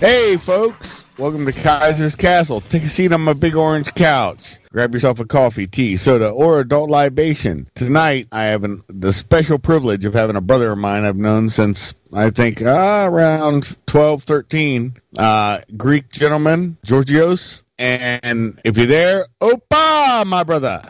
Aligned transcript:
Hey, 0.00 0.36
folks. 0.36 1.04
Welcome 1.18 1.44
to 1.46 1.52
Kaiser's 1.52 2.14
Kastle. 2.14 2.60
Take 2.68 2.84
a 2.84 2.88
seat 2.88 3.10
on 3.12 3.20
my 3.22 3.32
big 3.32 3.56
orange 3.56 3.92
couch. 3.94 4.56
Grab 4.70 4.94
yourself 4.94 5.18
a 5.18 5.24
coffee, 5.24 5.66
tea, 5.66 5.96
soda, 5.96 6.30
or 6.30 6.60
adult 6.60 6.88
libation. 6.88 7.68
Tonight, 7.74 8.28
I 8.30 8.44
have 8.44 8.62
an, 8.62 8.84
the 8.88 9.12
special 9.12 9.58
privilege 9.58 10.04
of 10.04 10.14
having 10.14 10.36
a 10.36 10.40
brother 10.40 10.70
of 10.70 10.78
mine 10.78 11.04
I've 11.04 11.16
known 11.16 11.48
since, 11.48 11.94
I 12.12 12.30
think, 12.30 12.62
uh, 12.62 13.08
around 13.10 13.76
12, 13.86 14.22
13. 14.22 14.94
Uh, 15.18 15.62
Greek 15.76 16.12
gentleman, 16.12 16.76
Georgios. 16.84 17.64
And 17.80 18.60
if 18.64 18.76
you're 18.76 18.86
there, 18.86 19.26
Opa, 19.40 20.24
my 20.24 20.44
brother. 20.44 20.80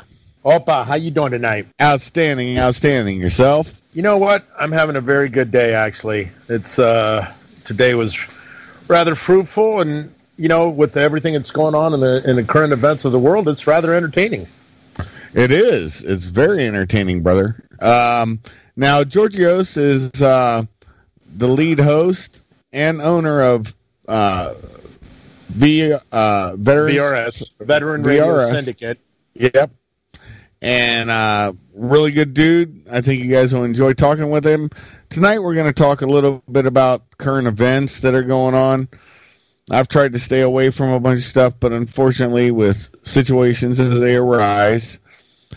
Opa, 0.45 0.85
how 0.85 0.97
you 0.97 1.11
doing 1.11 1.31
tonight? 1.31 1.67
Outstanding, 1.81 2.59
outstanding. 2.59 3.19
Yourself? 3.19 3.81
You 3.95 4.03
know 4.03 4.19
what? 4.19 4.47
I'm 4.61 4.71
having 4.71 4.97
a 4.97 5.01
very 5.01 5.31
good 5.31 5.51
day, 5.51 5.73
actually. 5.73 6.29
It's, 6.51 6.79
uh, 6.79 7.33
today 7.65 7.95
was 7.95 8.15
rather 8.89 9.15
fruitful, 9.15 9.81
and 9.81 10.13
you 10.37 10.49
know, 10.49 10.71
with 10.71 10.97
everything 10.97 11.35
that's 11.35 11.51
going 11.51 11.75
on 11.75 11.95
in 11.95 12.01
the 12.01 12.29
in 12.29 12.37
the 12.37 12.45
current 12.45 12.73
events 12.73 13.05
of 13.05 13.13
the 13.13 13.19
world, 13.19 13.49
it's 13.49 13.67
rather 13.67 13.95
entertaining. 13.95 14.47
It 15.35 15.51
is. 15.51 16.03
It's 16.03 16.27
very 16.27 16.67
entertaining, 16.67 17.23
brother. 17.23 17.63
Um, 17.81 18.41
now, 18.77 19.05
Georgios 19.05 19.77
is 19.77 20.11
uh, 20.23 20.63
the 21.37 21.49
lead 21.49 21.81
host 21.81 22.41
and 22.73 23.01
owner 23.01 23.43
of 23.43 23.75
uh, 24.07 24.55
v, 25.49 25.93
uh, 25.93 26.57
Veterans, 26.57 26.97
VRS, 26.97 27.51
Veteran 27.61 28.03
Radio 28.03 28.27
VRS. 28.27 28.51
Syndicate. 28.51 28.99
Yep. 29.35 29.71
And 30.61 31.11
uh, 31.11 31.53
really 31.75 32.13
good 32.13 32.35
dude. 32.35 32.89
I 32.91 33.01
think 33.01 33.23
you 33.23 33.31
guys 33.31 33.55
will 33.55 33.65
enjoy 33.65 33.93
talking 33.93 34.31
with 34.31 34.47
him. 34.47 34.71
Tonight 35.11 35.39
we're 35.39 35.55
going 35.55 35.73
to 35.73 35.73
talk 35.73 36.03
a 36.03 36.07
little 36.07 36.43
bit 36.53 36.67
about 36.67 37.17
current 37.17 37.49
events 37.49 38.01
that 38.01 38.15
are 38.15 38.23
going 38.23 38.55
on. 38.55 38.89
I've 39.71 39.89
tried 39.89 40.13
to 40.13 40.19
stay 40.19 40.43
away 40.43 40.69
from 40.69 40.91
a 40.91 41.01
bunch 41.01 41.21
of 41.21 41.25
stuff, 41.25 41.55
but 41.59 41.73
unfortunately, 41.73 42.51
with 42.51 42.91
situations 43.03 43.81
as 43.81 44.01
they 44.01 44.17
arise, 44.17 45.01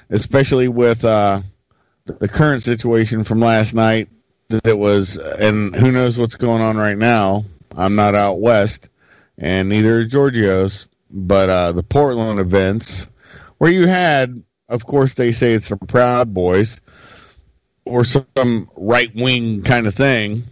especially 0.09 0.69
with 0.69 1.03
uh, 1.03 1.41
the 2.05 2.29
current 2.29 2.63
situation 2.63 3.25
from 3.25 3.41
last 3.41 3.73
night, 3.73 4.07
that 4.47 4.77
was, 4.77 5.17
and 5.17 5.75
who 5.75 5.91
knows 5.91 6.17
what's 6.17 6.35
going 6.35 6.61
on 6.61 6.77
right 6.77 6.97
now. 6.97 7.43
I'm 7.75 7.95
not 7.95 8.15
out 8.15 8.39
west, 8.39 8.87
and 9.37 9.67
neither 9.67 9.99
is 9.99 10.07
Georgios, 10.07 10.87
but 11.09 11.49
uh, 11.49 11.71
the 11.73 11.83
Portland 11.83 12.39
events, 12.39 13.09
where 13.57 13.71
you 13.71 13.85
had, 13.85 14.43
of 14.69 14.85
course, 14.85 15.13
they 15.13 15.33
say 15.33 15.53
it's 15.53 15.69
the 15.69 15.77
Proud 15.77 16.33
Boys 16.33 16.79
or 17.85 18.03
some 18.03 18.69
right 18.75 19.13
wing 19.15 19.61
kind 19.61 19.87
of 19.87 19.93
thing. 19.93 20.43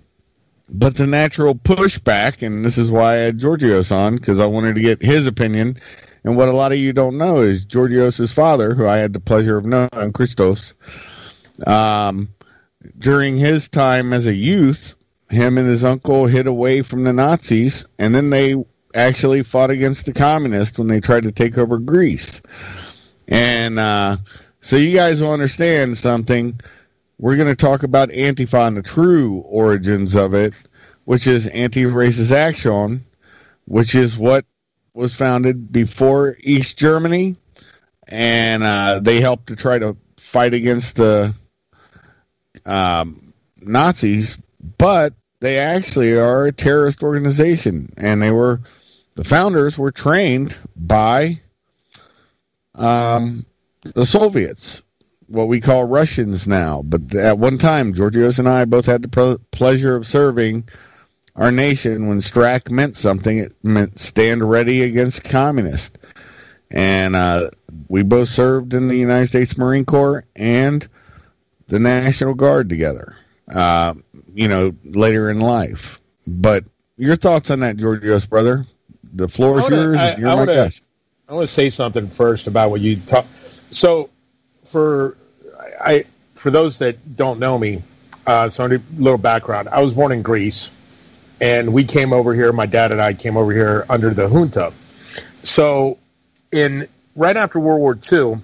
But 0.72 0.96
the 0.96 1.08
natural 1.08 1.56
pushback, 1.56 2.46
and 2.46 2.64
this 2.64 2.78
is 2.78 2.92
why 2.92 3.14
I 3.14 3.18
had 3.18 3.40
Georgios 3.40 3.92
on, 3.92 4.16
because 4.16 4.40
I 4.40 4.46
wanted 4.46 4.76
to 4.76 4.82
get 4.82 5.02
his 5.02 5.26
opinion. 5.26 5.78
And 6.24 6.38
what 6.38 6.50
a 6.50 6.54
lot 6.54 6.72
of 6.72 6.78
you 6.78 6.94
don't 6.94 7.18
know 7.18 7.38
is 7.38 7.64
Georgios' 7.64 8.32
father, 8.32 8.76
who 8.76 8.86
I 8.86 8.98
had 8.98 9.14
the 9.14 9.20
pleasure 9.20 9.58
of 9.58 9.66
knowing, 9.66 10.14
Christos, 10.14 10.76
um, 11.66 12.30
during 12.98 13.38
his 13.38 13.70
time 13.70 14.14
as 14.14 14.28
a 14.28 14.34
youth, 14.34 14.96
him 15.30 15.58
and 15.58 15.68
his 15.68 15.84
uncle 15.84 16.26
hid 16.28 16.46
away 16.46 16.82
from 16.82 17.04
the 17.04 17.14
Nazis, 17.14 17.86
and 17.98 18.14
then 18.14 18.30
they 18.30 18.56
actually 18.94 19.44
fought 19.44 19.70
against 19.72 20.06
the 20.06 20.14
communists 20.14 20.78
when 20.78 20.88
they 20.88 21.00
tried 21.00 21.24
to 21.24 21.32
take 21.32 21.58
over 21.58 21.78
Greece. 21.78 22.42
And 23.28 23.80
uh, 23.80 24.18
so 24.60 24.76
you 24.76 24.96
guys 24.96 25.22
will 25.22 25.32
understand 25.32 25.98
something 25.98 26.60
we're 27.20 27.36
going 27.36 27.50
to 27.50 27.56
talk 27.56 27.84
about 27.84 28.10
Antifa 28.10 28.66
and 28.66 28.78
the 28.78 28.82
true 28.82 29.40
origins 29.46 30.16
of 30.16 30.34
it, 30.34 30.64
which 31.04 31.28
is 31.28 31.48
Anti-Racist 31.48 32.32
Action, 32.32 33.06
which 33.66 33.94
is 33.94 34.18
what 34.18 34.46
was 34.94 35.14
founded 35.14 35.72
before 35.72 36.38
East 36.40 36.78
Germany, 36.80 37.36
and 38.08 38.64
uh, 38.64 39.00
they 39.02 39.20
helped 39.20 39.48
to 39.48 39.56
try 39.56 39.78
to 39.78 39.98
fight 40.18 40.54
against 40.54 40.96
the 40.96 41.36
um, 42.66 43.34
Nazis, 43.58 44.38
but 44.78 45.14
they 45.42 45.60
actually 45.60 46.18
are 46.18 46.46
a 46.46 46.52
terrorist 46.54 47.04
organization, 47.04 47.92
and 47.98 48.22
they 48.22 48.32
were 48.32 48.62
the 49.16 49.24
founders 49.26 49.78
were 49.78 49.92
trained 49.92 50.56
by 50.78 51.38
um, 52.76 53.46
the 53.84 54.06
Soviets 54.06 54.82
what 55.30 55.48
we 55.48 55.62
call 55.62 55.86
Russians 55.86 56.48
now. 56.48 56.82
But 56.84 57.16
at 57.16 57.38
one 57.38 57.58
time, 57.58 57.94
Georgios 57.94 58.40
and 58.40 58.50
I 58.50 58.66
both 58.66 58.86
had 58.86 59.04
the 59.04 59.08
pro- 59.08 59.38
pleasure 59.52 59.96
of 59.96 60.06
serving 60.06 60.68
our 61.36 61.52
nation 61.52 62.08
when 62.08 62.20
STRAC 62.20 62.70
meant 62.70 62.98
something. 62.98 63.38
It 63.38 63.56
meant 63.64 64.00
stand 64.00 64.48
ready 64.48 64.84
against 64.84 65.24
communists. 65.24 65.98
And 66.72 67.16
uh, 67.16 67.50
we 67.88 68.04
both 68.04 68.28
served 68.28 68.74
in 68.74 68.88
the 68.88 68.96
United 68.96 69.28
States 69.28 69.58
Marine 69.58 69.86
Corps 69.86 70.26
and 70.36 70.88
the 71.68 71.80
National 71.80 72.34
Guard 72.34 72.70
together, 72.70 73.16
uh, 73.54 73.94
you 74.34 74.48
know, 74.48 74.74
later 74.84 75.30
in 75.30 75.40
life. 75.40 76.02
But 76.28 76.66
your 76.98 77.16
thoughts 77.16 77.50
on 77.50 77.62
that, 77.62 77.78
Georgios, 77.78 78.26
brother? 78.26 78.66
The 79.14 79.28
floor 79.28 79.60
is 79.60 79.70
yours. 79.70 79.98
I, 79.98 80.14
I 80.14 80.18
my 80.20 80.36
wanna, 80.36 80.54
guest. 80.54 80.84
I 81.28 81.34
want 81.34 81.48
to 81.48 81.54
say 81.54 81.70
something 81.70 82.10
first 82.10 82.48
about 82.48 82.70
what 82.70 82.82
you 82.82 82.98
talk. 82.98 83.26
So, 83.72 84.10
for 84.64 85.18
I 85.80 86.06
for 86.36 86.52
those 86.52 86.80
that 86.80 87.18
don't 87.18 87.40
know 87.40 87.58
me, 87.58 87.82
uh, 88.26 88.50
so 88.50 88.66
a 88.66 88.80
little 88.98 89.18
background. 89.18 89.70
I 89.70 89.82
was 89.82 89.94
born 89.94 90.12
in 90.12 90.22
Greece, 90.22 90.72
and 91.42 91.74
we 91.74 91.84
came 91.84 92.14
over 92.14 92.34
here. 92.34 92.54
My 92.54 92.66
dad 92.66 92.92
and 92.92 93.02
I 93.02 93.14
came 93.14 93.38
over 93.38 93.52
here 93.52 93.86
under 93.90 94.12
the 94.12 94.28
junta. 94.28 94.74
So, 95.44 95.98
in 96.52 96.88
right 97.16 97.36
after 97.36 97.60
World 97.60 97.82
War 97.82 97.98
II, 98.12 98.42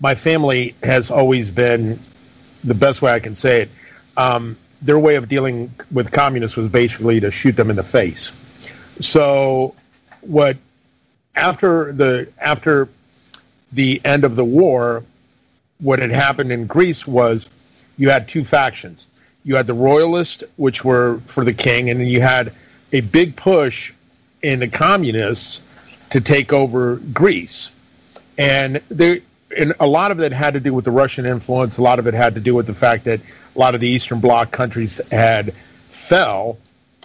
my 0.00 0.14
family 0.14 0.74
has 0.82 1.10
always 1.10 1.50
been 1.50 1.98
the 2.64 2.74
best 2.74 3.02
way 3.02 3.12
I 3.12 3.20
can 3.20 3.34
say 3.34 3.62
it. 3.62 3.78
Um, 4.16 4.56
their 4.82 4.98
way 4.98 5.16
of 5.16 5.28
dealing 5.28 5.70
with 5.90 6.12
communists 6.12 6.56
was 6.56 6.68
basically 6.68 7.20
to 7.20 7.30
shoot 7.30 7.56
them 7.56 7.70
in 7.70 7.76
the 7.76 7.82
face. 7.82 8.32
So, 9.00 9.74
what 10.20 10.56
after 11.34 11.92
the 11.92 12.28
after 12.38 12.88
the 13.72 14.00
end 14.04 14.24
of 14.24 14.36
the 14.36 14.44
war, 14.44 15.04
what 15.80 15.98
had 15.98 16.10
happened 16.10 16.52
in 16.52 16.66
Greece 16.66 17.06
was 17.06 17.50
you 17.96 18.10
had 18.10 18.28
two 18.28 18.44
factions. 18.44 19.06
You 19.44 19.56
had 19.56 19.66
the 19.66 19.74
royalists, 19.74 20.42
which 20.56 20.84
were 20.84 21.18
for 21.26 21.44
the 21.44 21.52
king, 21.52 21.90
and 21.90 22.00
then 22.00 22.08
you 22.08 22.20
had 22.20 22.52
a 22.92 23.00
big 23.00 23.36
push 23.36 23.92
in 24.42 24.60
the 24.60 24.68
communists 24.68 25.62
to 26.10 26.20
take 26.20 26.52
over 26.52 26.96
Greece. 27.12 27.70
And 28.38 28.80
there, 28.88 29.18
and 29.56 29.72
a 29.80 29.86
lot 29.86 30.10
of 30.10 30.20
it 30.20 30.32
had 30.32 30.54
to 30.54 30.60
do 30.60 30.74
with 30.74 30.84
the 30.84 30.90
Russian 30.90 31.26
influence. 31.26 31.78
A 31.78 31.82
lot 31.82 31.98
of 31.98 32.06
it 32.06 32.14
had 32.14 32.34
to 32.34 32.40
do 32.40 32.54
with 32.54 32.66
the 32.66 32.74
fact 32.74 33.04
that 33.04 33.20
a 33.54 33.58
lot 33.58 33.74
of 33.74 33.80
the 33.80 33.88
Eastern 33.88 34.20
Bloc 34.20 34.50
countries 34.50 35.00
had 35.10 35.52
fell, 35.54 36.58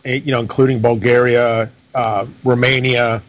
eh, 0.06 0.16
you 0.16 0.32
know, 0.32 0.40
including 0.40 0.80
Bulgaria, 0.80 1.70
uh, 1.96 2.26
Romania, 2.44 3.22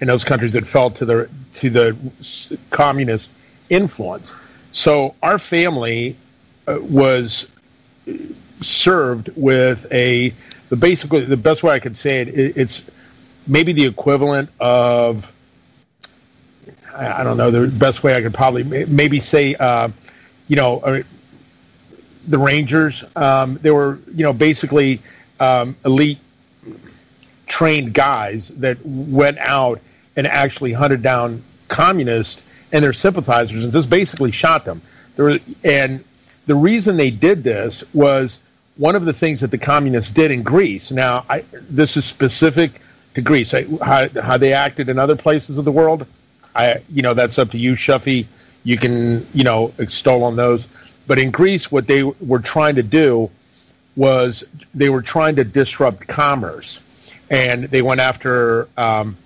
and 0.00 0.08
those 0.08 0.24
countries 0.24 0.52
that 0.52 0.66
fell 0.66 0.90
to 0.90 1.04
the 1.04 1.30
to 1.54 1.70
the 1.70 2.58
communist 2.70 3.30
influence. 3.70 4.34
So 4.72 5.14
our 5.22 5.38
family 5.38 6.16
uh, 6.66 6.78
was 6.80 7.48
served 8.60 9.30
with 9.36 9.86
a 9.92 10.30
the 10.68 10.76
basically 10.76 11.24
the 11.24 11.36
best 11.36 11.62
way 11.62 11.74
I 11.74 11.78
could 11.78 11.96
say 11.96 12.20
it, 12.20 12.28
it 12.28 12.56
it's 12.56 12.84
maybe 13.46 13.72
the 13.72 13.86
equivalent 13.86 14.50
of 14.60 15.32
I, 16.94 17.22
don't 17.22 17.36
know 17.36 17.50
the 17.50 17.68
best 17.78 18.02
way 18.02 18.16
I 18.16 18.22
could 18.22 18.34
probably 18.34 18.64
maybe 18.64 19.20
say 19.20 19.54
uh, 19.54 19.88
you 20.48 20.56
know 20.56 20.80
uh, 20.80 21.02
the 22.26 22.38
Rangers 22.38 23.04
um, 23.16 23.54
they 23.62 23.70
were 23.70 24.00
you 24.14 24.24
know 24.24 24.32
basically 24.32 25.00
um, 25.40 25.76
elite 25.84 26.18
trained 27.46 27.94
guys 27.94 28.48
that 28.48 28.78
went 28.84 29.38
out 29.38 29.80
and 30.16 30.26
actually 30.26 30.72
hunted 30.72 31.02
down 31.02 31.42
communists 31.68 32.42
and 32.72 32.84
their 32.84 32.92
sympathizers 32.92 33.64
and 33.64 33.72
just 33.72 33.90
basically 33.90 34.30
shot 34.30 34.64
them. 34.64 34.80
There, 35.16 35.38
and 35.64 36.04
the 36.46 36.54
reason 36.54 36.96
they 36.96 37.10
did 37.10 37.42
this 37.42 37.84
was 37.94 38.40
one 38.76 38.94
of 38.94 39.04
the 39.04 39.12
things 39.12 39.40
that 39.40 39.50
the 39.50 39.58
communists 39.58 40.10
did 40.10 40.30
in 40.30 40.42
Greece. 40.42 40.90
Now, 40.90 41.24
I, 41.28 41.44
this 41.68 41.96
is 41.96 42.04
specific 42.04 42.80
to 43.14 43.20
Greece. 43.20 43.52
I, 43.54 43.64
how, 43.82 44.08
how 44.20 44.36
they 44.36 44.52
acted 44.52 44.88
in 44.88 44.98
other 44.98 45.16
places 45.16 45.58
of 45.58 45.64
the 45.64 45.72
world, 45.72 46.06
I, 46.54 46.76
you 46.92 47.02
know, 47.02 47.14
that's 47.14 47.38
up 47.38 47.50
to 47.50 47.58
you, 47.58 47.74
Shuffy. 47.74 48.26
You 48.64 48.76
can, 48.76 49.26
you 49.34 49.44
know, 49.44 49.72
extol 49.78 50.24
on 50.24 50.36
those. 50.36 50.68
But 51.06 51.18
in 51.18 51.30
Greece, 51.30 51.72
what 51.72 51.86
they 51.86 52.02
were 52.02 52.38
trying 52.38 52.74
to 52.76 52.82
do 52.82 53.30
was 53.96 54.44
they 54.74 54.90
were 54.90 55.02
trying 55.02 55.36
to 55.36 55.44
disrupt 55.44 56.06
commerce, 56.06 56.80
and 57.30 57.64
they 57.64 57.82
went 57.82 58.00
after. 58.00 58.68
Um, 58.76 59.16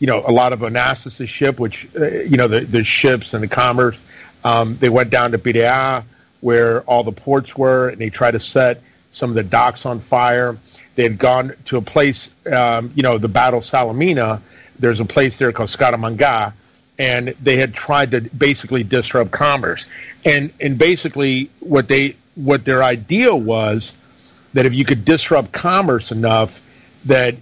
you 0.00 0.06
know, 0.06 0.24
a 0.26 0.32
lot 0.32 0.52
of 0.52 0.60
Onassis' 0.60 1.28
ship, 1.28 1.60
which, 1.60 1.86
uh, 1.94 2.06
you 2.06 2.36
know, 2.36 2.48
the, 2.48 2.60
the 2.60 2.82
ships 2.82 3.34
and 3.34 3.42
the 3.42 3.48
commerce, 3.48 4.04
um, 4.42 4.76
they 4.78 4.88
went 4.88 5.10
down 5.10 5.30
to 5.32 5.38
Piraeus, 5.38 6.04
where 6.40 6.80
all 6.82 7.04
the 7.04 7.12
ports 7.12 7.56
were, 7.56 7.90
and 7.90 7.98
they 7.98 8.10
tried 8.10 8.32
to 8.32 8.40
set 8.40 8.82
some 9.12 9.30
of 9.30 9.36
the 9.36 9.42
docks 9.42 9.84
on 9.84 10.00
fire. 10.00 10.56
They 10.94 11.02
had 11.02 11.18
gone 11.18 11.52
to 11.66 11.76
a 11.76 11.82
place, 11.82 12.30
um, 12.50 12.90
you 12.94 13.02
know, 13.02 13.18
the 13.18 13.28
Battle 13.28 13.58
of 13.58 13.64
Salamina. 13.64 14.40
There's 14.78 15.00
a 15.00 15.04
place 15.04 15.38
there 15.38 15.52
called 15.52 15.68
Scaramanga, 15.68 16.54
and 16.98 17.28
they 17.42 17.58
had 17.58 17.74
tried 17.74 18.10
to 18.12 18.22
basically 18.22 18.82
disrupt 18.82 19.30
commerce. 19.30 19.84
And 20.24 20.52
and 20.60 20.78
basically 20.78 21.50
what 21.60 21.88
they 21.88 22.16
what 22.34 22.64
their 22.64 22.82
idea 22.82 23.34
was 23.34 23.94
that 24.54 24.66
if 24.66 24.74
you 24.74 24.84
could 24.84 25.04
disrupt 25.04 25.52
commerce 25.52 26.10
enough 26.10 26.62
that 27.04 27.34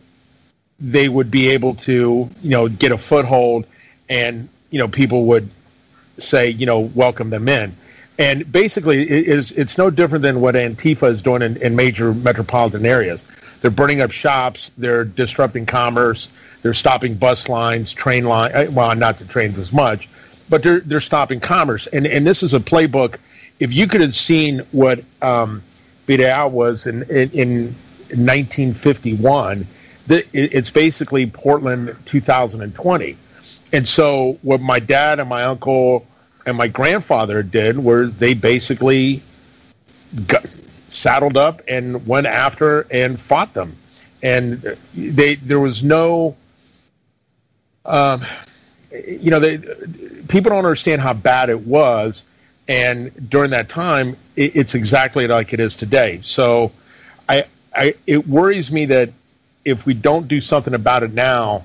they 0.80 1.08
would 1.08 1.30
be 1.30 1.48
able 1.48 1.74
to, 1.74 2.28
you 2.42 2.50
know, 2.50 2.68
get 2.68 2.92
a 2.92 2.98
foothold 2.98 3.66
and, 4.08 4.48
you 4.70 4.78
know, 4.78 4.88
people 4.88 5.24
would 5.26 5.48
say, 6.18 6.50
you 6.50 6.66
know, 6.66 6.80
welcome 6.94 7.30
them 7.30 7.48
in. 7.48 7.74
And 8.18 8.50
basically, 8.50 9.02
it 9.02 9.28
is, 9.28 9.52
it's 9.52 9.78
no 9.78 9.90
different 9.90 10.22
than 10.22 10.40
what 10.40 10.54
Antifa 10.54 11.10
is 11.10 11.22
doing 11.22 11.42
in, 11.42 11.56
in 11.62 11.76
major 11.76 12.12
metropolitan 12.14 12.84
areas. 12.84 13.28
They're 13.60 13.70
burning 13.70 14.00
up 14.00 14.10
shops, 14.10 14.70
they're 14.78 15.04
disrupting 15.04 15.66
commerce, 15.66 16.28
they're 16.62 16.74
stopping 16.74 17.14
bus 17.14 17.48
lines, 17.48 17.92
train 17.92 18.24
line. 18.24 18.52
uh, 18.54 18.66
Well, 18.70 18.94
not 18.96 19.18
the 19.18 19.24
trains 19.24 19.58
as 19.58 19.72
much, 19.72 20.08
but 20.48 20.62
they're 20.62 20.80
they're 20.80 21.00
stopping 21.00 21.40
commerce. 21.40 21.86
And 21.88 22.06
and 22.06 22.26
this 22.26 22.42
is 22.42 22.54
a 22.54 22.60
playbook. 22.60 23.18
If 23.60 23.72
you 23.72 23.86
could 23.86 24.00
have 24.00 24.14
seen 24.14 24.60
what 24.72 25.00
um, 25.22 25.62
Vidal 26.06 26.50
was 26.50 26.86
in 26.86 27.02
in, 27.04 27.30
in 27.30 27.64
1951, 28.10 29.66
it's 30.08 30.70
basically 30.70 31.26
Portland 31.26 31.96
2020. 32.04 33.16
And 33.72 33.86
so 33.86 34.38
what 34.42 34.60
my 34.60 34.78
dad 34.78 35.20
and 35.20 35.28
my 35.28 35.44
uncle 35.44 36.06
and 36.46 36.56
my 36.56 36.68
grandfather 36.68 37.42
did 37.42 37.78
were 37.78 38.06
they 38.06 38.34
basically 38.34 39.22
got, 40.26 40.46
saddled 40.46 41.36
up 41.36 41.60
and 41.68 42.06
went 42.06 42.26
after 42.26 42.86
and 42.90 43.20
fought 43.20 43.52
them. 43.52 43.76
And 44.22 44.76
they 44.94 45.34
there 45.36 45.60
was 45.60 45.84
no 45.84 46.36
um, 47.84 48.24
you 48.92 49.30
know, 49.30 49.40
they, 49.40 49.58
people 50.28 50.50
don't 50.50 50.58
understand 50.58 51.00
how 51.00 51.12
bad 51.12 51.48
it 51.48 51.60
was. 51.60 52.24
And 52.68 53.30
during 53.30 53.50
that 53.50 53.68
time, 53.68 54.16
it, 54.36 54.54
it's 54.54 54.74
exactly 54.74 55.26
like 55.26 55.52
it 55.52 55.60
is 55.60 55.74
today. 55.76 56.20
So, 56.22 56.70
I, 57.28 57.44
I, 57.74 57.94
it 58.06 58.26
worries 58.26 58.70
me 58.70 58.86
that 58.86 59.10
if 59.68 59.86
we 59.86 59.94
don't 59.94 60.28
do 60.28 60.40
something 60.40 60.74
about 60.74 61.02
it 61.02 61.12
now, 61.12 61.64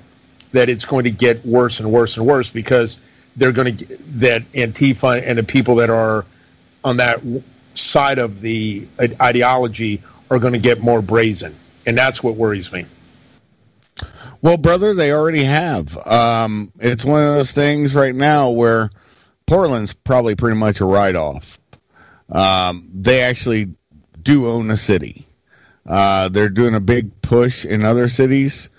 that 0.52 0.68
it's 0.68 0.84
going 0.84 1.04
to 1.04 1.10
get 1.10 1.44
worse 1.44 1.80
and 1.80 1.90
worse 1.92 2.16
and 2.16 2.26
worse 2.26 2.48
because 2.48 3.00
they're 3.36 3.52
going 3.52 3.76
to 3.76 3.96
that 4.18 4.42
Antifa 4.52 5.22
and 5.26 5.38
the 5.38 5.42
people 5.42 5.76
that 5.76 5.90
are 5.90 6.24
on 6.84 6.98
that 6.98 7.20
side 7.74 8.18
of 8.18 8.40
the 8.40 8.86
ideology 9.20 10.02
are 10.30 10.38
going 10.38 10.52
to 10.52 10.58
get 10.58 10.80
more 10.80 11.02
brazen, 11.02 11.54
and 11.86 11.98
that's 11.98 12.22
what 12.22 12.36
worries 12.36 12.72
me. 12.72 12.86
Well, 14.42 14.56
brother, 14.56 14.94
they 14.94 15.12
already 15.12 15.44
have. 15.44 15.96
Um, 16.06 16.72
it's 16.78 17.04
one 17.04 17.22
of 17.22 17.34
those 17.34 17.52
things 17.52 17.94
right 17.94 18.14
now 18.14 18.50
where 18.50 18.90
Portland's 19.46 19.94
probably 19.94 20.34
pretty 20.34 20.58
much 20.58 20.80
a 20.80 20.84
write 20.84 21.16
off. 21.16 21.58
Um, 22.30 22.90
they 22.92 23.22
actually 23.22 23.74
do 24.20 24.48
own 24.48 24.70
a 24.70 24.76
city. 24.76 25.26
Uh, 25.86 26.28
they're 26.28 26.48
doing 26.48 26.74
a 26.74 26.80
big 26.80 27.20
push 27.22 27.64
in 27.64 27.84
other 27.84 28.08
cities. 28.08 28.70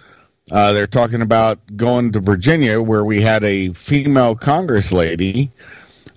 Uh, 0.52 0.74
they're 0.74 0.88
talking 0.88 1.22
about 1.22 1.60
going 1.76 2.12
to 2.12 2.20
Virginia, 2.20 2.82
where 2.82 3.04
we 3.04 3.22
had 3.22 3.44
a 3.44 3.74
female 3.74 4.36
Congress 4.36 4.92
lady, 4.92 5.52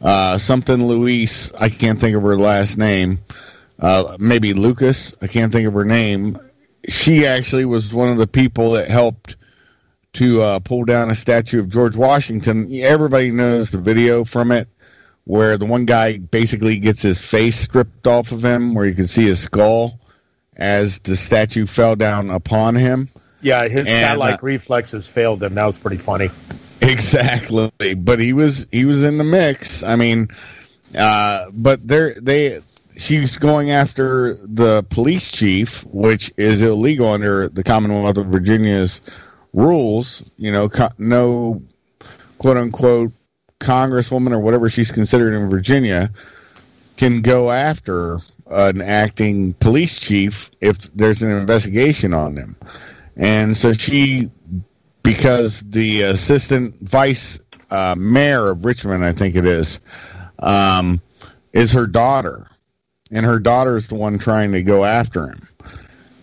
uh, 0.02 0.36
something 0.36 0.86
Louise, 0.86 1.52
I 1.58 1.70
can't 1.70 1.98
think 1.98 2.16
of 2.16 2.22
her 2.22 2.36
last 2.36 2.76
name, 2.76 3.20
uh, 3.78 4.16
maybe 4.18 4.52
Lucas, 4.52 5.14
I 5.22 5.28
can't 5.28 5.50
think 5.50 5.66
of 5.66 5.74
her 5.74 5.84
name. 5.84 6.36
She 6.88 7.26
actually 7.26 7.64
was 7.64 7.94
one 7.94 8.08
of 8.08 8.18
the 8.18 8.26
people 8.26 8.72
that 8.72 8.90
helped 8.90 9.36
to 10.14 10.42
uh, 10.42 10.58
pull 10.58 10.84
down 10.84 11.10
a 11.10 11.14
statue 11.14 11.60
of 11.60 11.68
George 11.68 11.96
Washington. 11.96 12.68
Everybody 12.74 13.30
knows 13.30 13.70
the 13.70 13.78
video 13.78 14.24
from 14.24 14.52
it 14.52 14.68
where 15.24 15.58
the 15.58 15.66
one 15.66 15.84
guy 15.84 16.16
basically 16.16 16.78
gets 16.78 17.02
his 17.02 17.18
face 17.18 17.56
stripped 17.56 18.06
off 18.06 18.32
of 18.32 18.42
him, 18.42 18.74
where 18.74 18.86
you 18.86 18.94
can 18.94 19.06
see 19.06 19.24
his 19.24 19.38
skull 19.38 19.97
as 20.58 20.98
the 21.00 21.16
statue 21.16 21.66
fell 21.66 21.96
down 21.96 22.30
upon 22.30 22.74
him. 22.74 23.08
Yeah, 23.40 23.68
his 23.68 23.86
cat-like 23.86 24.42
uh, 24.42 24.46
reflexes 24.46 25.08
failed 25.08 25.42
him. 25.42 25.54
That 25.54 25.66
was 25.66 25.78
pretty 25.78 25.98
funny. 25.98 26.30
Exactly, 26.80 27.70
but 27.94 28.18
he 28.18 28.32
was 28.32 28.66
he 28.72 28.84
was 28.84 29.02
in 29.02 29.18
the 29.18 29.24
mix. 29.24 29.84
I 29.84 29.96
mean, 29.96 30.28
uh, 30.96 31.46
but 31.54 31.86
they 31.86 32.14
they 32.20 32.60
she's 32.96 33.38
going 33.38 33.70
after 33.70 34.34
the 34.42 34.84
police 34.90 35.30
chief, 35.30 35.84
which 35.86 36.32
is 36.36 36.62
illegal 36.62 37.08
under 37.08 37.48
the 37.48 37.62
Commonwealth 37.62 38.18
of 38.18 38.26
Virginia's 38.26 39.00
rules. 39.52 40.32
You 40.36 40.52
know, 40.52 40.68
co- 40.68 40.90
no 40.98 41.62
quote 42.38 42.56
unquote 42.56 43.12
congresswoman 43.60 44.32
or 44.32 44.38
whatever 44.38 44.68
she's 44.68 44.92
considered 44.92 45.34
in 45.34 45.50
Virginia 45.50 46.10
can 46.96 47.22
go 47.22 47.50
after 47.50 48.18
an 48.50 48.80
acting 48.82 49.52
police 49.54 49.98
chief 49.98 50.50
if 50.60 50.78
there's 50.94 51.22
an 51.22 51.30
investigation 51.30 52.14
on 52.14 52.34
them. 52.34 52.56
And 53.16 53.56
so 53.56 53.72
she, 53.72 54.30
because 55.02 55.60
the 55.62 56.02
assistant 56.02 56.76
vice 56.80 57.40
uh, 57.70 57.94
mayor 57.98 58.48
of 58.48 58.64
Richmond, 58.64 59.04
I 59.04 59.12
think 59.12 59.34
it 59.34 59.44
is, 59.44 59.80
um, 60.38 61.00
is 61.52 61.72
her 61.72 61.86
daughter. 61.86 62.48
And 63.10 63.24
her 63.24 63.38
daughter 63.38 63.76
is 63.76 63.88
the 63.88 63.94
one 63.94 64.18
trying 64.18 64.52
to 64.52 64.62
go 64.62 64.84
after 64.84 65.28
him. 65.28 65.48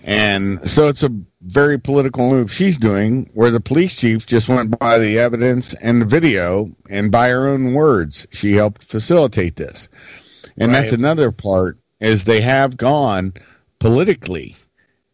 And 0.03 0.67
so 0.69 0.87
it's 0.87 1.01
a 1.01 1.09
very 1.45 1.79
political 1.79 2.29
move 2.29 2.51
she's 2.51 2.77
doing 2.77 3.29
where 3.33 3.51
the 3.51 3.59
police 3.59 3.95
chief 3.99 4.25
just 4.25 4.49
went 4.49 4.77
by 4.79 4.97
the 4.97 5.19
evidence 5.19 5.73
and 5.75 6.01
the 6.01 6.05
video 6.05 6.71
and 6.89 7.11
by 7.11 7.29
her 7.29 7.47
own 7.47 7.73
words 7.73 8.25
she 8.31 8.53
helped 8.53 8.83
facilitate 8.83 9.55
this 9.55 9.87
and 10.57 10.71
right. 10.71 10.81
that's 10.81 10.91
another 10.91 11.31
part 11.31 11.77
is 11.99 12.23
they 12.23 12.41
have 12.41 12.77
gone 12.77 13.33
politically 13.79 14.55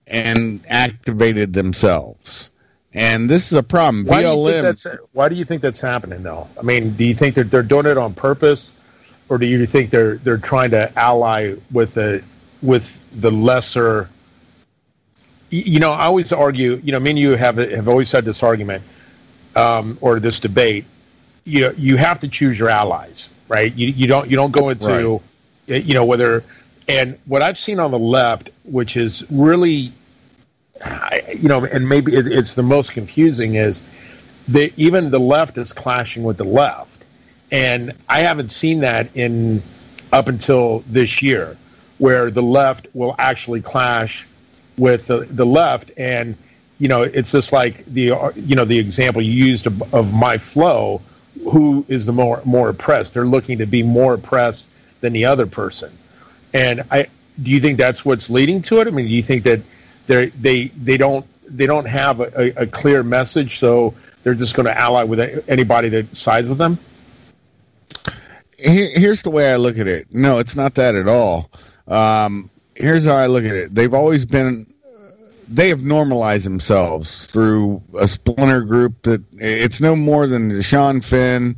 and 0.07 0.59
activated 0.67 1.53
themselves 1.53 2.51
and 2.93 3.29
this 3.29 3.51
is 3.51 3.57
a 3.57 3.63
problem 3.63 4.05
why, 4.05 4.21
do 4.21 4.27
you, 4.27 4.47
think 4.49 4.63
that's, 4.63 4.87
why 5.13 5.29
do 5.29 5.35
you 5.35 5.45
think 5.45 5.61
that's 5.61 5.81
happening 5.81 6.23
though 6.23 6.47
i 6.59 6.61
mean 6.61 6.91
do 6.93 7.05
you 7.05 7.15
think 7.15 7.35
that 7.35 7.49
they're 7.49 7.63
doing 7.63 7.85
it 7.85 7.97
on 7.97 8.13
purpose 8.13 8.79
or 9.29 9.37
do 9.37 9.45
you 9.45 9.65
think 9.65 9.89
they're 9.89 10.15
they're 10.17 10.37
trying 10.37 10.71
to 10.71 10.91
ally 10.99 11.55
with 11.71 11.93
the 11.93 12.23
with 12.61 12.97
the 13.21 13.31
lesser 13.31 14.09
you 15.51 15.79
know, 15.79 15.91
I 15.91 16.05
always 16.05 16.31
argue. 16.31 16.81
You 16.83 16.93
know, 16.93 16.99
me 16.99 17.11
and 17.11 17.19
you 17.19 17.35
have 17.35 17.57
have 17.57 17.87
always 17.87 18.11
had 18.11 18.25
this 18.25 18.41
argument 18.41 18.83
um, 19.55 19.97
or 20.01 20.19
this 20.19 20.39
debate. 20.39 20.85
You 21.43 21.61
know, 21.61 21.73
you 21.77 21.97
have 21.97 22.19
to 22.21 22.27
choose 22.27 22.57
your 22.57 22.69
allies, 22.69 23.29
right? 23.49 23.75
You 23.75 23.89
you 23.89 24.07
don't 24.07 24.29
you 24.29 24.37
don't 24.37 24.51
go 24.51 24.69
into, 24.69 25.21
right. 25.67 25.83
you 25.83 25.93
know, 25.93 26.05
whether 26.05 26.43
and 26.87 27.17
what 27.25 27.41
I've 27.41 27.57
seen 27.57 27.79
on 27.79 27.91
the 27.91 27.99
left, 27.99 28.49
which 28.63 28.97
is 28.97 29.29
really, 29.31 29.91
you 31.37 31.47
know, 31.47 31.65
and 31.65 31.87
maybe 31.87 32.13
it's 32.13 32.55
the 32.55 32.63
most 32.63 32.93
confusing 32.93 33.55
is 33.55 33.87
that 34.47 34.77
even 34.77 35.11
the 35.11 35.19
left 35.19 35.57
is 35.57 35.73
clashing 35.73 36.23
with 36.23 36.37
the 36.37 36.43
left, 36.43 37.05
and 37.51 37.93
I 38.09 38.21
haven't 38.21 38.51
seen 38.51 38.79
that 38.79 39.15
in 39.15 39.61
up 40.11 40.27
until 40.27 40.79
this 40.87 41.21
year, 41.21 41.57
where 41.99 42.31
the 42.31 42.43
left 42.43 42.87
will 42.93 43.15
actually 43.19 43.61
clash 43.61 44.27
with 44.77 45.07
the, 45.07 45.19
the 45.19 45.45
left. 45.45 45.91
And 45.97 46.35
you 46.79 46.87
know 46.87 47.03
it's 47.03 47.31
just 47.31 47.53
like 47.53 47.85
the 47.85 48.33
you 48.35 48.55
know 48.55 48.65
the 48.65 48.79
example 48.79 49.21
you 49.21 49.31
used 49.31 49.67
of, 49.67 49.93
of 49.93 50.13
my 50.13 50.37
flow 50.37 51.01
who 51.49 51.85
is 51.87 52.05
the 52.05 52.13
more 52.13 52.41
more 52.43 52.69
oppressed? 52.69 53.13
They're 53.13 53.25
looking 53.25 53.59
to 53.59 53.65
be 53.65 53.83
more 53.83 54.15
oppressed 54.15 54.67
than 55.01 55.13
the 55.13 55.25
other 55.25 55.45
person 55.45 55.91
and 56.53 56.81
i 56.91 57.07
do 57.41 57.49
you 57.49 57.59
think 57.59 57.77
that's 57.77 58.05
what's 58.05 58.29
leading 58.29 58.61
to 58.63 58.79
it? 58.81 58.87
I 58.87 58.91
mean 58.91 59.07
do 59.07 59.13
you 59.13 59.23
think 59.23 59.43
that 59.43 59.61
they 60.07 60.27
they 60.27 60.67
they 60.67 60.97
don't 60.97 61.25
they 61.45 61.65
don't 61.65 61.85
have 61.85 62.19
a, 62.19 62.53
a 62.61 62.67
clear 62.67 63.03
message 63.03 63.59
so 63.59 63.93
they're 64.23 64.35
just 64.35 64.55
going 64.55 64.67
to 64.67 64.77
ally 64.77 65.03
with 65.03 65.19
anybody 65.49 65.89
that 65.89 66.15
sides 66.15 66.47
with 66.47 66.57
them? 66.57 66.77
Here's 68.57 69.23
the 69.23 69.31
way 69.31 69.51
i 69.51 69.55
look 69.55 69.79
at 69.79 69.87
it. 69.87 70.07
No 70.11 70.39
it's 70.39 70.55
not 70.55 70.75
that 70.75 70.95
at 70.95 71.07
all. 71.07 71.49
Um, 71.87 72.49
here's 72.75 73.05
how 73.05 73.15
I 73.15 73.27
look 73.27 73.43
at 73.43 73.55
it. 73.55 73.73
They've 73.73 73.93
always 73.93 74.25
been 74.25 74.71
they 75.51 75.67
have 75.69 75.83
normalized 75.83 76.45
themselves 76.45 77.25
through 77.25 77.81
a 77.97 78.07
splinter 78.07 78.61
group 78.61 79.01
that 79.01 79.21
it's 79.33 79.81
no 79.81 79.95
more 79.95 80.25
than 80.25 80.63
Sinn 80.63 81.01
Féin 81.01 81.57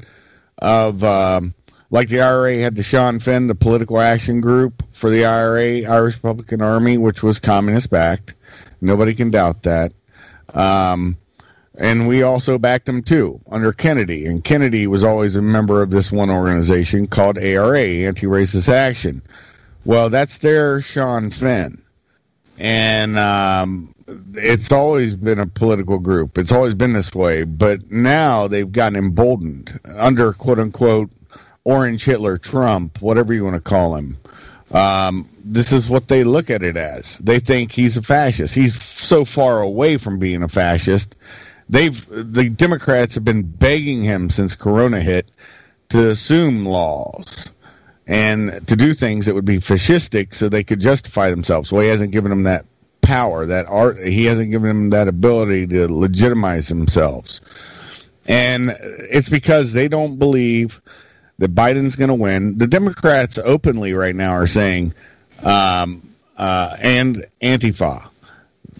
of 0.58 1.04
um, 1.04 1.54
like 1.94 2.10
the 2.10 2.22
IRA 2.22 2.60
had 2.60 2.76
the 2.76 2.82
Sinn 2.82 3.20
Féin, 3.20 3.48
the 3.48 3.54
political 3.54 4.00
action 4.00 4.42
group 4.42 4.82
for 4.94 5.12
the 5.12 5.26
IRA, 5.26 5.84
Irish 5.84 6.16
Republican 6.16 6.60
Army, 6.60 6.98
which 6.98 7.22
was 7.22 7.38
communist 7.38 7.92
backed. 7.92 8.34
Nobody 8.82 9.14
can 9.14 9.30
doubt 9.30 9.62
that. 9.62 9.94
Um, 10.56 11.18
and 11.78 12.08
we 12.08 12.24
also 12.24 12.58
backed 12.58 12.88
them 12.88 13.04
too 13.04 13.42
under 13.48 13.72
Kennedy. 13.74 14.26
And 14.26 14.44
Kennedy 14.44 14.88
was 14.88 15.04
always 15.04 15.36
a 15.36 15.44
member 15.44 15.84
of 15.84 15.92
this 15.92 16.12
one 16.12 16.32
organization 16.32 17.06
called 17.06 17.38
ARA, 17.38 17.80
Anti 17.80 18.26
Racist 18.26 18.70
Action. 18.70 19.22
Well, 19.86 20.10
that's 20.10 20.40
their 20.40 20.82
Sinn 20.82 21.30
Féin. 21.30 21.80
and 22.58 23.20
um, 23.20 23.94
it's 24.34 24.72
always 24.72 25.16
been 25.16 25.38
a 25.38 25.46
political 25.46 26.00
group. 26.00 26.40
It's 26.40 26.52
always 26.52 26.74
been 26.74 26.94
this 26.94 27.14
way, 27.14 27.44
but 27.44 27.92
now 27.92 28.48
they've 28.48 28.72
gotten 28.72 28.98
emboldened 28.98 29.80
under 29.86 30.34
quote 30.34 30.58
unquote 30.58 31.12
Orange 31.66 32.04
Hitler, 32.04 32.38
Trump, 32.38 33.02
whatever 33.02 33.34
you 33.34 33.44
want 33.44 33.56
to 33.56 33.62
call 33.62 33.96
him. 33.96 34.18
Um, 34.72 35.30
this 35.44 35.72
is 35.72 35.90
what 35.90 36.08
they 36.08 36.24
look 36.24 36.50
at 36.50 36.64
it 36.64 36.76
as. 36.76 37.20
They 37.20 37.40
think 37.40 37.72
he's 37.72 37.96
a 37.96 38.02
fascist. 38.02 38.56
He's 38.56 38.82
so 38.82 39.24
far 39.24 39.62
away 39.62 39.98
from 39.98 40.20
being 40.20 40.44
a 40.44 40.50
fascist. 40.50 41.16
They've 41.70 42.06
the 42.10 42.50
Democrats 42.50 43.16
have 43.16 43.24
been 43.24 43.44
begging 43.44 44.04
him 44.04 44.30
since 44.30 44.56
Corona 44.56 45.00
hit 45.00 45.30
to 45.90 46.10
assume 46.10 46.66
laws 46.66 47.52
and 48.08 48.68
to 48.68 48.76
do 48.76 48.94
things 48.94 49.28
that 49.28 49.36
would 49.36 49.46
be 49.46 49.60
fascistic 49.60 50.34
so 50.34 50.50
they 50.50 50.64
could 50.64 50.82
justify 50.82 51.30
themselves. 51.30 51.72
Well, 51.72 51.84
he 51.84 51.90
hasn't 51.90 52.12
given 52.12 52.32
them 52.32 52.44
that 52.44 52.66
power, 53.02 53.46
that 53.46 53.68
art. 53.68 54.00
He 54.00 54.26
hasn't 54.26 54.52
given 54.52 54.68
them 54.68 54.90
that 54.90 55.08
ability 55.08 55.68
to 55.68 55.88
legitimize 55.88 56.68
themselves. 56.68 57.42
And 58.26 58.76
it's 58.82 59.30
because 59.30 59.74
they 59.74 59.88
don't 59.88 60.18
believe 60.18 60.82
that 61.44 61.54
Biden's 61.54 61.98
going 61.98 62.08
to 62.08 62.16
win. 62.16 62.58
The 62.58 62.68
Democrats 62.68 63.38
openly 63.38 63.94
right 63.94 64.16
now 64.16 64.32
are 64.32 64.48
saying, 64.48 64.94
um, 65.44 66.02
uh, 66.38 66.78
and 66.82 67.26
Antifa, 67.42 68.08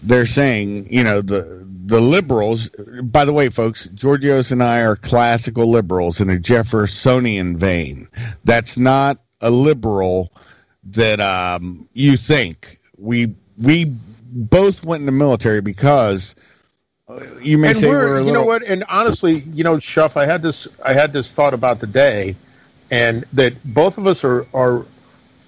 they're 0.02 0.24
saying, 0.24 0.90
you 0.90 1.04
know, 1.04 1.20
the 1.20 1.62
the 1.84 2.00
liberals. 2.00 2.70
By 3.02 3.26
the 3.26 3.34
way, 3.34 3.50
folks, 3.50 3.88
Georgios 3.88 4.50
and 4.50 4.62
I 4.62 4.80
are 4.80 4.96
classical 4.96 5.68
liberals 5.68 6.22
in 6.22 6.30
a 6.30 6.38
Jeffersonian 6.38 7.58
vein. 7.58 8.08
That's 8.44 8.78
not 8.78 9.18
a 9.42 9.50
liberal 9.50 10.32
that 10.84 11.20
um, 11.20 11.86
you 11.92 12.16
think. 12.16 12.80
We 12.96 13.34
we 13.58 13.92
both 14.32 14.82
went 14.82 15.02
in 15.02 15.06
the 15.06 15.12
military 15.12 15.60
because 15.60 16.34
uh, 17.08 17.20
you 17.42 17.58
may 17.58 17.68
and 17.68 17.76
say 17.76 17.88
we're, 17.88 18.08
we're 18.08 18.14
a 18.14 18.18
you 18.20 18.24
little, 18.24 18.40
know 18.40 18.46
what 18.46 18.62
and 18.62 18.84
honestly 18.88 19.40
you 19.40 19.64
know 19.64 19.78
Shuff 19.78 20.16
I 20.16 20.24
had 20.24 20.40
this 20.40 20.66
I 20.82 20.94
had 20.94 21.12
this 21.12 21.30
thought 21.30 21.52
about 21.52 21.80
today 21.80 22.34
and 22.90 23.24
that 23.32 23.54
both 23.64 23.98
of 23.98 24.06
us 24.06 24.24
are 24.24 24.46
are 24.54 24.86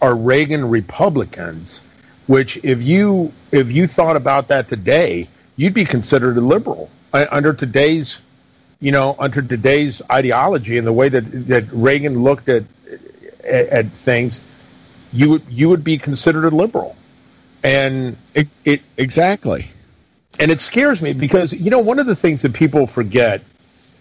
are 0.01 0.15
Reagan 0.15 0.69
Republicans 0.69 1.81
which 2.27 2.63
if 2.65 2.83
you 2.83 3.33
if 3.53 3.71
you 3.73 3.87
thought 3.87 4.17
about 4.17 4.49
that 4.49 4.69
today 4.69 5.29
you'd 5.57 5.75
be 5.75 5.85
considered 5.85 6.37
a 6.37 6.41
liberal 6.41 6.91
uh, 7.13 7.27
under 7.31 7.53
today's 7.53 8.21
you 8.81 8.93
know 8.93 9.17
under 9.19 9.43
today's 9.43 10.03
ideology 10.11 10.79
and 10.79 10.87
the 10.87 10.93
way 10.93 11.09
that 11.09 11.21
that 11.21 11.65
Reagan 11.73 12.23
looked 12.23 12.49
at 12.49 12.65
at, 13.45 13.69
at 13.69 13.87
things 13.87 14.45
you 15.13 15.31
would 15.31 15.43
you 15.49 15.69
would 15.69 15.85
be 15.85 15.99
considered 15.99 16.45
a 16.45 16.51
liberal 16.51 16.97
and 17.65 18.17
it, 18.35 18.49
it 18.65 18.83
exactly. 18.97 19.67
and 20.39 20.51
it 20.51 20.61
scares 20.61 21.03
me 21.03 21.13
because 21.13 21.53
you 21.53 21.71
know 21.71 21.81
one 21.81 21.99
of 21.99 22.07
the 22.07 22.15
things 22.15 22.43
that 22.43 22.55
people 22.55 22.87
forget 22.87 23.43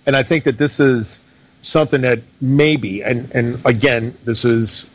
and 0.06 0.15
i 0.15 0.24
think 0.24 0.44
that 0.44 0.58
this 0.58 0.80
is 0.80 1.24
something 1.65 2.01
that 2.01 2.19
maybe 2.41 3.03
and 3.03 3.29
and 3.31 3.60
again 3.65 4.13
this 4.24 4.45
is 4.45 4.89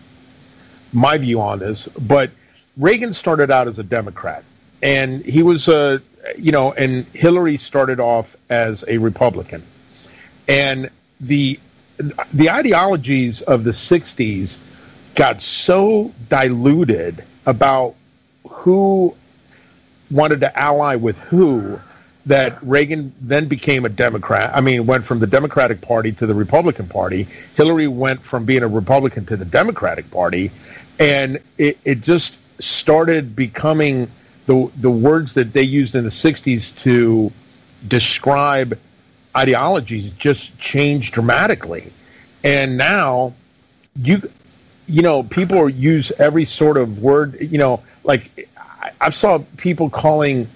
my 0.92 1.18
view 1.18 1.40
on 1.40 1.58
this 1.58 1.88
but 1.88 2.30
reagan 2.76 3.12
started 3.12 3.50
out 3.50 3.66
as 3.66 3.78
a 3.78 3.82
democrat 3.82 4.44
and 4.82 5.24
he 5.24 5.42
was 5.42 5.68
a 5.68 6.00
you 6.38 6.52
know 6.52 6.72
and 6.72 7.04
hillary 7.06 7.56
started 7.56 8.00
off 8.00 8.36
as 8.50 8.84
a 8.88 8.98
republican. 8.98 9.62
And 10.48 10.90
the 11.20 11.58
the 12.32 12.50
ideologies 12.50 13.42
of 13.42 13.64
the 13.64 13.70
60s 13.70 14.58
got 15.14 15.42
so 15.42 16.12
diluted 16.28 17.24
about 17.46 17.94
who 18.48 19.14
wanted 20.10 20.40
to 20.40 20.58
ally 20.58 20.96
with 20.96 21.20
who 21.20 21.78
that 22.30 22.62
Reagan 22.62 23.12
then 23.20 23.48
became 23.48 23.84
a 23.84 23.88
Democrat. 23.88 24.52
I 24.54 24.60
mean, 24.60 24.86
went 24.86 25.04
from 25.04 25.18
the 25.18 25.26
Democratic 25.26 25.80
Party 25.80 26.12
to 26.12 26.26
the 26.26 26.34
Republican 26.34 26.86
Party. 26.86 27.26
Hillary 27.56 27.88
went 27.88 28.22
from 28.22 28.44
being 28.44 28.62
a 28.62 28.68
Republican 28.68 29.26
to 29.26 29.36
the 29.36 29.44
Democratic 29.44 30.08
Party, 30.12 30.52
and 31.00 31.40
it, 31.58 31.76
it 31.84 32.02
just 32.02 32.36
started 32.62 33.34
becoming 33.34 34.08
the 34.46 34.70
the 34.76 34.90
words 34.90 35.34
that 35.34 35.50
they 35.50 35.64
used 35.64 35.96
in 35.96 36.04
the 36.04 36.10
'60s 36.10 36.80
to 36.84 37.32
describe 37.88 38.78
ideologies 39.36 40.12
just 40.12 40.56
changed 40.56 41.14
dramatically, 41.14 41.90
and 42.44 42.78
now 42.78 43.34
you 43.96 44.22
you 44.86 45.02
know 45.02 45.24
people 45.24 45.68
use 45.68 46.12
every 46.20 46.44
sort 46.44 46.76
of 46.76 47.00
word 47.00 47.40
you 47.40 47.58
know 47.58 47.82
like 48.04 48.48
I, 48.56 48.92
I 49.00 49.10
saw 49.10 49.40
people 49.56 49.90
calling 49.90 50.46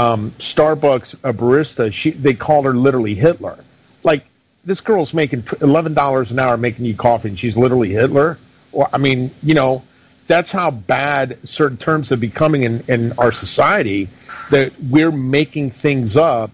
um, 0.00 0.30
Starbucks 0.32 1.14
a 1.24 1.32
barista. 1.32 1.92
She 1.92 2.10
they 2.10 2.34
called 2.34 2.64
her 2.64 2.74
literally 2.74 3.14
Hitler. 3.14 3.62
Like 4.04 4.24
this 4.64 4.80
girl's 4.80 5.12
making 5.12 5.44
eleven 5.60 5.94
dollars 5.94 6.32
an 6.32 6.38
hour 6.38 6.56
making 6.56 6.86
you 6.86 6.94
coffee, 6.94 7.28
and 7.28 7.38
she's 7.38 7.56
literally 7.56 7.90
Hitler. 7.90 8.38
Well, 8.72 8.88
I 8.92 8.98
mean, 8.98 9.30
you 9.42 9.54
know, 9.54 9.82
that's 10.26 10.52
how 10.52 10.70
bad 10.70 11.36
certain 11.46 11.76
terms 11.76 12.12
are 12.12 12.16
becoming 12.16 12.62
in, 12.62 12.82
in 12.88 13.12
our 13.18 13.32
society. 13.32 14.08
That 14.50 14.72
we're 14.90 15.12
making 15.12 15.70
things 15.70 16.16
up 16.16 16.50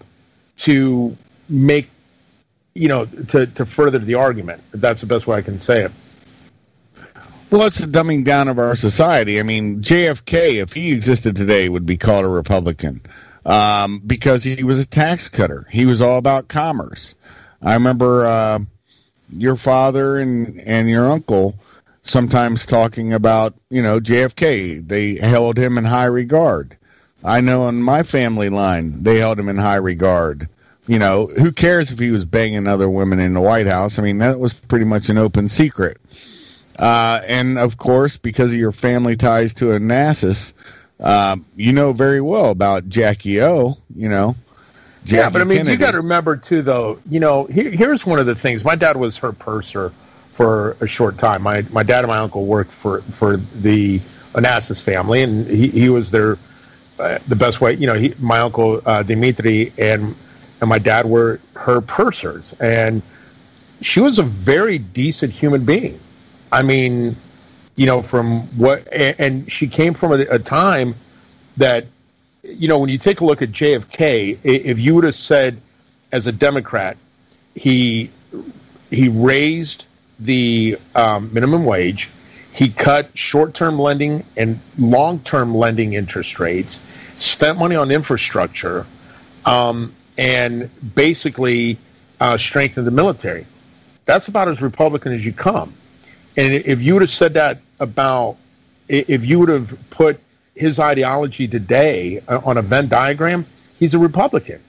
to 0.58 1.16
make, 1.48 1.88
you 2.74 2.88
know, 2.88 3.06
to 3.06 3.46
to 3.46 3.64
further 3.64 3.98
the 3.98 4.14
argument. 4.14 4.60
That's 4.72 5.02
the 5.02 5.06
best 5.06 5.26
way 5.26 5.36
I 5.36 5.42
can 5.42 5.58
say 5.58 5.84
it. 5.84 5.92
Well, 7.50 7.64
it's 7.64 7.78
the 7.78 7.86
dumbing 7.86 8.24
down 8.24 8.48
of 8.48 8.58
our 8.58 8.74
society. 8.74 9.38
I 9.38 9.44
mean, 9.44 9.80
JFK, 9.80 10.60
if 10.60 10.72
he 10.72 10.90
existed 10.90 11.36
today, 11.36 11.68
would 11.68 11.86
be 11.86 11.96
called 11.96 12.24
a 12.24 12.28
Republican 12.28 13.00
um, 13.46 14.00
because 14.04 14.42
he 14.42 14.64
was 14.64 14.80
a 14.80 14.86
tax 14.86 15.28
cutter. 15.28 15.66
He 15.70 15.86
was 15.86 16.02
all 16.02 16.18
about 16.18 16.48
commerce. 16.48 17.14
I 17.62 17.74
remember 17.74 18.26
uh, 18.26 18.58
your 19.30 19.56
father 19.56 20.18
and, 20.18 20.60
and 20.60 20.90
your 20.90 21.10
uncle 21.10 21.54
sometimes 22.02 22.66
talking 22.66 23.12
about, 23.12 23.54
you 23.70 23.82
know, 23.82 24.00
JFK. 24.00 24.86
They 24.86 25.16
held 25.16 25.58
him 25.58 25.78
in 25.78 25.84
high 25.84 26.04
regard. 26.04 26.76
I 27.24 27.40
know 27.40 27.68
in 27.68 27.82
my 27.82 28.02
family 28.02 28.48
line, 28.48 29.02
they 29.02 29.18
held 29.18 29.38
him 29.38 29.48
in 29.48 29.56
high 29.56 29.76
regard. 29.76 30.48
You 30.88 30.98
know, 30.98 31.26
who 31.26 31.50
cares 31.50 31.90
if 31.90 31.98
he 31.98 32.10
was 32.10 32.24
banging 32.24 32.66
other 32.66 32.88
women 32.88 33.18
in 33.18 33.34
the 33.34 33.40
White 33.40 33.66
House? 33.66 33.98
I 33.98 34.02
mean, 34.02 34.18
that 34.18 34.38
was 34.38 34.54
pretty 34.54 34.84
much 34.84 35.08
an 35.08 35.18
open 35.18 35.48
secret. 35.48 35.98
Uh, 36.78 37.20
and 37.26 37.58
of 37.58 37.78
course, 37.78 38.16
because 38.16 38.52
of 38.52 38.58
your 38.58 38.72
family 38.72 39.16
ties 39.16 39.54
to 39.54 39.66
Onassis, 39.66 40.52
uh, 41.00 41.36
you 41.56 41.72
know 41.72 41.92
very 41.92 42.20
well 42.20 42.50
about 42.50 42.88
Jackie 42.88 43.42
O. 43.42 43.76
You 43.94 44.08
know, 44.08 44.36
Jackie 45.04 45.16
yeah, 45.16 45.30
but 45.30 45.40
I 45.40 45.44
mean, 45.44 45.58
Kennedy. 45.58 45.72
you 45.72 45.78
got 45.78 45.92
to 45.92 45.98
remember 45.98 46.36
too, 46.36 46.62
though. 46.62 46.98
You 47.08 47.20
know, 47.20 47.44
here, 47.44 47.70
here's 47.70 48.04
one 48.04 48.18
of 48.18 48.26
the 48.26 48.34
things. 48.34 48.64
My 48.64 48.76
dad 48.76 48.96
was 48.96 49.18
her 49.18 49.32
purser 49.32 49.90
for 50.32 50.76
a 50.80 50.86
short 50.86 51.18
time. 51.18 51.42
My 51.42 51.62
my 51.72 51.82
dad 51.82 52.00
and 52.00 52.08
my 52.08 52.18
uncle 52.18 52.46
worked 52.46 52.72
for 52.72 53.00
for 53.02 53.36
the 53.36 53.98
Onassis 54.34 54.84
family, 54.84 55.22
and 55.22 55.46
he, 55.46 55.68
he 55.68 55.88
was 55.88 56.10
their 56.10 56.38
uh, 56.98 57.18
the 57.28 57.36
best 57.36 57.60
way. 57.60 57.74
You 57.74 57.86
know, 57.86 57.94
he, 57.94 58.14
my 58.18 58.40
uncle 58.40 58.80
uh, 58.84 59.02
Dimitri 59.02 59.72
and 59.78 60.14
and 60.60 60.68
my 60.68 60.78
dad 60.78 61.06
were 61.06 61.40
her 61.54 61.80
pursers, 61.80 62.52
and 62.54 63.02
she 63.80 64.00
was 64.00 64.18
a 64.18 64.22
very 64.22 64.78
decent 64.78 65.32
human 65.32 65.64
being. 65.64 65.98
I 66.52 66.62
mean, 66.62 67.16
you 67.76 67.86
know, 67.86 68.02
from 68.02 68.40
what, 68.58 68.90
and 68.92 69.50
she 69.50 69.68
came 69.68 69.94
from 69.94 70.12
a, 70.12 70.20
a 70.30 70.38
time 70.38 70.94
that, 71.56 71.84
you 72.42 72.68
know, 72.68 72.78
when 72.78 72.88
you 72.88 72.98
take 72.98 73.20
a 73.20 73.24
look 73.24 73.42
at 73.42 73.50
JFK, 73.50 74.38
if 74.42 74.78
you 74.78 74.94
would 74.94 75.04
have 75.04 75.16
said, 75.16 75.60
as 76.12 76.26
a 76.26 76.32
Democrat, 76.32 76.96
he 77.54 78.10
he 78.90 79.08
raised 79.08 79.84
the 80.20 80.78
um, 80.94 81.32
minimum 81.32 81.64
wage, 81.64 82.08
he 82.52 82.70
cut 82.70 83.10
short-term 83.18 83.78
lending 83.78 84.24
and 84.36 84.58
long-term 84.78 85.54
lending 85.54 85.94
interest 85.94 86.38
rates, 86.38 86.78
spent 87.18 87.58
money 87.58 87.76
on 87.76 87.90
infrastructure, 87.90 88.86
um, 89.44 89.92
and 90.16 90.70
basically 90.94 91.76
uh, 92.20 92.38
strengthened 92.38 92.86
the 92.86 92.90
military. 92.92 93.44
That's 94.06 94.28
about 94.28 94.48
as 94.48 94.62
Republican 94.62 95.12
as 95.12 95.26
you 95.26 95.32
come. 95.32 95.74
And 96.36 96.52
if 96.52 96.82
you 96.82 96.94
would 96.94 97.02
have 97.02 97.10
said 97.10 97.34
that 97.34 97.58
about, 97.80 98.36
if 98.88 99.24
you 99.24 99.38
would 99.40 99.48
have 99.48 99.90
put 99.90 100.20
his 100.54 100.78
ideology 100.78 101.48
today 101.48 102.20
uh, 102.28 102.40
on 102.44 102.58
a 102.58 102.62
Venn 102.62 102.88
diagram, 102.88 103.44
he's 103.78 103.94
a 103.94 103.98
Republican. 103.98 104.60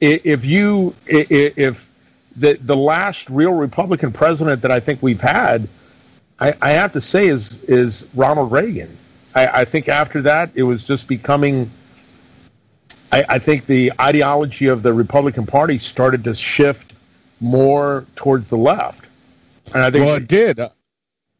If 0.00 0.44
you, 0.44 0.94
if 1.06 1.90
the 2.36 2.54
the 2.54 2.76
last 2.76 3.30
real 3.30 3.52
Republican 3.52 4.12
president 4.12 4.62
that 4.62 4.70
I 4.70 4.78
think 4.78 5.02
we've 5.02 5.20
had, 5.20 5.66
I, 6.38 6.54
I 6.60 6.70
have 6.72 6.92
to 6.92 7.00
say 7.00 7.28
is 7.28 7.62
is 7.64 8.06
Ronald 8.14 8.52
Reagan. 8.52 8.94
I, 9.34 9.46
I 9.46 9.64
think 9.64 9.88
after 9.88 10.20
that 10.22 10.50
it 10.54 10.64
was 10.64 10.86
just 10.86 11.08
becoming. 11.08 11.70
I, 13.12 13.24
I 13.28 13.38
think 13.38 13.66
the 13.66 13.92
ideology 14.00 14.66
of 14.66 14.82
the 14.82 14.92
Republican 14.92 15.46
Party 15.46 15.78
started 15.78 16.24
to 16.24 16.34
shift 16.34 16.92
more 17.40 18.04
towards 18.16 18.50
the 18.50 18.58
left, 18.58 19.08
and 19.72 19.82
I 19.82 19.90
think 19.90 20.04
well, 20.04 20.16
it 20.16 20.28
did. 20.28 20.60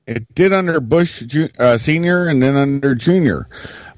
It 0.07 0.33
did 0.35 0.53
under 0.53 0.81
Bush 0.81 1.25
uh, 1.59 1.79
Senior 1.79 2.29
and 2.29 2.43
then 2.43 2.57
under 2.57 2.95
Junior. 2.95 3.49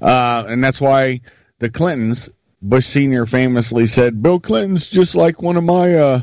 uh, 0.01 0.43
and 0.47 0.63
that's 0.63 0.81
why 0.81 1.21
the 1.59 1.69
Clintons, 1.69 2.29
Bush 2.61 2.85
Senior 2.85 3.25
famously 3.25 3.85
said, 3.85 4.21
"Bill 4.21 4.39
Clinton's 4.39 4.89
just 4.89 5.15
like 5.15 5.41
one 5.41 5.55
of 5.55 5.63
my 5.63 5.95
uh, 5.95 6.21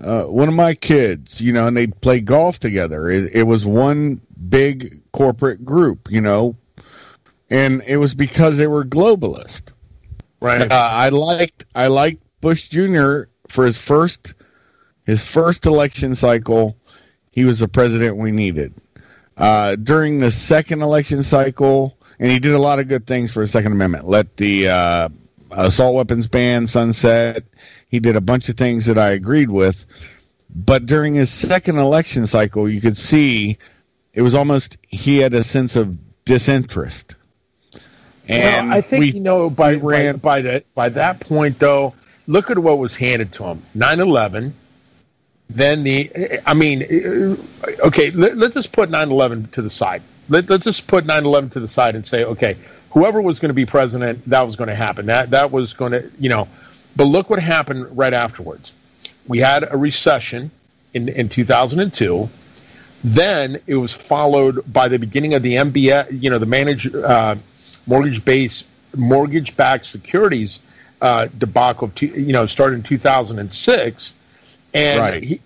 uh, 0.00 0.24
one 0.24 0.48
of 0.48 0.54
my 0.54 0.74
kids," 0.74 1.40
you 1.40 1.52
know, 1.52 1.66
and 1.66 1.76
they'd 1.76 1.98
play 2.00 2.20
golf 2.20 2.60
together. 2.60 3.08
It, 3.08 3.34
it 3.34 3.42
was 3.44 3.64
one 3.64 4.20
big 4.48 5.00
corporate 5.12 5.64
group, 5.64 6.10
you 6.10 6.20
know, 6.20 6.56
and 7.50 7.82
it 7.86 7.96
was 7.96 8.14
because 8.14 8.58
they 8.58 8.66
were 8.66 8.84
globalist. 8.84 9.72
Right. 10.40 10.70
Uh, 10.70 10.74
I 10.92 11.08
liked 11.08 11.64
I 11.74 11.86
liked 11.86 12.22
Bush 12.40 12.68
Jr. 12.68 13.22
for 13.48 13.64
his 13.64 13.78
first 13.78 14.34
his 15.04 15.26
first 15.26 15.64
election 15.66 16.14
cycle. 16.14 16.76
He 17.30 17.44
was 17.44 17.60
the 17.60 17.68
president 17.68 18.16
we 18.16 18.30
needed. 18.30 18.74
Uh, 19.36 19.76
during 19.76 20.18
the 20.18 20.30
second 20.30 20.82
election 20.82 21.22
cycle, 21.22 21.96
and 22.18 22.30
he 22.30 22.38
did 22.38 22.54
a 22.54 22.58
lot 22.58 22.78
of 22.78 22.88
good 22.88 23.06
things 23.06 23.30
for 23.30 23.40
the 23.40 23.46
Second 23.46 23.72
Amendment. 23.72 24.08
Let 24.08 24.36
the 24.38 24.68
uh, 24.68 25.08
assault 25.50 25.94
weapons 25.94 26.26
ban 26.26 26.66
sunset. 26.66 27.44
He 27.88 28.00
did 28.00 28.16
a 28.16 28.20
bunch 28.20 28.48
of 28.48 28.56
things 28.56 28.86
that 28.86 28.98
I 28.98 29.10
agreed 29.10 29.50
with. 29.50 29.84
But 30.54 30.86
during 30.86 31.14
his 31.14 31.30
second 31.30 31.76
election 31.76 32.26
cycle, 32.26 32.68
you 32.68 32.80
could 32.80 32.96
see 32.96 33.58
it 34.14 34.22
was 34.22 34.34
almost 34.34 34.78
he 34.82 35.18
had 35.18 35.34
a 35.34 35.42
sense 35.42 35.76
of 35.76 35.96
disinterest. 36.24 37.14
And 38.28 38.68
well, 38.68 38.78
I 38.78 38.80
think 38.80 39.00
we, 39.00 39.10
you 39.12 39.20
know 39.20 39.50
by, 39.50 39.74
ran, 39.74 40.16
by 40.16 40.18
by 40.18 40.40
that 40.42 40.74
by 40.74 40.88
that 40.88 41.20
point 41.20 41.58
though, 41.58 41.94
look 42.26 42.50
at 42.50 42.58
what 42.58 42.78
was 42.78 42.96
handed 42.96 43.32
to 43.34 43.44
him. 43.44 43.62
9/11 43.76 44.52
then 45.48 45.82
the 45.84 46.40
I 46.46 46.54
mean 46.54 46.82
okay, 47.80 48.10
let, 48.10 48.36
us 48.36 48.54
just 48.54 48.72
put 48.72 48.90
9/11 48.90 49.50
to 49.52 49.62
the 49.62 49.70
side. 49.70 50.02
Let, 50.28 50.50
let's 50.50 50.64
just 50.64 50.86
put 50.86 51.04
9/11 51.04 51.52
to 51.52 51.60
the 51.60 51.68
side 51.68 51.94
and 51.94 52.06
say 52.06 52.24
okay, 52.24 52.56
whoever 52.90 53.20
was 53.20 53.38
going 53.38 53.50
to 53.50 53.54
be 53.54 53.66
president, 53.66 54.24
that 54.24 54.40
was 54.40 54.56
going 54.56 54.68
to 54.68 54.74
happen. 54.74 55.06
That 55.06 55.30
that 55.30 55.52
was 55.52 55.72
going 55.72 55.92
to, 55.92 56.10
you 56.18 56.28
know, 56.28 56.48
but 56.96 57.04
look 57.04 57.28
what 57.30 57.40
happened 57.40 57.96
right 57.96 58.14
afterwards. 58.14 58.72
We 59.28 59.38
had 59.38 59.70
a 59.70 59.76
recession 59.76 60.50
in 60.94 61.08
in 61.08 61.28
2002. 61.28 62.28
Then 63.04 63.60
it 63.66 63.76
was 63.76 63.92
followed 63.92 64.60
by 64.72 64.88
the 64.88 64.98
beginning 64.98 65.34
of 65.34 65.42
the 65.42 65.54
MBS, 65.56 66.22
you 66.22 66.30
know, 66.30 66.38
the 66.38 66.46
managed 66.46 66.94
uh, 66.94 67.36
mortgage-based 67.86 68.66
mortgage-backed 68.96 69.84
securities 69.84 70.60
uh, 71.02 71.28
debacle. 71.38 71.88
Of 71.88 72.02
you 72.02 72.32
know, 72.32 72.46
started 72.46 72.76
in 72.76 72.82
2006, 72.82 74.14
and 74.74 75.00
right. 75.00 75.22
he, 75.22 75.40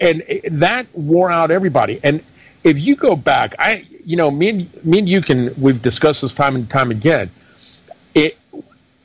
and 0.00 0.22
that 0.50 0.86
wore 0.94 1.30
out 1.30 1.50
everybody. 1.50 2.00
And 2.02 2.22
if 2.64 2.78
you 2.78 2.96
go 2.96 3.16
back, 3.16 3.54
I 3.58 3.86
you 4.04 4.16
know, 4.16 4.30
me 4.30 4.48
and 4.48 4.84
me 4.84 4.98
and 4.98 5.08
you 5.08 5.20
can 5.20 5.54
we've 5.60 5.80
discussed 5.82 6.22
this 6.22 6.34
time 6.34 6.54
and 6.54 6.68
time 6.68 6.90
again. 6.90 7.30
It 8.14 8.38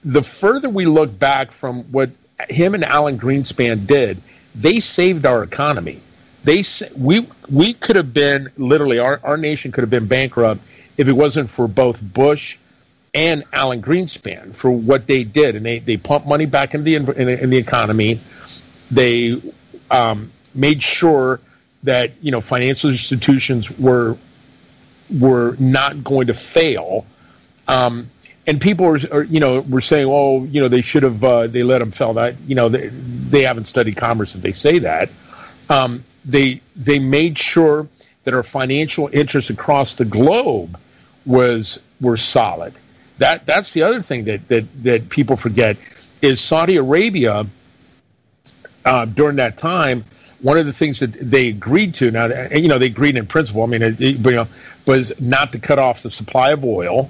the 0.04 0.24
further 0.24 0.70
we 0.70 0.86
look 0.86 1.18
back 1.18 1.52
from 1.52 1.84
what 1.92 2.10
him 2.50 2.74
and 2.74 2.84
Alan 2.84 3.18
Greenspan 3.18 3.86
did, 3.88 4.22
they 4.56 4.80
saved 4.80 5.26
our 5.26 5.44
economy. 5.44 6.02
They 6.44 6.64
we 6.98 7.28
we 7.50 7.74
could 7.74 7.96
have 7.96 8.14
been 8.14 8.50
literally 8.58 9.00
our, 9.00 9.20
our 9.24 9.38
nation 9.38 9.72
could 9.72 9.82
have 9.82 9.90
been 9.90 10.08
bankrupt 10.08 10.62
if 10.98 11.08
it 11.08 11.14
wasn't 11.14 11.50
for 11.50 11.68
both 11.68 12.02
Bush 12.02 12.58
and 13.14 13.44
Alan 13.54 13.82
Greenspan 13.82 14.54
for 14.54 14.72
what 14.72 15.08
they 15.08 15.24
did, 15.24 15.56
and 15.56 15.66
they 15.66 15.80
they 15.80 15.98
pumped 15.98 16.28
money 16.28 16.46
back 16.46 16.74
into 16.74 16.84
the 16.84 16.96
in, 16.96 17.30
in 17.30 17.50
the 17.50 17.58
economy. 17.58 18.20
They 18.94 19.42
um, 19.90 20.32
made 20.54 20.82
sure 20.82 21.40
that 21.84 22.12
you 22.22 22.32
know 22.32 22.42
financial 22.42 22.90
institutions 22.90 23.70
were 23.80 24.18
were 25.20 25.56
not 25.60 26.04
going 26.04 26.28
to 26.28 26.34
fail. 26.34 27.06
Um, 27.68 28.10
and 28.46 28.60
people 28.60 28.86
are, 28.86 29.00
are, 29.12 29.24
you 29.24 29.40
know, 29.40 29.62
were 29.62 29.82
saying, 29.82 30.08
"Oh, 30.10 30.44
you 30.46 30.62
know, 30.62 30.68
they 30.68 30.82
should 30.82 31.04
have, 31.04 31.24
uh, 31.24 31.48
they 31.48 31.64
let 31.64 31.80
them 31.80 31.92
fail." 31.92 32.14
That, 32.14 32.36
you 32.48 32.56
know, 32.56 32.70
they, 32.70 32.88
they 32.88 33.42
haven't 33.44 33.66
studied 33.66 33.96
commerce 33.96 34.36
if 34.36 34.42
they 34.42 34.52
say 34.52 34.80
that. 34.80 35.10
Um, 35.70 36.04
they 36.26 36.62
they 36.76 37.00
made 37.00 37.38
sure 37.38 37.88
that 38.24 38.34
our 38.34 38.44
financial 38.44 39.10
interests 39.14 39.50
across 39.50 39.96
the 39.96 40.06
globe 40.06 40.80
was 41.26 41.80
were 42.02 42.18
solid. 42.18 42.74
That 43.18 43.46
that's 43.46 43.74
the 43.74 43.84
other 43.84 44.02
thing 44.02 44.26
that 44.26 44.48
that 44.50 44.84
that 44.84 45.10
people 45.10 45.38
forget 45.38 45.78
is 46.22 46.40
Saudi 46.42 46.78
Arabia 46.78 47.46
uh, 48.86 49.06
during 49.06 49.38
that 49.38 49.58
time. 49.58 50.04
One 50.42 50.58
of 50.58 50.66
the 50.66 50.74
things 50.74 51.00
that 51.00 51.14
they 51.14 51.48
agreed 51.48 51.94
to 51.96 52.12
now, 52.12 52.26
you 52.52 52.68
know, 52.68 52.78
they 52.78 52.88
agreed 52.88 53.16
in 53.16 53.26
principle. 53.26 53.64
I 53.64 53.68
mean, 53.68 53.82
it, 53.82 54.00
you 54.00 54.18
know, 54.18 54.48
was 54.86 55.18
not 55.22 55.54
to 55.54 55.60
cut 55.60 55.80
off 55.80 56.04
the 56.04 56.10
supply 56.10 56.52
of 56.52 56.66
oil, 56.66 57.10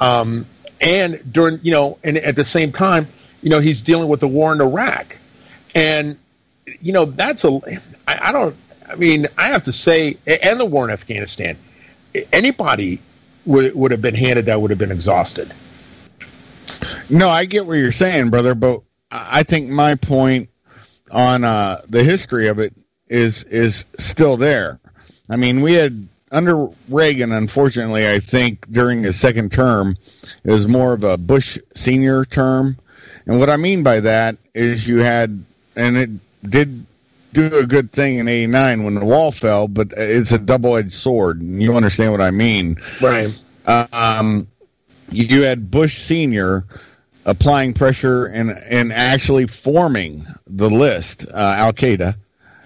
um, 0.00 0.46
and 0.80 1.20
during 1.30 1.60
you 1.62 1.72
know, 1.72 1.98
and 2.02 2.16
at 2.16 2.36
the 2.36 2.44
same 2.44 2.72
time, 2.72 3.06
you 3.42 3.50
know, 3.50 3.60
he's 3.60 3.82
dealing 3.82 4.08
with 4.08 4.20
the 4.20 4.28
war 4.28 4.54
in 4.54 4.62
Iraq, 4.62 5.16
and 5.74 6.16
you 6.80 6.92
know, 6.92 7.04
that's 7.04 7.44
a. 7.44 7.60
I, 8.08 8.28
I 8.28 8.32
don't. 8.32 8.56
I 8.88 8.94
mean, 8.94 9.26
I 9.36 9.48
have 9.48 9.64
to 9.64 9.72
say, 9.72 10.16
and 10.26 10.58
the 10.58 10.64
war 10.64 10.84
in 10.84 10.90
Afghanistan. 10.90 11.56
Anybody 12.32 12.98
would 13.46 13.74
would 13.74 13.90
have 13.90 14.02
been 14.02 14.14
handed 14.14 14.46
that 14.46 14.60
would 14.60 14.70
have 14.70 14.78
been 14.78 14.90
exhausted. 14.90 15.52
No, 17.08 17.28
I 17.28 17.44
get 17.44 17.66
what 17.66 17.74
you're 17.74 17.92
saying, 17.92 18.30
brother, 18.30 18.54
but 18.54 18.82
I 19.10 19.42
think 19.42 19.68
my 19.68 19.96
point 19.96 20.48
on 21.10 21.44
uh, 21.44 21.80
the 21.88 22.02
history 22.04 22.48
of 22.48 22.58
it 22.58 22.74
is 23.08 23.44
is 23.44 23.84
still 23.98 24.36
there. 24.36 24.78
I 25.28 25.36
mean, 25.36 25.60
we 25.60 25.74
had 25.74 26.08
under 26.32 26.68
Reagan, 26.88 27.32
unfortunately, 27.32 28.08
I 28.08 28.20
think 28.20 28.70
during 28.70 29.02
his 29.02 29.18
second 29.18 29.52
term, 29.52 29.96
it 30.44 30.50
was 30.50 30.68
more 30.68 30.92
of 30.92 31.04
a 31.04 31.16
Bush 31.16 31.58
senior 31.74 32.24
term. 32.24 32.76
And 33.26 33.38
what 33.38 33.50
I 33.50 33.56
mean 33.56 33.82
by 33.82 34.00
that 34.00 34.36
is 34.54 34.86
you 34.86 34.98
had, 34.98 35.42
and 35.76 35.96
it 35.96 36.10
did 36.48 36.86
do 37.32 37.58
a 37.58 37.66
good 37.66 37.92
thing 37.92 38.18
in 38.18 38.28
89 38.28 38.84
when 38.84 38.94
the 38.94 39.04
wall 39.04 39.30
fell, 39.32 39.68
but 39.68 39.92
it's 39.96 40.32
a 40.32 40.38
double 40.38 40.76
edged 40.76 40.92
sword. 40.92 41.40
And 41.40 41.62
you 41.62 41.76
understand 41.76 42.12
what 42.12 42.20
I 42.20 42.30
mean. 42.30 42.76
Right. 43.00 43.42
Um, 43.66 44.48
you 45.10 45.42
had 45.42 45.70
Bush 45.70 45.98
Sr. 45.98 46.64
applying 47.24 47.72
pressure 47.74 48.26
and, 48.26 48.50
and 48.50 48.92
actually 48.92 49.46
forming 49.46 50.26
the 50.46 50.70
list, 50.70 51.26
uh, 51.28 51.54
Al 51.56 51.72
Qaeda, 51.72 52.16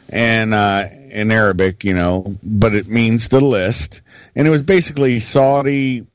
and 0.08 0.54
uh, 0.54 0.86
in 1.10 1.30
Arabic, 1.30 1.84
you 1.84 1.94
know, 1.94 2.36
but 2.42 2.74
it 2.74 2.88
means 2.88 3.28
the 3.28 3.40
list. 3.40 4.02
And 4.34 4.46
it 4.46 4.50
was 4.50 4.62
basically 4.62 5.20
Saudi 5.20 6.06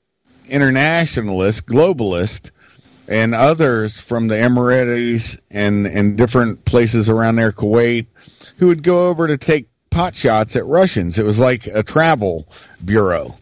internationalist, 0.48 1.66
globalist, 1.66 2.52
and 3.08 3.34
others 3.34 4.00
from 4.00 4.28
the 4.28 4.36
Emirates 4.36 5.40
and, 5.50 5.88
and 5.88 6.18
different 6.18 6.66
places 6.66 7.10
around 7.10 7.36
there, 7.36 7.52
Kuwait, 7.52 8.06
who 8.58 8.68
would 8.68 8.84
go 8.84 9.10
over 9.10 9.28
to 9.28 9.38
take 9.38 9.68
pot 9.90 10.16
shots 10.16 10.56
at 10.56 10.66
Russians. 10.66 11.18
It 11.18 11.26
was 11.26 11.40
like 11.40 11.66
a 11.68 11.82
travel 11.82 12.48
bureau. 12.84 13.36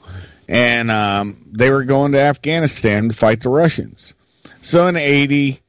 And 0.48 0.90
um, 0.90 1.46
they 1.52 1.70
were 1.70 1.84
going 1.84 2.14
to 2.14 2.20
Afghanistan 2.20 3.10
to 3.10 3.16
fight 3.16 3.42
the 3.42 3.50
Russians. 3.50 4.14
So 4.62 4.88
in 4.88 4.96
80, 4.96 5.60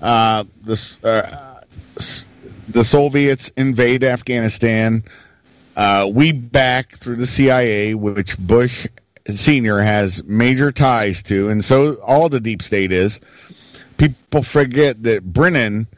uh, 0.00 0.44
the, 0.62 0.98
uh, 1.04 1.60
the 2.68 2.84
Soviets 2.84 3.50
invade 3.56 4.04
Afghanistan. 4.04 5.04
Uh, 5.76 6.08
we 6.12 6.32
back 6.32 6.92
through 6.92 7.16
the 7.16 7.26
CIA, 7.26 7.94
which 7.94 8.38
Bush 8.38 8.86
Sr. 9.26 9.80
has 9.80 10.22
major 10.24 10.70
ties 10.70 11.22
to, 11.24 11.48
and 11.48 11.64
so 11.64 11.94
all 11.94 12.28
the 12.28 12.40
deep 12.40 12.62
state 12.62 12.92
is. 12.92 13.20
People 13.96 14.42
forget 14.42 15.02
that 15.02 15.24
Brennan– 15.24 15.86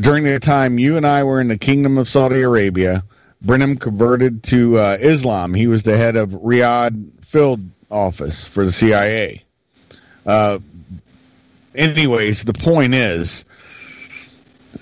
during 0.00 0.24
the 0.24 0.38
time 0.40 0.78
you 0.78 0.96
and 0.96 1.06
I 1.06 1.24
were 1.24 1.40
in 1.40 1.48
the 1.48 1.58
Kingdom 1.58 1.98
of 1.98 2.08
Saudi 2.08 2.42
Arabia, 2.42 3.04
Brennan 3.42 3.76
converted 3.76 4.42
to 4.44 4.78
uh, 4.78 4.98
Islam. 5.00 5.54
He 5.54 5.66
was 5.66 5.82
the 5.82 5.96
head 5.96 6.16
of 6.16 6.30
Riyadh 6.30 7.24
Field 7.24 7.60
Office 7.90 8.46
for 8.46 8.64
the 8.64 8.72
CIA. 8.72 9.42
Uh, 10.24 10.58
anyways, 11.74 12.44
the 12.44 12.52
point 12.52 12.94
is, 12.94 13.44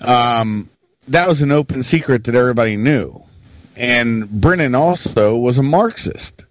um, 0.01 0.69
that 1.07 1.27
was 1.27 1.41
an 1.41 1.51
open 1.51 1.83
secret 1.83 2.23
that 2.25 2.35
everybody 2.35 2.77
knew. 2.77 3.21
And 3.75 4.29
Brennan 4.29 4.75
also 4.75 5.37
was 5.37 5.57
a 5.57 5.63
Marxist. 5.63 6.45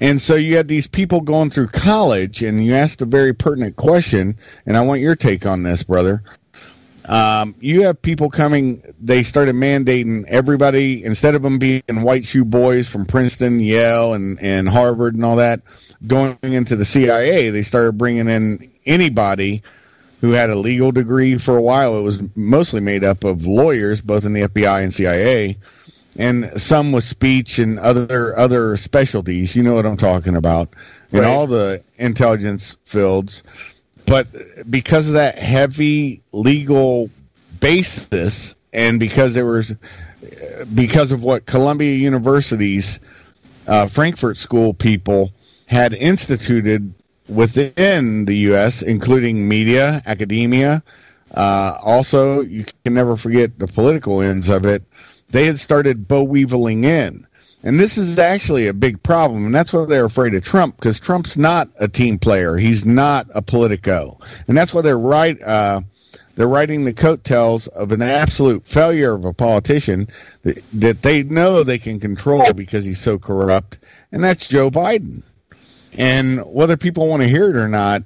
And 0.00 0.20
so 0.20 0.34
you 0.34 0.56
had 0.56 0.66
these 0.66 0.88
people 0.88 1.20
going 1.20 1.50
through 1.50 1.68
college, 1.68 2.42
and 2.42 2.64
you 2.64 2.74
asked 2.74 3.00
a 3.02 3.06
very 3.06 3.32
pertinent 3.32 3.76
question, 3.76 4.36
and 4.66 4.76
I 4.76 4.80
want 4.80 5.00
your 5.00 5.14
take 5.14 5.46
on 5.46 5.62
this, 5.62 5.84
brother. 5.84 6.24
Um, 7.06 7.54
you 7.60 7.82
have 7.84 8.00
people 8.00 8.30
coming. 8.30 8.82
They 9.00 9.22
started 9.22 9.54
mandating 9.54 10.24
everybody 10.26 11.04
instead 11.04 11.34
of 11.34 11.42
them 11.42 11.58
being 11.58 11.82
white 11.88 12.24
shoe 12.24 12.44
boys 12.44 12.88
from 12.88 13.06
Princeton, 13.06 13.60
Yale, 13.60 14.14
and 14.14 14.40
and 14.40 14.68
Harvard 14.68 15.14
and 15.14 15.24
all 15.24 15.36
that, 15.36 15.60
going 16.06 16.36
into 16.42 16.76
the 16.76 16.84
CIA. 16.84 17.50
They 17.50 17.62
started 17.62 17.98
bringing 17.98 18.28
in 18.28 18.70
anybody 18.86 19.62
who 20.22 20.30
had 20.30 20.48
a 20.48 20.54
legal 20.56 20.92
degree. 20.92 21.36
For 21.36 21.58
a 21.58 21.62
while, 21.62 21.98
it 21.98 22.02
was 22.02 22.22
mostly 22.36 22.80
made 22.80 23.04
up 23.04 23.24
of 23.24 23.44
lawyers, 23.44 24.00
both 24.00 24.24
in 24.24 24.32
the 24.32 24.42
FBI 24.42 24.82
and 24.82 24.94
CIA, 24.94 25.58
and 26.16 26.50
some 26.58 26.92
with 26.92 27.04
speech 27.04 27.58
and 27.58 27.78
other 27.78 28.38
other 28.38 28.76
specialties. 28.78 29.54
You 29.54 29.62
know 29.62 29.74
what 29.74 29.84
I'm 29.84 29.98
talking 29.98 30.36
about. 30.36 30.72
in 31.10 31.18
Right. 31.18 31.26
all 31.28 31.46
the 31.46 31.82
intelligence 31.98 32.76
fields. 32.84 33.42
But 34.06 34.26
because 34.70 35.08
of 35.08 35.14
that 35.14 35.38
heavy 35.38 36.22
legal 36.32 37.10
basis, 37.60 38.56
and 38.72 38.98
because 39.00 39.34
there 39.34 39.46
was 39.46 39.74
because 40.72 41.10
of 41.10 41.24
what 41.24 41.46
Columbia 41.46 41.96
University's 41.96 43.00
uh, 43.66 43.86
Frankfurt 43.88 44.36
School 44.36 44.72
people 44.72 45.32
had 45.66 45.92
instituted 45.94 46.94
within 47.28 48.24
the 48.24 48.36
U.S., 48.36 48.82
including 48.82 49.48
media, 49.48 50.02
academia. 50.06 50.82
Uh, 51.34 51.78
also, 51.82 52.42
you 52.42 52.64
can 52.84 52.94
never 52.94 53.16
forget 53.16 53.58
the 53.58 53.66
political 53.66 54.20
ends 54.20 54.48
of 54.48 54.66
it. 54.66 54.82
They 55.30 55.46
had 55.46 55.58
started 55.58 56.06
bow 56.06 56.26
weaveling 56.26 56.84
in. 56.84 57.26
And 57.64 57.78
this 57.78 57.96
is 57.96 58.18
actually 58.18 58.66
a 58.66 58.72
big 58.72 59.00
problem, 59.02 59.46
and 59.46 59.54
that's 59.54 59.72
why 59.72 59.84
they're 59.84 60.04
afraid 60.04 60.34
of 60.34 60.42
Trump 60.42 60.76
because 60.76 60.98
Trump's 60.98 61.36
not 61.36 61.68
a 61.78 61.86
team 61.86 62.18
player. 62.18 62.56
He's 62.56 62.84
not 62.84 63.28
a 63.34 63.42
politico, 63.42 64.18
and 64.48 64.56
that's 64.56 64.74
why 64.74 64.80
they're 64.80 64.98
right. 64.98 65.40
Uh, 65.40 65.82
they're 66.34 66.48
writing 66.48 66.84
the 66.84 66.92
coattails 66.92 67.68
of 67.68 67.92
an 67.92 68.02
absolute 68.02 68.66
failure 68.66 69.14
of 69.14 69.24
a 69.24 69.32
politician 69.32 70.08
that, 70.42 70.60
that 70.72 71.02
they 71.02 71.22
know 71.22 71.62
they 71.62 71.78
can 71.78 72.00
control 72.00 72.52
because 72.52 72.84
he's 72.84 73.00
so 73.00 73.16
corrupt, 73.16 73.78
and 74.10 74.24
that's 74.24 74.48
Joe 74.48 74.68
Biden. 74.68 75.22
And 75.96 76.44
whether 76.46 76.76
people 76.76 77.08
want 77.08 77.22
to 77.22 77.28
hear 77.28 77.48
it 77.50 77.56
or 77.56 77.68
not, 77.68 78.02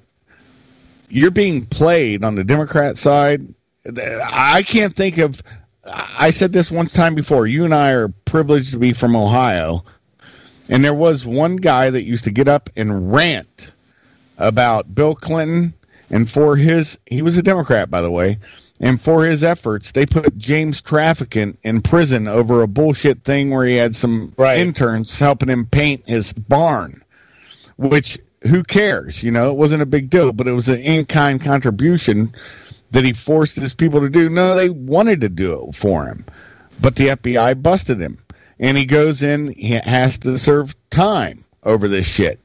you're 1.09 1.31
being 1.31 1.64
played 1.66 2.25
on 2.25 2.35
the 2.35 2.44
Democrat 2.44 2.96
side. 2.96 3.46
I 3.96 4.64
can't 4.66 4.94
think 4.94 5.18
of. 5.18 5.42
I 6.18 6.31
said 6.31 6.53
this 6.53 6.70
once 6.70 6.92
time 6.92 7.14
before. 7.14 7.46
You 7.46 7.64
and 7.64 7.72
I 7.75 7.92
are 7.92 8.09
privileged 8.09 8.72
to 8.72 8.79
be 8.79 8.92
from 8.92 9.14
Ohio, 9.14 9.85
and 10.68 10.85
there 10.85 10.94
was 10.94 11.25
one 11.25 11.57
guy 11.57 11.90
that 11.90 12.03
used 12.03 12.25
to 12.25 12.33
get 12.33 12.49
up 12.49 12.68
and 12.77 13.12
rant 13.12 13.70
about 14.38 14.92
Bill 14.92 15.14
Clinton, 15.14 15.72
and 16.11 16.29
for 16.29 16.57
his 16.57 16.99
he 17.07 17.22
was 17.22 17.38
a 17.38 17.42
Democrat, 17.42 17.88
by 17.88 18.03
the 18.03 18.11
way, 18.11 18.38
and 18.81 19.01
for 19.01 19.25
his 19.25 19.44
efforts, 19.44 19.92
they 19.92 20.05
put 20.05 20.37
James 20.37 20.83
Traficant 20.83 21.57
in 21.62 21.81
prison 21.81 22.27
over 22.27 22.62
a 22.62 22.68
bullshit 22.68 23.22
thing 23.22 23.51
where 23.51 23.64
he 23.64 23.77
had 23.77 23.94
some 23.94 24.33
Right. 24.37 24.59
interns 24.59 25.16
helping 25.20 25.49
him 25.49 25.66
paint 25.66 26.03
his 26.07 26.33
barn 26.33 27.01
which 27.77 28.19
who 28.43 28.62
cares? 28.62 29.23
You 29.23 29.31
know, 29.31 29.51
it 29.51 29.57
wasn't 29.57 29.83
a 29.83 29.87
big 29.87 30.11
deal, 30.11 30.33
but 30.33 30.49
it 30.49 30.53
was 30.53 30.69
an 30.69 30.81
in 30.81 31.07
kind 31.07 31.41
contribution 31.41 32.35
that 32.91 33.05
he 33.05 33.12
forced 33.12 33.57
his 33.57 33.75
people 33.75 34.01
to 34.01 34.09
do. 34.09 34.29
No, 34.29 34.55
they 34.55 34.71
wanted 34.71 35.21
to 35.23 35.29
do 35.29 35.69
it 35.69 35.75
for 35.75 36.07
him, 36.07 36.25
but 36.81 36.97
the 36.97 37.09
FBI 37.09 37.62
busted 37.62 38.01
him, 38.01 38.19
and 38.59 38.77
he 38.77 38.87
goes 38.87 39.23
in. 39.23 39.53
He 39.53 39.73
has 39.73 40.19
to 40.21 40.39
serve 40.39 40.75
time 40.91 41.45
over 41.62 41.89
this 41.89 42.07
shit, 42.07 42.39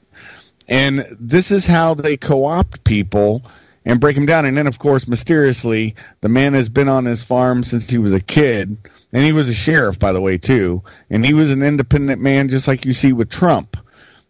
and 0.68 1.06
this 1.20 1.52
is 1.52 1.68
how 1.68 1.94
they 1.94 2.18
co-opt 2.18 2.84
people 2.84 3.44
and 3.86 4.00
break 4.00 4.16
them 4.16 4.26
down. 4.26 4.46
And 4.46 4.56
then, 4.56 4.68
of 4.68 4.80
course, 4.80 5.08
mysteriously, 5.08 5.96
the 6.22 6.30
man 6.30 6.54
has 6.54 6.70
been 6.70 6.88
on 6.88 7.06
his 7.06 7.24
farm 7.24 7.64
since 7.64 7.90
he 7.90 7.98
was 7.98 8.14
a 8.14 8.22
kid, 8.22 8.78
and 9.12 9.24
he 9.24 9.34
was 9.34 9.50
a 9.50 9.54
sheriff, 9.54 9.98
by 10.00 10.12
the 10.12 10.22
way, 10.22 10.38
too. 10.38 10.84
And 11.10 11.26
he 11.26 11.34
was 11.34 11.52
an 11.52 11.64
independent 11.64 12.22
man, 12.22 12.48
just 12.48 12.68
like 12.68 12.86
you 12.86 12.94
see 12.94 13.14
with 13.14 13.30
Trump 13.30 13.78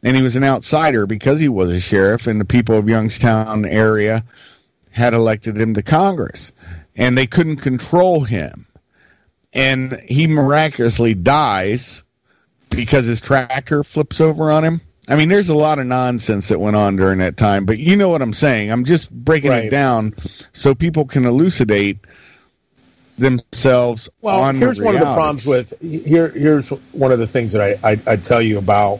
and 0.03 0.17
he 0.17 0.23
was 0.23 0.35
an 0.35 0.43
outsider 0.43 1.05
because 1.05 1.39
he 1.39 1.49
was 1.49 1.71
a 1.71 1.79
sheriff 1.79 2.27
and 2.27 2.39
the 2.39 2.45
people 2.45 2.77
of 2.77 2.89
Youngstown 2.89 3.65
area 3.65 4.23
had 4.91 5.13
elected 5.13 5.57
him 5.57 5.73
to 5.75 5.81
Congress 5.81 6.51
and 6.95 7.17
they 7.17 7.27
couldn't 7.27 7.57
control 7.57 8.21
him 8.21 8.65
and 9.53 9.99
he 10.07 10.27
miraculously 10.27 11.13
dies 11.13 12.03
because 12.69 13.05
his 13.05 13.21
tractor 13.21 13.83
flips 13.83 14.19
over 14.21 14.51
on 14.51 14.63
him 14.63 14.81
I 15.07 15.15
mean 15.15 15.29
there's 15.29 15.49
a 15.49 15.55
lot 15.55 15.79
of 15.79 15.85
nonsense 15.85 16.47
that 16.49 16.59
went 16.59 16.75
on 16.75 16.95
during 16.95 17.19
that 17.19 17.37
time 17.37 17.65
but 17.65 17.77
you 17.79 17.95
know 17.95 18.09
what 18.09 18.21
I'm 18.21 18.33
saying 18.33 18.71
I'm 18.71 18.83
just 18.85 19.11
breaking 19.11 19.51
Right. 19.51 19.65
it 19.65 19.69
down 19.71 20.13
so 20.53 20.73
people 20.75 21.05
can 21.05 21.25
elucidate 21.25 21.99
themselves 23.17 24.09
Well, 24.21 24.51
here's 24.53 24.81
one 24.81 24.95
of 24.95 25.01
the 25.01 25.13
problems 25.13 25.45
with 25.45 25.73
here. 25.81 26.29
Here's 26.29 26.69
one 26.91 27.11
of 27.11 27.19
the 27.19 27.27
things 27.27 27.51
that 27.51 27.77
I, 27.83 27.91
I 27.91 27.99
I 28.07 28.15
tell 28.15 28.41
you 28.41 28.57
about. 28.57 28.99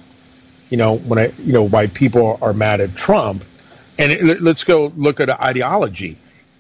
You 0.72 0.78
know 0.78 0.96
when 0.98 1.20
I 1.20 1.32
you 1.44 1.54
know 1.54 1.64
why 1.68 1.88
people 1.88 2.40
are 2.42 2.54
mad 2.54 2.82
at 2.82 2.96
Trump, 2.96 3.44
and 4.00 4.12
it, 4.12 4.24
let- 4.24 4.42
let's 4.42 4.64
go 4.64 4.92
look 4.98 5.20
at 5.20 5.30
ideology. 5.30 6.18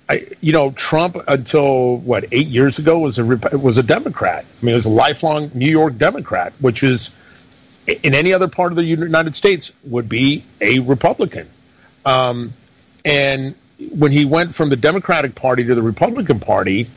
I, 0.09 0.27
you 0.41 0.51
know, 0.51 0.71
Trump 0.71 1.15
until 1.29 1.97
what 1.99 2.25
eight 2.33 2.47
years 2.47 2.77
ago 2.77 2.99
was 2.99 3.17
a 3.17 3.23
was 3.57 3.77
a 3.77 3.83
Democrat. 3.83 4.43
I 4.61 4.65
mean, 4.65 4.73
it 4.73 4.75
was 4.75 4.85
a 4.85 4.89
lifelong 4.89 5.49
New 5.53 5.71
York 5.71 5.97
Democrat, 5.97 6.51
which 6.59 6.83
is 6.83 7.09
in 7.87 8.13
any 8.13 8.33
other 8.33 8.49
part 8.49 8.73
of 8.73 8.75
the 8.75 8.83
United 8.83 9.35
States 9.35 9.71
would 9.85 10.09
be 10.09 10.43
a 10.59 10.79
Republican. 10.79 11.47
Um, 12.05 12.51
and 13.05 13.55
when 13.97 14.11
he 14.11 14.25
went 14.25 14.53
from 14.53 14.69
the 14.69 14.75
Democratic 14.75 15.33
Party 15.35 15.63
to 15.63 15.73
the 15.73 15.81
Republican 15.81 16.39
Party, 16.39 16.87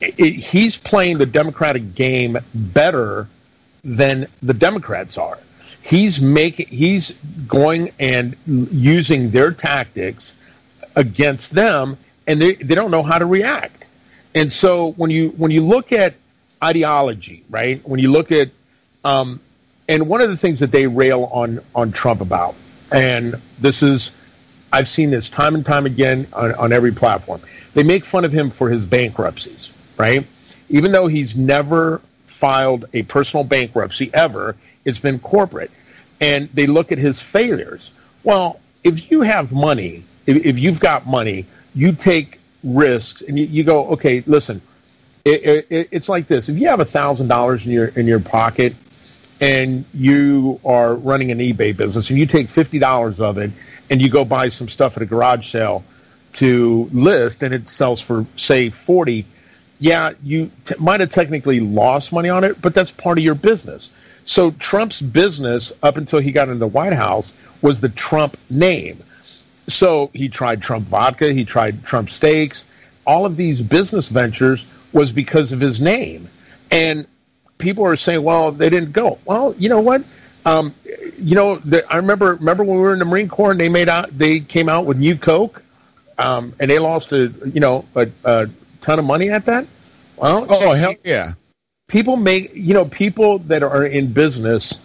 it, 0.00 0.32
he's 0.34 0.76
playing 0.78 1.18
the 1.18 1.26
Democratic 1.26 1.94
game 1.94 2.38
better 2.54 3.28
than 3.82 4.26
the 4.42 4.54
Democrats 4.54 5.18
are. 5.18 5.38
He's 5.88 6.20
making 6.20 6.66
he's 6.66 7.12
going 7.46 7.92
and 7.98 8.36
using 8.46 9.30
their 9.30 9.52
tactics 9.52 10.34
against 10.96 11.52
them, 11.52 11.96
and 12.26 12.38
they, 12.38 12.54
they 12.56 12.74
don't 12.74 12.90
know 12.90 13.02
how 13.02 13.18
to 13.18 13.24
react. 13.24 13.86
And 14.34 14.52
so 14.52 14.92
when 14.92 15.10
you 15.10 15.30
when 15.30 15.50
you 15.50 15.64
look 15.64 15.90
at 15.92 16.14
ideology, 16.62 17.42
right? 17.48 17.80
When 17.88 18.00
you 18.00 18.12
look 18.12 18.30
at 18.32 18.50
um, 19.02 19.40
and 19.88 20.06
one 20.06 20.20
of 20.20 20.28
the 20.28 20.36
things 20.36 20.60
that 20.60 20.72
they 20.72 20.86
rail 20.86 21.30
on 21.32 21.60
on 21.74 21.90
Trump 21.90 22.20
about, 22.20 22.54
and 22.92 23.36
this 23.58 23.82
is 23.82 24.12
I've 24.74 24.88
seen 24.88 25.10
this 25.10 25.30
time 25.30 25.54
and 25.54 25.64
time 25.64 25.86
again 25.86 26.26
on, 26.34 26.54
on 26.56 26.70
every 26.70 26.92
platform. 26.92 27.40
They 27.72 27.82
make 27.82 28.04
fun 28.04 28.26
of 28.26 28.32
him 28.32 28.50
for 28.50 28.68
his 28.68 28.84
bankruptcies, 28.84 29.72
right? 29.96 30.26
Even 30.68 30.92
though 30.92 31.06
he's 31.06 31.34
never 31.34 32.02
filed 32.26 32.84
a 32.92 33.04
personal 33.04 33.42
bankruptcy 33.42 34.10
ever, 34.12 34.54
it's 34.88 35.00
been 35.00 35.18
corporate. 35.18 35.70
And 36.20 36.48
they 36.54 36.66
look 36.66 36.90
at 36.90 36.98
his 36.98 37.22
failures. 37.22 37.92
Well, 38.24 38.58
if 38.82 39.10
you 39.10 39.22
have 39.22 39.52
money, 39.52 40.02
if, 40.26 40.44
if 40.44 40.58
you've 40.58 40.80
got 40.80 41.06
money, 41.06 41.46
you 41.74 41.92
take 41.92 42.38
risks 42.64 43.22
and 43.22 43.38
you, 43.38 43.44
you 43.46 43.62
go, 43.64 43.86
okay, 43.90 44.22
listen, 44.26 44.60
it, 45.24 45.66
it, 45.70 45.88
it's 45.92 46.08
like 46.08 46.26
this. 46.26 46.48
If 46.48 46.58
you 46.58 46.68
have 46.68 46.80
a 46.80 46.84
thousand 46.84 47.28
dollars 47.28 47.66
in 47.66 47.72
your 47.72 47.88
in 47.88 48.06
your 48.06 48.20
pocket 48.20 48.74
and 49.40 49.84
you 49.94 50.58
are 50.64 50.94
running 50.94 51.30
an 51.30 51.38
eBay 51.38 51.76
business 51.76 52.10
and 52.10 52.18
you 52.18 52.26
take 52.26 52.48
fifty 52.48 52.78
dollars 52.78 53.20
of 53.20 53.38
it 53.38 53.50
and 53.90 54.00
you 54.00 54.08
go 54.08 54.24
buy 54.24 54.48
some 54.48 54.68
stuff 54.68 54.96
at 54.96 55.02
a 55.02 55.06
garage 55.06 55.46
sale 55.46 55.84
to 56.34 56.88
list 56.92 57.42
and 57.42 57.54
it 57.54 57.68
sells 57.68 58.00
for 58.00 58.26
say 58.36 58.70
forty, 58.70 59.26
yeah, 59.78 60.12
you 60.22 60.50
t- 60.64 60.74
might 60.78 61.00
have 61.00 61.10
technically 61.10 61.60
lost 61.60 62.12
money 62.12 62.28
on 62.28 62.44
it, 62.44 62.60
but 62.60 62.74
that's 62.74 62.90
part 62.90 63.18
of 63.18 63.24
your 63.24 63.34
business. 63.34 63.90
So 64.28 64.50
Trump's 64.52 65.00
business 65.00 65.72
up 65.82 65.96
until 65.96 66.18
he 66.18 66.32
got 66.32 66.48
into 66.48 66.58
the 66.58 66.66
White 66.66 66.92
House 66.92 67.32
was 67.62 67.80
the 67.80 67.88
Trump 67.88 68.36
name. 68.50 68.98
So 69.68 70.10
he 70.12 70.28
tried 70.28 70.60
Trump 70.60 70.84
vodka, 70.84 71.32
he 71.32 71.46
tried 71.46 71.82
Trump 71.82 72.10
steaks. 72.10 72.66
All 73.06 73.24
of 73.24 73.38
these 73.38 73.62
business 73.62 74.10
ventures 74.10 74.70
was 74.92 75.12
because 75.12 75.52
of 75.52 75.60
his 75.60 75.80
name. 75.80 76.28
And 76.70 77.06
people 77.56 77.86
are 77.86 77.96
saying, 77.96 78.22
well, 78.22 78.52
they 78.52 78.68
didn't 78.68 78.92
go. 78.92 79.18
Well, 79.24 79.54
you 79.56 79.70
know 79.70 79.80
what? 79.80 80.04
Um, 80.44 80.74
you 81.16 81.34
know, 81.34 81.56
the, 81.56 81.90
I 81.90 81.96
remember 81.96 82.34
remember 82.34 82.64
when 82.64 82.76
we 82.76 82.82
were 82.82 82.92
in 82.92 82.98
the 82.98 83.06
Marine 83.06 83.28
Corps 83.28 83.52
and 83.52 83.58
they 83.60 83.70
made 83.70 83.88
out 83.88 84.10
they 84.16 84.40
came 84.40 84.68
out 84.68 84.84
with 84.84 84.98
New 84.98 85.16
Coke, 85.16 85.62
um, 86.18 86.52
and 86.60 86.70
they 86.70 86.78
lost 86.78 87.12
a 87.12 87.32
you 87.46 87.60
know 87.60 87.86
a, 87.94 88.08
a 88.24 88.48
ton 88.82 88.98
of 88.98 89.06
money 89.06 89.30
at 89.30 89.46
that. 89.46 89.66
Well, 90.16 90.46
oh 90.48 90.74
hell 90.74 90.94
yeah 91.02 91.32
people 91.88 92.16
make 92.16 92.50
you 92.54 92.74
know 92.74 92.84
people 92.84 93.38
that 93.40 93.62
are 93.62 93.84
in 93.84 94.12
business 94.12 94.84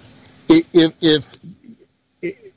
if 0.49 0.93
if 1.01 1.39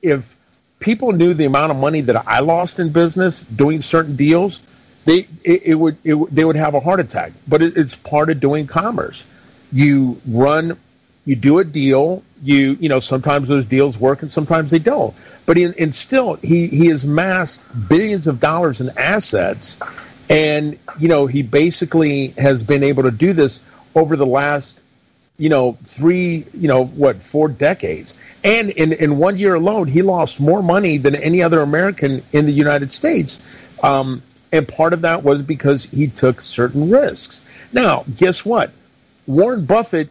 if 0.02 0.36
people 0.80 1.12
knew 1.12 1.34
the 1.34 1.44
amount 1.44 1.70
of 1.70 1.76
money 1.78 2.00
that 2.00 2.26
I 2.26 2.40
lost 2.40 2.78
in 2.78 2.90
business 2.90 3.42
doing 3.42 3.82
certain 3.82 4.16
deals 4.16 4.62
they 5.06 5.26
it, 5.44 5.62
it 5.64 5.74
would 5.76 5.96
it, 6.04 6.16
they 6.34 6.44
would 6.44 6.56
have 6.56 6.74
a 6.74 6.80
heart 6.80 7.00
attack. 7.00 7.32
But 7.48 7.62
it, 7.62 7.76
it's 7.76 7.96
part 7.96 8.28
of 8.28 8.40
doing 8.40 8.66
commerce. 8.66 9.24
You 9.72 10.20
run 10.26 10.78
you 11.24 11.34
do 11.34 11.58
a 11.58 11.64
deal 11.64 12.22
you 12.42 12.76
you 12.80 12.88
know 12.88 13.00
sometimes 13.00 13.48
those 13.48 13.64
deals 13.64 13.98
work 13.98 14.22
and 14.22 14.30
sometimes 14.30 14.70
they 14.70 14.80
don't. 14.80 15.14
But 15.46 15.56
in, 15.56 15.72
in 15.74 15.92
still 15.92 16.34
he 16.34 16.66
he 16.66 16.86
has 16.88 17.04
amassed 17.04 17.62
billions 17.88 18.26
of 18.26 18.40
dollars 18.40 18.80
in 18.80 18.88
assets. 18.98 19.78
And 20.28 20.76
you 20.98 21.08
know 21.08 21.26
he 21.26 21.42
basically 21.42 22.28
has 22.36 22.64
been 22.64 22.82
able 22.82 23.04
to 23.04 23.12
do 23.12 23.32
this 23.32 23.64
over 23.96 24.16
the 24.16 24.26
last 24.26 24.80
you 25.38 25.48
know 25.48 25.76
three 25.82 26.44
you 26.54 26.68
know 26.68 26.84
what 26.84 27.22
four 27.22 27.48
decades 27.48 28.16
and 28.44 28.70
in 28.70 28.92
in 28.92 29.18
one 29.18 29.36
year 29.36 29.54
alone 29.54 29.88
he 29.88 30.02
lost 30.02 30.38
more 30.40 30.62
money 30.62 30.96
than 30.96 31.14
any 31.16 31.42
other 31.42 31.60
american 31.60 32.22
in 32.32 32.46
the 32.46 32.52
united 32.52 32.92
states 32.92 33.40
um, 33.82 34.22
and 34.52 34.68
part 34.68 34.92
of 34.92 35.02
that 35.02 35.22
was 35.24 35.42
because 35.42 35.84
he 35.84 36.06
took 36.06 36.40
certain 36.40 36.88
risks 36.90 37.44
now 37.72 38.04
guess 38.16 38.44
what 38.44 38.70
warren 39.26 39.64
buffett 39.64 40.08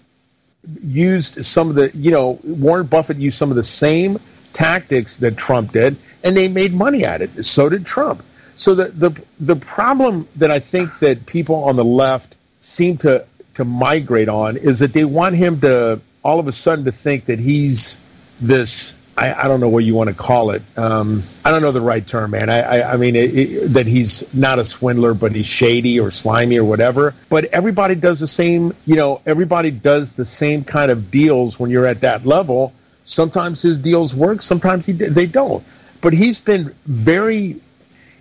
used 0.84 1.44
some 1.46 1.70
of 1.70 1.76
the 1.76 1.90
you 1.96 2.12
know 2.12 2.40
warren 2.44 2.86
buffett 2.86 3.18
used 3.18 3.38
some 3.38 3.50
of 3.50 3.56
the 3.56 3.64
same 3.64 4.20
tactics 4.56 5.18
that 5.18 5.38
Trump 5.38 5.74
did, 5.74 5.98
and 6.24 6.36
they 6.36 6.48
made 6.48 6.74
money 6.74 7.06
at 7.06 7.22
it. 7.22 7.44
So 7.46 7.70
did 7.70 7.86
Trump. 7.86 8.24
So 8.56 8.74
the 8.74 8.86
the 8.86 9.24
the 9.40 9.56
problem 9.58 10.28
that 10.38 10.50
I 10.50 10.60
think 10.60 10.98
that 11.00 11.26
people 11.28 11.66
on 11.66 11.76
the 11.76 11.86
left 11.86 12.36
seem 12.62 12.98
to 13.00 13.26
to 13.56 13.66
migrate 13.66 14.30
on 14.30 14.58
is 14.58 14.80
that 14.80 14.94
they 14.94 15.06
want 15.06 15.36
him 15.36 15.60
to 15.62 16.00
all 16.24 16.40
of 16.40 16.48
a 16.48 16.52
sudden 16.52 16.86
to 16.86 16.92
think 16.92 17.26
that 17.26 17.40
he's 17.40 17.98
this 18.38 18.94
I, 19.18 19.34
I, 19.34 19.48
don't 19.48 19.62
know 19.62 19.70
what 19.70 19.86
you 19.86 19.96
want 19.96 20.10
to 20.10 20.16
call 20.16 20.52
it. 20.52 20.62
Um, 20.78 21.24
I 21.46 21.52
don't 21.52 21.62
know 21.62 21.72
the 21.72 21.82
right 21.82 22.06
term, 22.06 22.32
man. 22.32 22.50
I, 22.50 22.60
I, 22.60 22.94
I 22.94 22.98
mean, 22.98 23.16
it, 23.16 23.34
it, 23.34 23.68
that 23.74 23.88
he's 23.88 24.24
not 24.34 24.60
a 24.60 24.66
swindler, 24.66 25.14
but 25.14 25.34
he's 25.34 25.46
shady 25.46 26.00
or 26.00 26.12
slimy 26.12 26.58
or 26.58 26.66
whatever. 26.66 27.16
But 27.30 27.46
everybody 27.46 27.96
does 27.96 28.20
the 28.20 28.28
same, 28.28 28.74
you 28.86 28.96
know, 28.96 29.22
everybody 29.26 29.72
does 29.72 30.16
the 30.16 30.26
same 30.26 30.66
kind 30.66 30.92
of 30.92 31.12
deals 31.12 31.60
when 31.60 31.70
you're 31.70 31.86
at 31.86 32.02
that 32.02 32.26
level. 32.26 32.74
Sometimes 33.06 33.62
his 33.62 33.80
deals 33.80 34.14
work, 34.14 34.42
sometimes 34.42 34.86
he, 34.86 34.92
they 34.92 35.28
don't. 35.28 35.64
But 36.02 36.12
he's 36.12 36.42
been 36.42 36.76
very, 36.86 37.62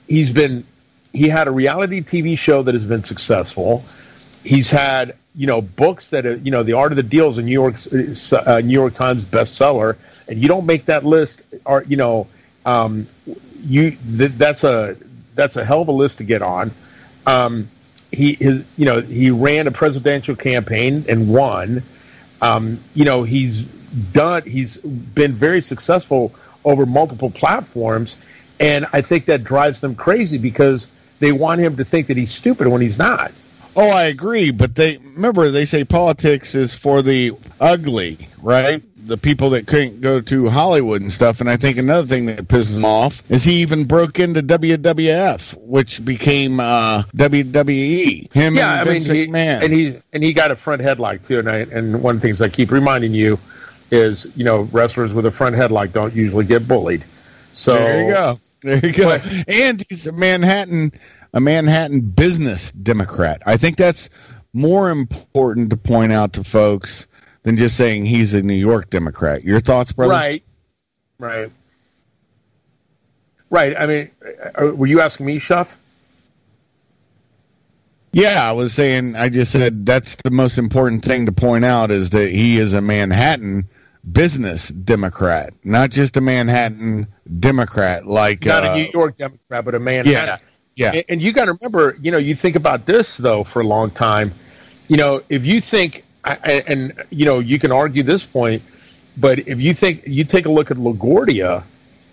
he's 0.06 0.30
been, 0.30 0.64
he 1.12 1.28
had 1.28 1.48
a 1.48 1.50
reality 1.50 2.02
TV 2.02 2.38
show 2.38 2.62
that 2.62 2.74
has 2.74 2.86
been 2.86 3.02
successful. 3.02 3.84
He's 4.44 4.70
had, 4.70 5.16
you 5.34 5.46
know, 5.46 5.60
books 5.60 6.10
that, 6.10 6.26
are, 6.26 6.36
you 6.36 6.50
know, 6.50 6.62
The 6.62 6.74
Art 6.74 6.92
of 6.92 6.96
the 6.96 7.02
Deal 7.02 7.28
is 7.28 7.38
a 7.38 7.42
New 7.42 7.52
York, 7.52 7.74
uh, 8.46 8.60
New 8.60 8.72
York 8.72 8.94
Times 8.94 9.24
bestseller 9.24 9.96
and 10.28 10.40
you 10.40 10.48
don't 10.48 10.66
make 10.66 10.86
that 10.86 11.04
list, 11.04 11.44
or 11.64 11.84
you 11.84 11.96
know, 11.96 12.26
um, 12.64 13.06
you 13.62 13.92
th- 13.92 14.32
that's 14.32 14.64
a 14.64 14.96
that's 15.34 15.56
a 15.56 15.64
hell 15.64 15.82
of 15.82 15.88
a 15.88 15.92
list 15.92 16.18
to 16.18 16.24
get 16.24 16.42
on. 16.42 16.70
Um, 17.26 17.68
he 18.12 18.34
his, 18.34 18.64
you 18.76 18.86
know 18.86 19.00
he 19.00 19.30
ran 19.30 19.66
a 19.66 19.70
presidential 19.70 20.36
campaign 20.36 21.04
and 21.08 21.32
won. 21.32 21.82
Um, 22.40 22.78
you 22.94 23.04
know 23.04 23.22
he's 23.22 23.62
done 23.62 24.42
he's 24.44 24.78
been 24.78 25.32
very 25.32 25.60
successful 25.60 26.34
over 26.64 26.86
multiple 26.86 27.30
platforms, 27.30 28.16
and 28.60 28.86
I 28.92 29.02
think 29.02 29.26
that 29.26 29.44
drives 29.44 29.80
them 29.80 29.94
crazy 29.94 30.38
because 30.38 30.88
they 31.18 31.32
want 31.32 31.60
him 31.60 31.76
to 31.76 31.84
think 31.84 32.06
that 32.08 32.16
he's 32.16 32.32
stupid 32.32 32.66
when 32.66 32.80
he's 32.80 32.98
not. 32.98 33.32
Oh, 33.76 33.90
I 33.90 34.04
agree, 34.04 34.50
but 34.50 34.74
they 34.74 34.98
remember 34.98 35.50
they 35.50 35.64
say 35.64 35.84
politics 35.84 36.54
is 36.54 36.74
for 36.74 37.02
the 37.02 37.32
ugly, 37.60 38.18
right? 38.40 38.82
the 39.06 39.16
people 39.16 39.50
that 39.50 39.66
couldn't 39.66 40.00
go 40.00 40.20
to 40.20 40.48
Hollywood 40.48 41.02
and 41.02 41.12
stuff. 41.12 41.40
And 41.40 41.50
I 41.50 41.56
think 41.56 41.76
another 41.76 42.06
thing 42.06 42.26
that 42.26 42.48
pisses 42.48 42.76
him 42.76 42.84
off 42.84 43.22
is 43.30 43.44
he 43.44 43.60
even 43.60 43.84
broke 43.84 44.18
into 44.18 44.42
WWF, 44.42 45.56
which 45.60 46.04
became 46.04 46.58
uh, 46.58 47.02
WWE. 47.14 48.32
Him 48.32 48.54
yeah, 48.54 48.80
and 48.80 48.88
I 48.88 48.92
mean, 48.92 49.02
he, 49.02 49.24
and 49.36 49.72
he 49.72 49.96
and 50.12 50.22
he 50.22 50.32
got 50.32 50.50
a 50.50 50.56
front 50.56 50.82
headlock 50.82 51.26
too. 51.26 51.38
And, 51.38 51.50
I, 51.50 51.58
and 51.58 52.02
one 52.02 52.16
of 52.16 52.22
the 52.22 52.28
things 52.28 52.40
I 52.40 52.48
keep 52.48 52.70
reminding 52.70 53.12
you 53.12 53.38
is, 53.90 54.30
you 54.36 54.44
know, 54.44 54.62
wrestlers 54.72 55.12
with 55.12 55.26
a 55.26 55.30
front 55.30 55.54
headlock 55.54 55.92
don't 55.92 56.14
usually 56.14 56.46
get 56.46 56.66
bullied. 56.66 57.04
So 57.52 57.74
there 57.74 58.06
you 58.06 58.14
go. 58.14 58.38
There 58.62 58.86
you 58.86 58.92
go. 58.92 59.08
But, 59.08 59.48
and 59.48 59.84
he's 59.86 60.06
a 60.06 60.12
Manhattan, 60.12 60.92
a 61.34 61.40
Manhattan 61.40 62.00
business 62.00 62.70
Democrat. 62.70 63.42
I 63.44 63.56
think 63.58 63.76
that's 63.76 64.08
more 64.54 64.90
important 64.90 65.68
to 65.70 65.76
point 65.76 66.12
out 66.12 66.32
to 66.34 66.44
folks 66.44 67.06
than 67.42 67.56
just 67.56 67.76
saying 67.76 68.06
he's 68.06 68.32
a 68.32 68.42
New 68.42 68.54
York 68.54 68.88
Democrat. 68.88 69.44
Your 69.44 69.60
thoughts, 69.60 69.92
brother? 69.92 70.12
Right, 70.12 70.42
right, 71.18 71.50
right. 73.50 73.76
I 73.76 73.86
mean, 73.86 74.10
uh, 74.54 74.68
were 74.68 74.86
you 74.86 75.00
asking 75.00 75.26
me, 75.26 75.38
Shuff? 75.38 75.76
Yeah, 78.12 78.48
I 78.48 78.52
was 78.52 78.72
saying. 78.72 79.16
I 79.16 79.28
just 79.28 79.50
said 79.50 79.84
that's 79.84 80.14
the 80.22 80.30
most 80.30 80.56
important 80.56 81.04
thing 81.04 81.26
to 81.26 81.32
point 81.32 81.64
out 81.64 81.90
is 81.90 82.10
that 82.10 82.30
he 82.30 82.58
is 82.58 82.72
a 82.72 82.80
Manhattan 82.80 83.68
business 84.12 84.68
Democrat, 84.68 85.52
not 85.64 85.90
just 85.90 86.16
a 86.16 86.20
Manhattan 86.20 87.08
Democrat, 87.40 88.06
like 88.06 88.44
not 88.44 88.64
uh, 88.64 88.70
a 88.70 88.74
New 88.76 88.88
York 88.94 89.16
Democrat, 89.16 89.64
but 89.64 89.74
a 89.74 89.80
Manhattan. 89.80 90.12
Yeah, 90.12 90.38
yeah. 90.76 90.92
And, 90.92 91.04
and 91.08 91.22
you 91.22 91.32
got 91.32 91.46
to 91.46 91.52
remember, 91.52 91.96
you 92.00 92.10
know, 92.10 92.18
you 92.18 92.34
think 92.34 92.56
about 92.56 92.86
this 92.86 93.16
though 93.16 93.44
for 93.44 93.60
a 93.60 93.66
long 93.66 93.90
time. 93.90 94.32
You 94.88 94.96
know, 94.96 95.22
if 95.28 95.46
you 95.46 95.60
think 95.60 96.04
and 96.24 96.92
you 97.10 97.24
know 97.24 97.38
you 97.38 97.58
can 97.58 97.72
argue 97.72 98.02
this 98.02 98.24
point, 98.24 98.62
but 99.16 99.40
if 99.40 99.60
you 99.60 99.74
think 99.74 100.02
you 100.06 100.24
take 100.24 100.46
a 100.46 100.50
look 100.50 100.70
at 100.70 100.76
LaGuardia 100.76 101.62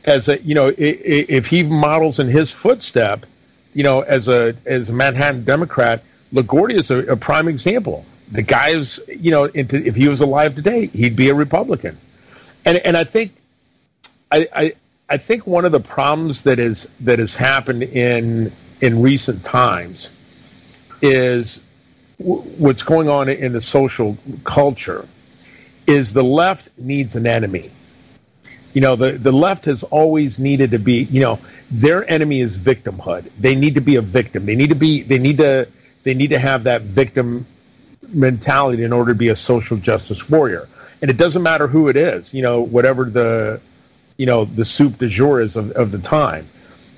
as 0.06 0.30
a 0.30 0.42
you 0.42 0.56
know 0.56 0.74
if 0.78 1.48
he 1.48 1.64
models 1.64 2.20
in 2.20 2.28
his 2.28 2.52
footstep, 2.52 3.26
you 3.74 3.84
know 3.84 4.02
as 4.02 4.28
a 4.28 4.56
as 4.66 4.90
a 4.90 4.94
Manhattan 4.94 5.44
Democrat, 5.44 6.04
LaGuardia 6.34 6.80
is 6.80 6.92
a, 6.92 7.00
a 7.12 7.18
prime 7.18 7.48
example. 7.48 8.06
The 8.32 8.42
guy 8.42 8.70
is 8.70 9.02
you 9.08 9.32
know 9.32 9.46
into, 9.46 9.78
if 9.86 9.96
he 9.96 10.08
was 10.08 10.22
alive 10.22 10.56
today, 10.56 10.88
he'd 10.88 11.16
be 11.16 11.30
a 11.30 11.34
Republican, 11.34 11.98
and 12.66 12.78
and 12.78 12.98
I 12.98 13.04
think 13.04 13.34
I, 14.32 14.48
I 14.54 14.74
I 15.12 15.18
think 15.18 15.46
one 15.46 15.66
of 15.66 15.74
the 15.74 15.82
problems 15.82 16.44
that 16.44 16.58
is 16.58 16.90
that 17.02 17.20
has 17.20 17.36
happened 17.36 17.84
in 17.84 18.50
in 18.80 19.02
recent 19.02 19.44
times 19.44 20.10
is 21.02 21.62
what's 22.18 22.82
going 22.82 23.10
on 23.10 23.28
in 23.28 23.52
the 23.52 23.60
social 23.60 24.18
culture 24.46 25.06
is 25.86 26.14
the 26.14 26.24
left 26.24 26.70
needs 26.78 27.18
an 27.18 27.28
enemy. 27.28 27.70
You 28.74 28.80
know, 28.80 28.96
the, 28.96 29.12
the 29.12 29.34
left 29.34 29.66
has 29.66 29.84
always 29.84 30.40
needed 30.40 30.72
to 30.72 30.80
be, 30.80 31.04
you 31.04 31.20
know, 31.20 31.40
their 31.70 32.10
enemy 32.10 32.40
is 32.40 32.58
victimhood. 32.58 33.30
They 33.38 33.54
need 33.54 33.74
to 33.74 33.82
be 33.82 33.98
a 33.98 34.02
victim. 34.02 34.46
They 34.46 34.56
need 34.56 34.70
to 34.70 34.76
be 34.76 35.02
they 35.02 35.18
need 35.18 35.40
to 35.40 35.68
they 36.04 36.14
need 36.14 36.30
to 36.30 36.40
have 36.40 36.64
that 36.64 36.84
victim 36.84 37.46
mentality 38.14 38.86
in 38.86 38.94
order 38.94 39.12
to 39.12 39.18
be 39.18 39.28
a 39.28 39.36
social 39.36 39.76
justice 39.76 40.30
warrior. 40.30 40.70
And 41.02 41.12
it 41.12 41.18
doesn't 41.18 41.44
matter 41.44 41.68
who 41.68 41.90
it 41.90 41.98
is, 41.98 42.34
you 42.34 42.42
know, 42.42 42.62
whatever 42.62 43.04
the 43.04 43.60
you 44.22 44.28
know, 44.28 44.46
the 44.46 44.64
soup 44.64 45.00
de 45.00 45.08
jour 45.08 45.42
is 45.42 45.56
of, 45.56 45.72
of 45.72 45.90
the 45.90 45.98
time. 45.98 46.46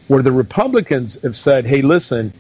Where 0.09 0.21
the 0.21 0.33
Republicans 0.33 1.21
have 1.21 1.37
said, 1.37 1.65
hey, 1.65 1.81
listen, 1.81 2.33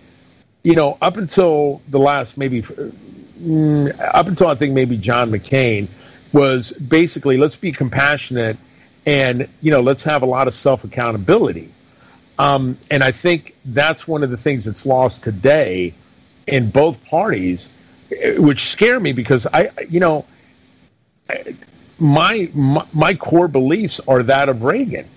you 0.65 0.75
know, 0.75 0.97
up 1.01 1.15
until 1.15 1.81
the 1.87 1.99
last 1.99 2.37
maybe, 2.37 2.61
mm, 2.61 3.97
up 4.13 4.27
until 4.27 4.47
I 4.47 4.55
think 4.55 4.73
maybe 4.73 4.97
John 4.97 5.31
McCain 5.31 5.87
was 6.33 6.73
basically 6.73 7.37
let's 7.37 7.55
be 7.55 7.71
compassionate 7.71 8.57
and 9.05 9.47
you 9.61 9.71
know 9.71 9.79
let's 9.79 10.03
have 10.03 10.21
a 10.21 10.25
lot 10.25 10.49
of 10.49 10.53
self 10.53 10.83
accountability. 10.83 11.69
Um, 12.37 12.77
and 12.91 13.05
I 13.05 13.13
think 13.13 13.55
that's 13.63 14.05
one 14.05 14.21
of 14.21 14.31
the 14.31 14.37
things 14.37 14.65
that's 14.65 14.85
lost 14.85 15.23
today 15.23 15.93
in 16.45 16.71
both 16.71 17.09
parties, 17.09 17.73
which 18.37 18.65
scare 18.65 18.99
me 18.99 19.13
because 19.13 19.47
I, 19.47 19.69
you 19.87 20.01
know, 20.01 20.25
my 22.03 22.49
my, 22.53 22.85
my 22.93 23.13
core 23.15 23.47
beliefs 23.47 23.99
are 24.07 24.21
that 24.23 24.49
of 24.49 24.63
Reagan. 24.63 25.07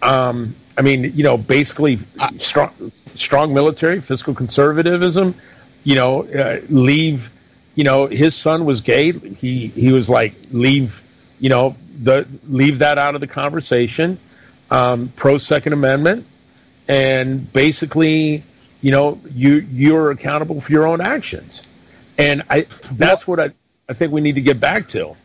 Um, 0.00 0.54
I 0.78 0.82
mean, 0.82 1.12
you 1.14 1.24
know, 1.24 1.36
basically 1.36 1.96
strong, 2.38 2.72
strong 2.90 3.52
military, 3.52 4.00
fiscal 4.00 4.32
conservatism. 4.34 5.34
You 5.82 5.96
know, 5.96 6.22
uh, 6.28 6.60
leave. 6.70 7.30
You 7.74 7.82
know, 7.82 8.06
his 8.06 8.36
son 8.36 8.64
was 8.64 8.80
gay. 8.80 9.12
He 9.12 9.66
he 9.68 9.92
was 9.92 10.08
like 10.08 10.34
leave. 10.52 11.02
You 11.40 11.48
know, 11.48 11.76
the 12.02 12.26
leave 12.48 12.78
that 12.78 12.96
out 12.96 13.14
of 13.14 13.20
the 13.20 13.26
conversation. 13.26 14.18
Um, 14.70 15.12
pro 15.16 15.38
Second 15.38 15.72
Amendment, 15.72 16.26
and 16.88 17.52
basically, 17.52 18.42
you 18.80 18.90
know, 18.92 19.20
you 19.32 19.56
you're 19.70 20.10
accountable 20.10 20.60
for 20.60 20.72
your 20.72 20.86
own 20.86 21.00
actions, 21.00 21.62
and 22.18 22.42
I 22.48 22.66
that's 22.92 23.26
well, 23.26 23.36
what 23.36 23.50
I 23.50 23.54
I 23.88 23.94
think 23.94 24.12
we 24.12 24.20
need 24.20 24.36
to 24.36 24.40
get 24.40 24.60
back 24.60 24.88
to. 24.88 25.16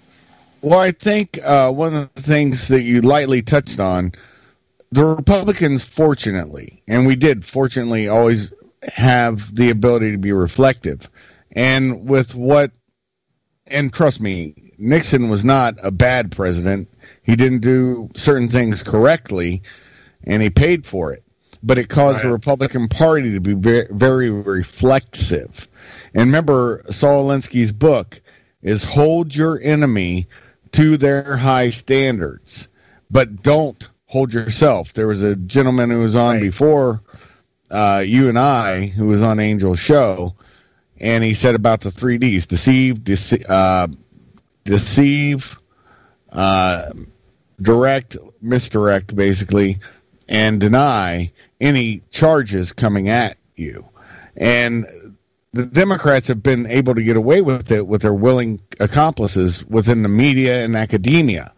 Well, 0.61 0.79
I 0.79 0.91
think 0.91 1.39
uh, 1.43 1.71
one 1.71 1.95
of 1.95 2.13
the 2.13 2.21
things 2.21 2.67
that 2.67 2.81
you 2.81 3.01
lightly 3.01 3.41
touched 3.41 3.79
on 3.79 4.11
the 4.91 5.05
Republicans, 5.05 5.83
fortunately, 5.83 6.81
and 6.87 7.07
we 7.07 7.15
did 7.15 7.45
fortunately 7.45 8.07
always 8.07 8.51
have 8.83 9.55
the 9.55 9.69
ability 9.69 10.11
to 10.11 10.17
be 10.17 10.31
reflective. 10.33 11.09
And 11.53 12.07
with 12.07 12.35
what, 12.35 12.71
and 13.67 13.93
trust 13.93 14.19
me, 14.19 14.73
Nixon 14.77 15.29
was 15.29 15.45
not 15.45 15.75
a 15.83 15.91
bad 15.91 16.31
president. 16.31 16.89
He 17.23 17.35
didn't 17.35 17.59
do 17.59 18.09
certain 18.15 18.49
things 18.49 18.83
correctly, 18.83 19.61
and 20.23 20.41
he 20.41 20.49
paid 20.49 20.85
for 20.85 21.13
it. 21.13 21.23
But 21.61 21.77
it 21.77 21.89
caused 21.89 22.17
right. 22.17 22.29
the 22.29 22.33
Republican 22.33 22.87
Party 22.87 23.33
to 23.33 23.39
be 23.39 23.53
very, 23.53 23.87
very 23.91 24.29
reflexive. 24.29 25.67
And 26.13 26.21
remember, 26.21 26.83
Saul 26.89 27.25
Alinsky's 27.25 27.73
book 27.73 28.21
is 28.61 28.83
Hold 28.83 29.35
Your 29.35 29.59
Enemy 29.61 30.27
to 30.73 30.97
Their 30.97 31.35
High 31.37 31.69
Standards, 31.69 32.67
but 33.09 33.41
don't 33.41 33.89
hold 34.05 34.33
yourself. 34.33 34.93
There 34.93 35.07
was 35.07 35.23
a 35.23 35.35
gentleman 35.35 35.89
who 35.89 35.99
was 35.99 36.15
on 36.15 36.35
right. 36.35 36.41
before 36.41 37.01
uh, 37.71 38.03
you 38.05 38.29
and 38.29 38.39
I, 38.39 38.87
who 38.87 39.07
was 39.07 39.21
on 39.21 39.39
Angel's 39.39 39.79
show, 39.79 40.35
and 40.99 41.23
he 41.23 41.33
said 41.33 41.55
about 41.55 41.81
the 41.81 41.91
three 41.91 42.17
Ds: 42.17 42.47
deceive, 42.47 42.99
dece- 42.99 43.49
uh, 43.49 43.87
deceive, 44.63 45.59
uh, 46.31 46.91
direct, 47.61 48.17
misdirect, 48.41 49.15
basically, 49.15 49.77
and 50.27 50.59
deny 50.59 51.31
any 51.61 52.01
charges 52.11 52.71
coming 52.71 53.09
at 53.09 53.37
you. 53.55 53.85
And 54.35 54.87
the 55.53 55.65
Democrats 55.65 56.27
have 56.27 56.43
been 56.43 56.67
able 56.67 56.95
to 56.95 57.03
get 57.03 57.17
away 57.17 57.41
with 57.41 57.71
it 57.71 57.87
with 57.87 58.01
their 58.01 58.13
willing 58.13 58.61
accomplices 58.79 59.65
within 59.65 60.03
the 60.03 60.09
media 60.09 60.63
and 60.63 60.75
academia 60.75 61.53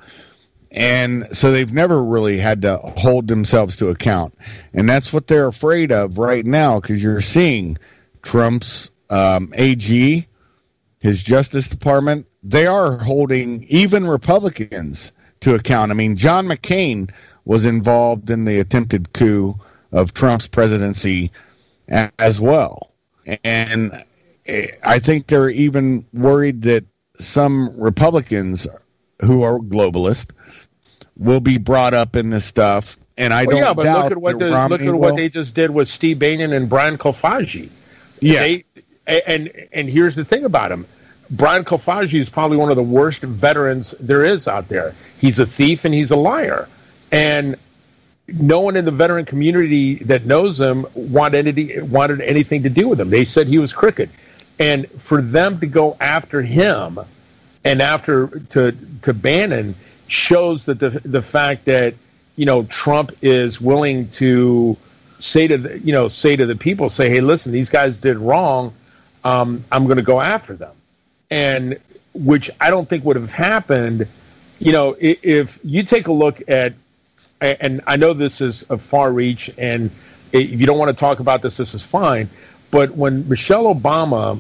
and 0.72 1.28
so 1.36 1.52
they've 1.52 1.74
never 1.74 2.04
really 2.04 2.38
had 2.38 2.62
to 2.62 2.78
hold 2.78 3.28
themselves 3.28 3.76
to 3.78 3.90
account, 3.90 4.38
and 4.74 4.88
that's 4.88 5.12
what 5.12 5.28
they're 5.28 5.48
afraid 5.48 5.92
of 5.92 6.18
right 6.18 6.46
now 6.46 6.80
because 6.80 7.04
you're 7.04 7.22
seeing 7.22 7.78
Trump's 8.22 8.90
um, 9.10 9.52
AG, 9.56 10.26
his 11.00 11.24
Justice 11.24 11.68
Department, 11.68 12.26
they 12.42 12.68
are 12.68 12.98
holding 12.98 13.66
even 13.68 14.08
Republicans 14.08 15.12
to 15.42 15.56
account. 15.56 15.92
I 15.92 15.96
mean, 15.96 16.16
John 16.16 16.48
McCain 16.48 17.12
was 17.44 17.66
involved 17.66 18.30
in 18.30 18.46
the 18.46 18.60
attempted 18.60 19.12
coup 19.12 19.56
of 19.92 20.14
Trump's 20.14 20.48
presidency 20.48 21.32
as 21.90 22.40
well. 22.40 22.91
And 23.44 24.04
eh, 24.46 24.68
I 24.84 25.00
think 25.00 25.28
they're 25.28 25.50
even 25.50 26.06
worried 26.14 26.64
that 26.64 26.86
some 27.18 27.80
Republicans 27.80 28.68
who 29.22 29.44
are 29.44 29.60
globalist 29.60 30.32
will 31.18 31.40
be 31.40 31.58
brought 31.58 31.94
up 31.94 32.16
in 32.16 32.30
this 32.30 32.46
stuff. 32.46 32.98
And 33.18 33.34
I 33.34 33.46
well, 33.46 33.74
don't. 33.74 33.78
Know. 33.78 33.84
Yeah, 33.84 33.94
but 33.94 34.04
look 34.04 34.12
at 34.12 34.18
what 34.18 34.40
the, 34.40 34.50
look 34.50 34.82
at 34.82 34.86
will. 34.86 34.98
what 34.98 35.16
they 35.16 35.30
just 35.30 35.54
did 35.54 35.70
with 35.70 35.88
Steve 35.88 36.20
Bannon 36.20 36.54
and 36.54 36.70
Brian 36.70 36.98
Kolfage. 36.98 37.70
Yeah, 38.20 38.42
they, 38.42 38.64
and 39.08 39.52
and 39.74 39.90
here's 39.90 40.16
the 40.16 40.26
thing 40.26 40.46
about 40.46 40.72
him. 40.72 40.86
Brian 41.30 41.64
Kolfage 41.64 42.14
is 42.14 42.30
probably 42.30 42.58
one 42.58 42.70
of 42.70 42.76
the 42.76 42.84
worst 42.84 43.22
veterans 43.22 43.92
there 44.00 44.26
is 44.26 44.48
out 44.48 44.68
there. 44.68 44.94
He's 45.20 45.40
a 45.40 45.46
thief 45.46 45.86
and 45.86 45.94
he's 45.94 46.12
a 46.12 46.16
liar. 46.16 46.68
And 47.12 47.56
no 48.40 48.62
one 48.62 48.76
in 48.76 48.86
the 48.86 48.92
veteran 48.92 49.26
community 49.26 49.96
that 49.96 50.26
knows 50.26 50.60
him 50.60 50.86
wanted, 50.94 51.48
any, 51.48 51.82
wanted 51.82 52.22
anything 52.22 52.64
to 52.64 52.70
do 52.70 52.88
with 52.88 53.00
him. 53.00 53.10
They 53.10 53.26
said 53.26 53.48
he 53.48 53.58
was 53.58 53.74
crooked. 53.74 54.10
And 54.60 54.88
for 54.90 55.22
them 55.22 55.60
to 55.60 55.68
go 55.68 55.96
after 56.00 56.42
him 56.42 57.00
and 57.64 57.82
after 57.82 58.28
to 58.50 58.76
to 59.04 59.14
Bannon 59.14 59.76
shows 60.08 60.66
that 60.66 60.80
the 60.80 60.90
the 60.90 61.22
fact 61.22 61.66
that 61.66 61.96
you 62.36 62.46
know 62.46 62.64
Trump 62.64 63.12
is 63.22 63.60
willing 63.62 64.10
to 64.10 64.78
say 65.20 65.48
to 65.48 65.58
the, 65.58 65.80
you 65.80 65.94
know 65.94 66.08
say 66.08 66.36
to 66.36 66.46
the 66.46 66.56
people 66.56 66.90
say 66.90 67.10
hey 67.10 67.22
listen 67.22 67.52
these 67.52 67.70
guys 67.70 67.98
did 67.98 68.18
wrong 68.18 68.74
um, 69.24 69.64
I'm 69.72 69.86
going 69.86 69.98
to 69.98 70.04
go 70.04 70.20
after 70.20 70.56
them 70.56 70.76
and 71.30 71.80
which 72.14 72.52
I 72.60 72.70
don't 72.70 72.88
think 72.88 73.06
would 73.06 73.16
have 73.16 73.32
happened. 73.32 74.08
You 74.60 74.72
know, 74.72 74.96
if, 75.00 75.26
if 75.26 75.60
you 75.64 75.84
take 75.84 76.08
a 76.08 76.12
look 76.12 76.42
at, 76.48 76.74
and 77.42 77.82
I 77.88 77.96
know 77.96 78.14
this 78.14 78.42
is 78.42 78.64
a 78.70 78.78
far 78.78 79.12
reach, 79.12 79.50
and 79.58 79.90
if 80.32 80.60
you 80.60 80.66
don't 80.66 80.78
want 80.78 80.90
to 80.90 81.00
talk 81.00 81.20
about 81.20 81.42
this, 81.42 81.58
this 81.58 81.74
is 81.74 81.84
fine. 81.84 82.30
But 82.70 82.92
when 82.92 83.28
Michelle 83.28 83.74
Obama 83.74 84.40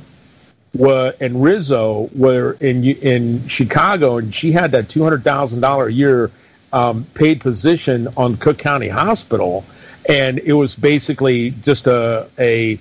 were, 0.74 1.14
and 1.20 1.36
Rezko 1.36 2.16
were 2.16 2.58
in 2.62 2.84
in 2.86 3.48
Chicago, 3.48 4.18
and 4.18 4.34
she 4.34 4.52
had 4.52 4.72
that 4.72 4.90
two 4.90 5.04
hundred 5.04 5.24
thousand 5.24 5.62
dollar 5.62 5.88
a 5.88 5.92
year 5.92 6.32
um, 6.72 7.06
paid 7.14 7.42
position 7.42 8.08
on 8.18 8.38
Cook 8.38 8.58
County 8.58 8.88
Hospital, 8.88 9.66
and 10.08 10.40
it 10.40 10.54
was 10.54 10.76
basically 10.76 11.52
just 11.62 11.88
a 11.88 12.30
a 12.40 12.80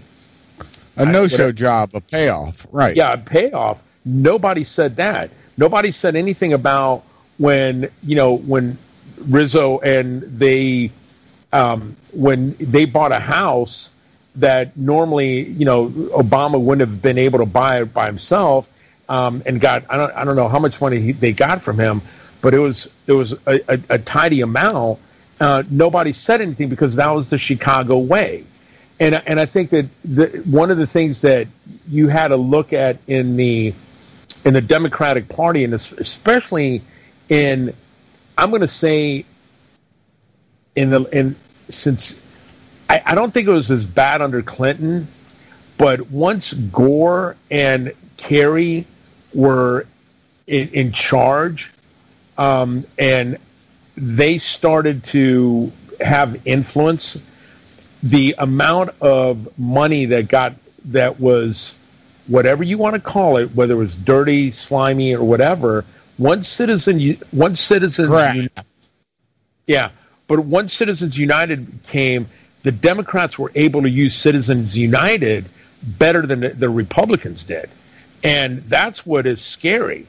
a 0.96 1.04
no 1.06 1.26
show 1.26 1.50
job, 1.50 1.90
a 1.94 2.00
payoff, 2.00 2.66
right? 2.70 2.94
Yeah, 2.94 3.14
a 3.14 3.18
payoff. 3.18 3.83
Nobody 4.04 4.64
said 4.64 4.96
that. 4.96 5.30
Nobody 5.56 5.90
said 5.90 6.14
anything 6.14 6.52
about 6.52 7.02
when 7.38 7.90
you 8.02 8.16
know 8.16 8.37
when 8.37 8.76
Rezko 9.20 9.83
and 9.83 10.22
they 10.22 10.90
um, 11.52 11.96
when 12.12 12.54
they 12.59 12.85
bought 12.85 13.12
a 13.12 13.20
house 13.20 13.90
that 14.37 14.76
normally 14.76 15.48
you 15.48 15.64
know 15.64 15.88
Obama 15.88 16.61
wouldn't 16.61 16.88
have 16.88 17.02
been 17.02 17.18
able 17.18 17.40
to 17.40 17.46
buy 17.46 17.83
it 17.83 17.92
by 17.92 18.06
himself 18.06 18.70
um, 19.09 19.42
and 19.44 19.61
got 19.61 19.85
I 19.90 19.96
don't 19.96 20.12
I 20.14 20.24
don't 20.24 20.37
know 20.37 20.48
how 20.48 20.59
much 20.59 20.80
money 20.80 21.00
he, 21.00 21.12
they 21.12 21.33
got 21.33 21.61
from 21.61 21.78
him, 21.78 22.00
but 22.40 22.54
it 22.54 22.59
was 22.59 22.88
it 23.06 23.12
was 23.12 23.33
a, 23.46 23.61
a, 23.68 23.80
a 23.90 23.98
tidy 23.98 24.40
amount. 24.40 24.98
Uh, 25.40 25.62
nobody 25.70 26.12
said 26.12 26.40
anything 26.40 26.68
because 26.68 26.96
that 26.96 27.11
was 27.11 27.28
the 27.28 27.38
Chicago 27.38 27.98
way, 27.98 28.44
and 29.00 29.20
and 29.26 29.40
I 29.40 29.46
think 29.46 29.70
that 29.70 29.87
the, 30.04 30.26
one 30.48 30.70
of 30.70 30.76
the 30.76 30.87
things 30.87 31.22
that 31.22 31.48
you 31.88 32.09
had 32.09 32.28
to 32.28 32.37
look 32.37 32.72
at 32.72 32.98
in 33.09 33.37
the 33.37 33.74
in 34.44 34.54
the 34.54 34.61
Democratic 34.61 35.28
Party, 35.28 35.64
and 35.64 35.74
especially 35.74 36.83
in, 37.28 37.74
I'm 38.40 38.48
going 38.48 38.62
to 38.62 38.66
say, 38.66 39.26
in 40.74 40.88
the 40.88 41.03
in 41.12 41.37
since 41.68 42.18
I, 42.88 43.03
I 43.05 43.14
don't 43.14 43.35
think 43.35 43.46
it 43.46 43.50
was 43.50 43.70
as 43.70 43.85
bad 43.85 44.22
under 44.22 44.40
Clinton, 44.40 45.07
but 45.76 46.11
once 46.11 46.55
Gore 46.55 47.37
and 47.50 47.92
Kerry 48.16 48.87
were 49.35 49.87
in, 50.46 50.68
in 50.70 50.92
charge, 50.92 51.70
um, 52.38 52.85
and 52.98 53.37
they 53.94 54.38
started 54.38 55.05
to 55.05 55.70
have 56.00 56.40
influence, 56.46 57.22
the 58.03 58.35
amount 58.38 58.90
of 59.03 59.59
money 59.59 60.07
that 60.07 60.29
got 60.29 60.55
that 60.87 61.20
was 61.20 61.74
whatever 62.26 62.64
you 62.64 62.79
want 62.79 62.94
to 62.94 63.00
call 63.00 63.37
it, 63.37 63.55
whether 63.55 63.74
it 63.74 63.76
was 63.76 63.96
dirty, 63.96 64.50
slimy, 64.50 65.14
or 65.14 65.24
whatever, 65.24 65.85
once 66.20 66.46
citizen, 66.46 67.16
once 67.33 67.61
citizens, 67.61 68.11
United, 68.11 68.50
yeah, 69.66 69.90
but 70.28 70.40
once 70.40 70.72
Citizens 70.74 71.16
United 71.16 71.66
came, 71.87 72.28
the 72.62 72.70
Democrats 72.70 73.38
were 73.38 73.50
able 73.54 73.80
to 73.83 73.88
use 73.88 74.14
Citizens 74.14 74.76
United 74.76 75.46
better 75.83 76.26
than 76.26 76.40
the, 76.40 76.50
the 76.50 76.68
Republicans 76.68 77.42
did, 77.42 77.70
and 78.22 78.59
that's 78.64 79.06
what 79.06 79.26
is 79.26 79.40
scary. 79.40 80.06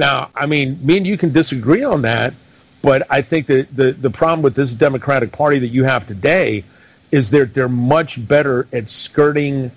Now, 0.00 0.30
I 0.34 0.46
mean, 0.46 0.84
me 0.84 0.96
and 0.96 1.06
you 1.06 1.16
can 1.16 1.32
disagree 1.32 1.84
on 1.84 2.02
that, 2.02 2.34
but 2.82 3.06
I 3.08 3.22
think 3.22 3.46
that 3.46 3.74
the, 3.74 3.92
the 3.92 4.10
problem 4.10 4.42
with 4.42 4.56
this 4.56 4.74
Democratic 4.74 5.30
Party 5.30 5.60
that 5.60 5.68
you 5.68 5.84
have 5.84 6.08
today 6.08 6.64
is 7.12 7.30
that 7.30 7.54
they're 7.54 7.68
much 7.68 8.26
better 8.26 8.66
at 8.72 8.88
skirting 8.88 9.70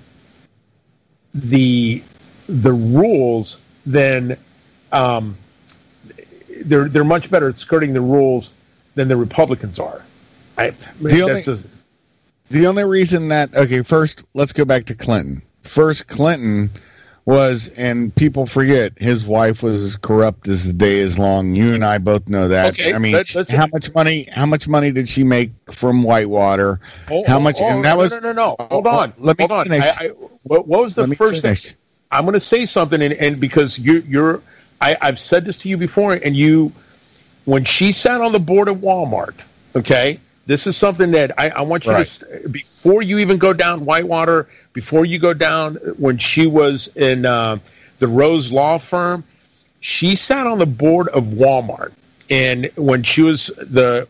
the 1.33 2.03
the 2.47 2.73
rules, 2.73 3.61
than 3.85 4.35
um, 4.91 5.37
they're 6.65 6.87
they're 6.87 7.03
much 7.03 7.29
better 7.31 7.49
at 7.49 7.57
skirting 7.57 7.93
the 7.93 8.01
rules 8.01 8.51
than 8.95 9.07
the 9.07 9.17
Republicans 9.17 9.79
are. 9.79 10.03
I, 10.57 10.71
the, 11.01 11.21
only, 11.21 11.41
a, 11.41 11.57
the 12.49 12.67
only 12.67 12.83
reason 12.83 13.29
that 13.29 13.53
okay, 13.55 13.81
first 13.81 14.23
let's 14.33 14.53
go 14.53 14.65
back 14.65 14.85
to 14.85 14.95
Clinton. 14.95 15.41
First, 15.63 16.07
Clinton 16.07 16.69
was, 17.29 17.67
and 17.77 18.13
people 18.15 18.47
forget, 18.47 18.97
his 18.97 19.25
wife 19.25 19.61
was 19.61 19.83
as 19.83 19.95
corrupt 19.95 20.47
as 20.47 20.65
the 20.65 20.73
day 20.73 20.97
is 20.97 21.19
long. 21.19 21.55
You 21.55 21.75
and 21.75 21.85
I 21.85 21.99
both 21.99 22.27
know 22.27 22.47
that. 22.47 22.79
Okay, 22.79 22.93
I 22.93 22.97
mean, 22.97 23.13
let's, 23.13 23.35
let's, 23.35 23.51
how 23.51 23.67
much 23.67 23.93
money? 23.93 24.27
How 24.31 24.47
much 24.47 24.67
money 24.67 24.91
did 24.91 25.07
she 25.07 25.23
make 25.23 25.51
from 25.71 26.01
Whitewater? 26.01 26.79
Oh, 27.09 27.23
how 27.27 27.39
much? 27.39 27.57
Oh, 27.61 27.67
and 27.67 27.79
oh, 27.79 27.81
that 27.83 27.93
no, 27.93 27.97
was 27.97 28.11
no, 28.13 28.19
no, 28.19 28.33
no. 28.33 28.55
Oh, 28.57 28.67
hold 28.69 28.87
oh, 28.87 28.89
on. 28.89 29.13
Let 29.19 29.37
me 29.37 29.45
hold 29.47 29.67
finish. 29.67 29.85
on. 29.85 29.93
I, 29.99 30.05
I, 30.05 30.07
what, 30.43 30.67
what, 30.67 30.81
was 30.81 30.95
the 30.95 31.05
let 31.05 31.17
first 31.17 31.43
thing? 31.43 31.75
I'm 32.11 32.23
going 32.23 32.33
to 32.33 32.39
say 32.39 32.65
something, 32.65 33.01
and, 33.01 33.13
and 33.13 33.39
because 33.39 33.77
you, 33.77 34.03
you're, 34.07 34.41
I, 34.81 34.97
I've 35.01 35.19
said 35.19 35.45
this 35.45 35.57
to 35.59 35.69
you 35.69 35.77
before, 35.77 36.13
and 36.13 36.35
you, 36.35 36.71
when 37.45 37.65
she 37.65 37.91
sat 37.91 38.21
on 38.21 38.31
the 38.31 38.39
board 38.39 38.69
at 38.69 38.75
Walmart, 38.75 39.35
okay, 39.75 40.19
this 40.45 40.65
is 40.65 40.77
something 40.77 41.11
that 41.11 41.37
I, 41.37 41.49
I 41.49 41.61
want 41.61 41.85
you 41.85 41.91
right. 41.91 42.07
to 42.07 42.49
before 42.49 43.01
you 43.01 43.19
even 43.19 43.37
go 43.37 43.53
down 43.53 43.85
Whitewater, 43.85 44.47
before 44.73 45.05
you 45.05 45.19
go 45.19 45.33
down 45.33 45.75
when 45.97 46.17
she 46.17 46.47
was 46.47 46.87
in 46.95 47.25
uh, 47.25 47.59
the 47.99 48.07
Rose 48.07 48.51
Law 48.51 48.77
Firm, 48.77 49.23
she 49.81 50.15
sat 50.15 50.47
on 50.47 50.57
the 50.57 50.65
board 50.65 51.07
of 51.09 51.25
Walmart, 51.25 51.93
and 52.29 52.71
when 52.75 53.03
she 53.03 53.21
was 53.21 53.47
the 53.57 54.07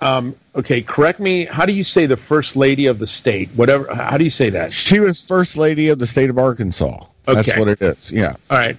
um, 0.00 0.36
okay, 0.54 0.82
correct 0.82 1.20
me. 1.20 1.46
How 1.46 1.64
do 1.64 1.72
you 1.72 1.84
say 1.84 2.04
the 2.04 2.16
first 2.16 2.54
lady 2.54 2.86
of 2.86 2.98
the 2.98 3.06
state? 3.06 3.48
Whatever. 3.50 3.92
How 3.94 4.18
do 4.18 4.24
you 4.24 4.30
say 4.30 4.50
that? 4.50 4.72
She 4.72 5.00
was 5.00 5.24
first 5.24 5.56
lady 5.56 5.88
of 5.88 5.98
the 5.98 6.06
state 6.06 6.28
of 6.28 6.38
Arkansas. 6.38 7.06
Okay. 7.28 7.40
That's 7.40 7.58
what 7.58 7.68
it 7.68 7.80
is. 7.80 8.12
Yeah. 8.12 8.36
All 8.50 8.58
right 8.58 8.76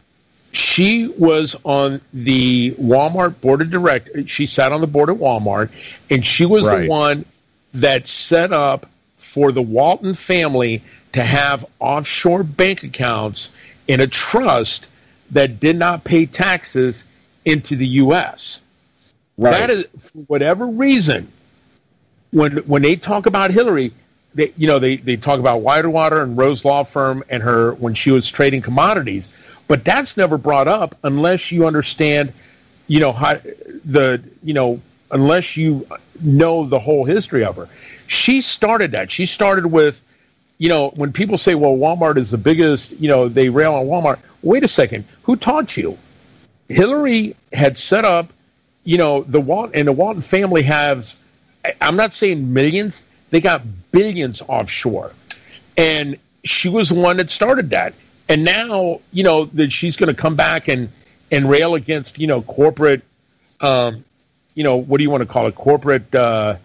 she 0.57 1.07
was 1.17 1.55
on 1.63 2.01
the 2.13 2.71
Walmart 2.71 3.39
board 3.41 3.61
of 3.61 3.69
directors. 3.69 4.29
She 4.29 4.45
sat 4.45 4.71
on 4.71 4.81
the 4.81 4.87
board 4.87 5.09
at 5.09 5.17
Walmart, 5.17 5.69
and 6.09 6.25
she 6.25 6.45
was 6.45 6.67
right. 6.67 6.81
the 6.81 6.89
one 6.89 7.25
that 7.73 8.07
set 8.07 8.51
up 8.51 8.87
for 9.17 9.51
the 9.51 9.61
Walton 9.61 10.13
family 10.13 10.81
to 11.13 11.23
have 11.23 11.65
offshore 11.79 12.43
bank 12.43 12.83
accounts 12.83 13.49
in 13.87 13.99
a 13.99 14.07
trust 14.07 14.87
that 15.31 15.59
did 15.59 15.75
not 15.75 16.03
pay 16.03 16.25
taxes 16.25 17.05
into 17.45 17.75
the 17.75 17.87
U.S. 17.87 18.61
Right. 19.37 19.51
That 19.51 19.69
is, 19.69 20.11
for 20.11 20.19
whatever 20.23 20.67
reason, 20.67 21.27
when 22.31 22.57
when 22.59 22.81
they 22.81 22.95
talk 22.95 23.25
about 23.25 23.51
Hillary, 23.51 23.91
they 24.33 24.51
you 24.57 24.67
know 24.67 24.79
they, 24.79 24.97
they 24.97 25.17
talk 25.17 25.39
about 25.39 25.61
Whitewater 25.61 26.21
and 26.21 26.37
Rose 26.37 26.65
Law 26.65 26.83
Firm 26.83 27.23
and 27.29 27.43
her 27.43 27.73
when 27.75 27.93
she 27.93 28.11
was 28.11 28.29
trading 28.29 28.61
commodities. 28.61 29.37
But 29.67 29.83
that's 29.83 30.17
never 30.17 30.37
brought 30.37 30.67
up 30.67 30.95
unless 31.03 31.51
you 31.51 31.65
understand, 31.65 32.31
you 32.87 32.99
know, 32.99 33.11
how 33.11 33.35
the, 33.85 34.21
you 34.43 34.53
know, 34.53 34.79
unless 35.11 35.57
you 35.57 35.85
know 36.21 36.65
the 36.65 36.79
whole 36.79 37.05
history 37.05 37.43
of 37.43 37.55
her. 37.57 37.69
She 38.07 38.41
started 38.41 38.91
that. 38.91 39.11
She 39.11 39.25
started 39.25 39.67
with, 39.67 40.01
you 40.57 40.69
know, 40.69 40.89
when 40.91 41.11
people 41.11 41.37
say, 41.37 41.55
well, 41.55 41.75
Walmart 41.75 42.17
is 42.17 42.31
the 42.31 42.37
biggest, 42.37 42.99
you 42.99 43.09
know, 43.09 43.27
they 43.27 43.49
rail 43.49 43.75
on 43.75 43.85
Walmart. 43.85 44.19
Wait 44.41 44.63
a 44.63 44.67
second. 44.67 45.03
Who 45.23 45.35
taught 45.35 45.75
you? 45.75 45.97
Hillary 46.69 47.35
had 47.53 47.77
set 47.77 48.05
up, 48.05 48.31
you 48.87 48.97
know 48.97 49.23
the 49.23 49.41
Walton 49.41 49.75
and 49.75 49.87
the 49.87 49.91
Walton 49.91 50.21
family 50.21 50.63
has. 50.63 51.17
I'm 51.81 51.97
not 51.97 52.13
saying 52.13 52.53
millions; 52.53 53.01
they 53.29 53.41
got 53.41 53.61
billions 53.91 54.41
offshore, 54.47 55.11
and 55.75 56.17
she 56.45 56.69
was 56.69 56.87
the 56.87 56.95
one 56.95 57.17
that 57.17 57.29
started 57.29 57.69
that. 57.71 57.93
And 58.29 58.43
now, 58.43 58.99
you 59.13 59.23
know 59.23 59.45
that 59.45 59.71
she's 59.71 59.95
going 59.95 60.13
to 60.13 60.19
come 60.19 60.35
back 60.35 60.67
and 60.67 60.89
and 61.31 61.49
rail 61.49 61.75
against 61.75 62.19
you 62.19 62.27
know 62.27 62.41
corporate, 62.41 63.01
um, 63.61 64.03
you 64.55 64.63
know 64.63 64.75
what 64.77 64.97
do 64.97 65.03
you 65.03 65.09
want 65.09 65.21
to 65.21 65.27
call 65.27 65.47
it, 65.47 65.55
corporate 65.55 66.13
uh, 66.13 66.55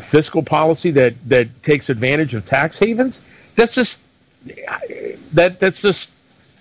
fiscal 0.00 0.42
policy 0.42 0.90
that 0.92 1.14
that 1.28 1.62
takes 1.62 1.88
advantage 1.90 2.34
of 2.34 2.44
tax 2.44 2.78
havens. 2.78 3.22
That's 3.56 3.74
just 3.74 4.00
that 5.34 5.60
that's 5.60 5.82
just 5.82 6.10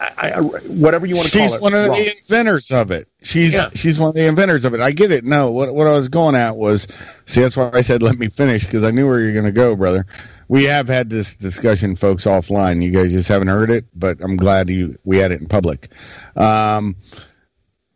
I, 0.02 0.32
I, 0.32 0.42
whatever 0.42 1.06
you 1.06 1.16
want 1.16 1.28
to 1.28 1.32
she's 1.32 1.48
call 1.48 1.56
it. 1.56 1.58
She's 1.58 1.62
one 1.62 1.74
of 1.74 1.88
wrong. 1.88 1.98
the 1.98 2.12
inventors 2.18 2.72
of 2.72 2.92
it. 2.92 3.08
She's 3.22 3.54
Yeah. 3.54 3.70
she's 3.74 4.00
one 4.00 4.10
of 4.10 4.16
the 4.16 4.26
inventors 4.28 4.64
of 4.66 4.74
it. 4.74 4.80
I 4.80 4.92
get 4.92 5.12
it. 5.12 5.26
No, 5.26 5.52
what 5.52 5.74
what 5.74 5.88
I 5.88 5.92
was 5.92 6.08
going 6.08 6.36
at 6.36 6.56
was 6.56 6.88
see 7.26 7.42
that's 7.42 7.58
why 7.58 7.70
I 7.74 7.82
said 7.82 8.02
let 8.02 8.18
me 8.18 8.28
finish 8.28 8.64
because 8.66 8.84
I 8.84 8.92
knew 8.92 9.08
where 9.08 9.20
you're 9.20 9.34
going 9.34 9.46
to 9.46 9.52
go, 9.52 9.76
brother. 9.76 10.06
We 10.50 10.66
have 10.66 10.88
had 10.88 11.10
this 11.10 11.36
discussion, 11.36 11.95
folks, 11.95 12.26
offline. 12.26 12.82
You 12.84 12.89
guys 12.91 13.12
just 13.12 13.28
haven't 13.30 13.47
heard 13.50 13.70
it, 13.70 13.86
but 13.93 14.18
I'm 14.22 14.36
glad 14.36 14.70
you 14.70 14.97
we 15.06 15.18
had 15.18 15.32
it 15.32 15.39
in 15.39 15.47
public. 15.47 15.89
Um, 16.36 16.95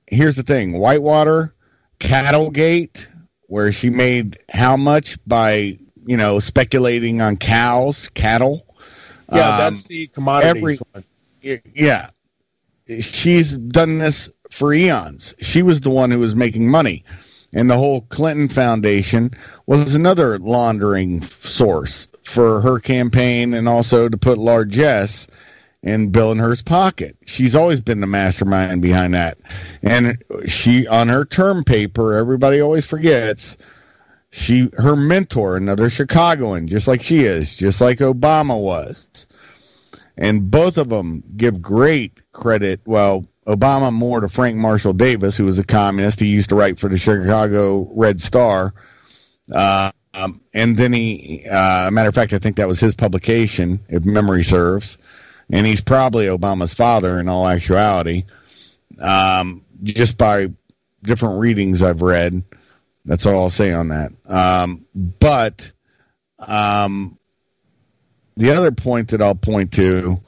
here's 0.08 0.36
the 0.36 0.44
thing: 0.44 0.78
Whitewater, 0.78 1.54
Cattlegate, 2.00 3.08
where 3.48 3.72
she 3.72 3.90
made 3.90 4.38
how 4.50 4.78
much 4.78 5.18
by 5.26 5.80
you 6.06 6.16
know 6.16 6.40
speculating 6.40 7.22
on 7.22 7.38
cows, 7.38 8.08
cattle. 8.10 8.66
Yeah, 9.32 9.50
Um, 9.50 9.58
that's 9.60 9.86
the 9.86 10.08
commodity. 10.08 10.78
every- 11.42 11.64
yeah 11.76 12.10
she's 13.00 13.52
done 13.52 13.98
this 13.98 14.30
for 14.50 14.74
eons 14.74 15.34
she 15.40 15.62
was 15.62 15.82
the 15.82 15.90
one 15.90 16.10
who 16.12 16.20
was 16.20 16.36
making 16.38 16.70
money 16.70 17.04
and 17.52 17.70
the 17.70 17.78
whole 17.78 18.02
clinton 18.02 18.48
foundation 18.48 19.30
was 19.66 19.94
another 19.96 20.40
laundering 20.40 21.22
source 21.24 22.08
for 22.24 22.62
her 22.62 22.80
campaign 22.80 23.54
and 23.54 23.68
also 23.68 24.10
to 24.10 24.18
put 24.18 24.38
largesse 24.38 25.28
in 25.82 26.10
bill 26.10 26.32
and 26.32 26.40
her's 26.40 26.62
pocket 26.62 27.16
she's 27.26 27.56
always 27.56 27.82
been 27.82 28.00
the 28.02 28.08
mastermind 28.08 28.82
behind 28.82 29.14
that 29.14 29.38
and 29.82 30.24
she 30.48 30.88
on 30.88 31.10
her 31.10 31.26
term 31.26 31.64
paper 31.64 32.14
everybody 32.14 32.62
always 32.62 32.86
forgets 32.86 33.58
she 34.32 34.70
her 34.78 34.96
mentor 34.96 35.58
another 35.58 35.90
chicagoan 35.90 36.68
just 36.68 36.88
like 36.88 37.02
she 37.02 37.20
is 37.20 37.56
just 37.56 37.82
like 37.82 38.00
obama 38.00 38.60
was 38.60 39.28
and 40.18 40.52
both 40.52 40.78
of 40.78 40.90
them 40.90 41.24
give 41.36 41.62
great 41.62 42.20
credit. 42.34 42.82
Well, 42.86 43.26
Obama 43.48 43.92
more 43.92 44.22
to 44.22 44.30
Frank 44.30 44.58
Marshall 44.58 44.94
Davis, 44.94 45.38
who 45.38 45.46
was 45.46 45.60
a 45.60 45.64
communist. 45.64 46.20
He 46.20 46.28
used 46.28 46.50
to 46.50 46.56
write 46.56 46.80
for 46.80 46.90
the 46.90 46.98
Chicago 46.98 47.90
Red 47.94 48.22
Star. 48.22 48.74
Uh, 49.54 49.92
um, 50.14 50.42
and 50.54 50.78
then 50.78 50.94
he, 50.94 51.46
uh, 51.50 51.90
matter 51.92 52.10
of 52.10 52.16
fact, 52.16 52.34
I 52.34 52.38
think 52.38 52.58
that 52.58 52.68
was 52.68 52.80
his 52.80 52.94
publication, 52.94 53.80
if 53.90 54.06
memory 54.06 54.44
serves. 54.44 54.98
And 55.50 55.66
he's 55.66 55.82
probably 55.82 56.28
Obama's 56.28 56.74
father 56.74 57.20
in 57.20 57.28
all 57.28 57.48
actuality, 57.48 58.26
um, 59.00 59.64
just 59.84 60.18
by 60.18 60.48
different 61.04 61.40
readings 61.40 61.84
I've 61.84 62.02
read. 62.02 62.44
That's 63.06 63.26
all 63.26 63.44
I'll 63.44 63.50
say 63.50 63.74
on 63.74 63.90
that. 63.90 64.12
Um, 64.26 64.86
but 64.96 65.72
um, 66.40 67.18
the 68.38 68.52
other 68.52 68.72
point 68.72 69.10
that 69.10 69.22
I'll 69.22 69.36
point 69.36 69.74
to 69.74 70.20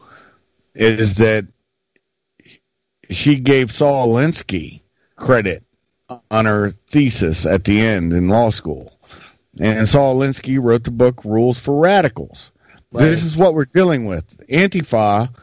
is 0.74 1.16
that 1.16 1.46
she 3.10 3.38
gave 3.38 3.72
Saul 3.72 4.10
Alinsky 4.10 4.82
credit 5.16 5.64
on 6.30 6.46
her 6.46 6.72
thesis 6.88 7.46
at 7.46 7.64
the 7.64 7.80
end 7.80 8.14
in 8.14 8.28
law 8.28 8.50
school. 8.50 8.95
And 9.60 9.88
Saul 9.88 10.18
Alinsky 10.18 10.62
wrote 10.62 10.84
the 10.84 10.92
book 10.92 11.24
Rules 11.24 11.60
for 11.60 11.80
Radicals. 11.80 12.52
This 12.92 13.26
is 13.26 13.36
what 13.36 13.54
we're 13.54 13.66
dealing 13.66 14.06
with. 14.06 14.38
Antifa, 14.48 15.34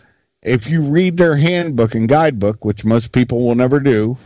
if 0.42 0.68
you 0.68 0.80
read 0.80 1.16
their 1.16 1.36
handbook 1.36 1.94
and 1.94 2.08
guidebook, 2.08 2.64
which 2.64 2.84
most 2.84 3.12
people 3.12 3.46
will 3.46 3.54
never 3.54 3.78
do, 3.78 4.16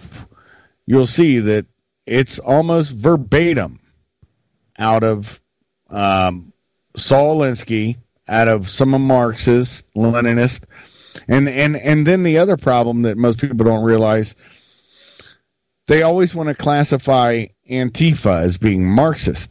you'll 0.87 1.07
see 1.07 1.41
that 1.41 1.66
it's 2.07 2.39
almost 2.39 2.93
verbatim 2.93 3.80
out 4.78 5.03
of 5.03 5.41
um, 5.91 6.53
Saul 6.97 7.39
Alinsky, 7.39 7.97
out 8.28 8.49
of 8.49 8.68
some 8.68 8.95
of 8.95 9.01
Marx's, 9.01 9.84
Leninist, 9.97 10.64
and 11.28 11.49
and 11.49 11.76
and 11.76 12.07
then 12.07 12.22
the 12.22 12.39
other 12.39 12.57
problem 12.57 13.03
that 13.03 13.16
most 13.16 13.41
people 13.41 13.64
don't 13.64 13.84
realize, 13.84 14.34
they 15.87 16.03
always 16.03 16.34
want 16.34 16.49
to 16.49 16.55
classify 16.55 17.47
Antifa 17.70 18.43
as 18.43 18.59
being 18.59 18.89
Marxist. 18.89 19.51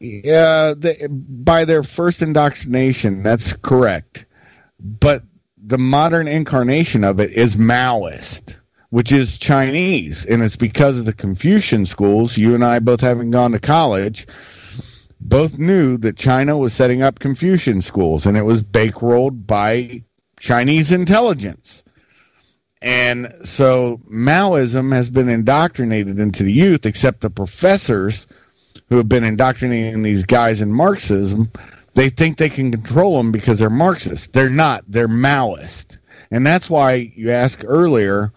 Yeah, 0.00 0.72
they, 0.76 1.06
by 1.10 1.66
their 1.66 1.82
first 1.82 2.22
indoctrination, 2.22 3.22
that's 3.22 3.52
correct, 3.52 4.24
but 4.80 5.22
the 5.62 5.76
modern 5.78 6.26
incarnation 6.26 7.04
of 7.04 7.20
it 7.20 7.30
is 7.32 7.56
Maoist, 7.56 8.56
which 8.88 9.12
is 9.12 9.38
Chinese, 9.38 10.24
and 10.24 10.42
it's 10.42 10.56
because 10.56 10.98
of 10.98 11.04
the 11.04 11.12
Confucian 11.12 11.84
schools. 11.84 12.38
You 12.38 12.54
and 12.54 12.64
I 12.64 12.78
both 12.78 13.02
having 13.02 13.30
gone 13.30 13.52
to 13.52 13.60
college 13.60 14.26
both 15.20 15.58
knew 15.58 15.98
that 15.98 16.16
China 16.16 16.56
was 16.56 16.72
setting 16.72 17.02
up 17.02 17.18
Confucian 17.18 17.82
schools, 17.82 18.24
and 18.24 18.38
it 18.38 18.42
was 18.42 18.62
bankrolled 18.62 19.46
by 19.46 20.02
Chinese 20.38 20.92
intelligence. 20.92 21.84
And 22.80 23.30
so 23.42 24.00
Maoism 24.10 24.94
has 24.94 25.10
been 25.10 25.28
indoctrinated 25.28 26.18
into 26.18 26.42
the 26.42 26.52
youth, 26.52 26.86
except 26.86 27.20
the 27.20 27.28
professors 27.28 28.26
who 28.90 28.96
have 28.96 29.08
been 29.08 29.24
indoctrinating 29.24 30.02
these 30.02 30.24
guys 30.24 30.60
in 30.60 30.72
Marxism, 30.72 31.50
they 31.94 32.10
think 32.10 32.36
they 32.36 32.50
can 32.50 32.70
control 32.72 33.16
them 33.16 33.32
because 33.32 33.60
they're 33.60 33.70
Marxist. 33.70 34.32
They're 34.32 34.50
not, 34.50 34.84
they're 34.88 35.08
Maoist. 35.08 35.98
And 36.30 36.46
that's 36.46 36.68
why 36.68 37.12
you 37.14 37.30
asked 37.30 37.64
earlier, 37.66 38.32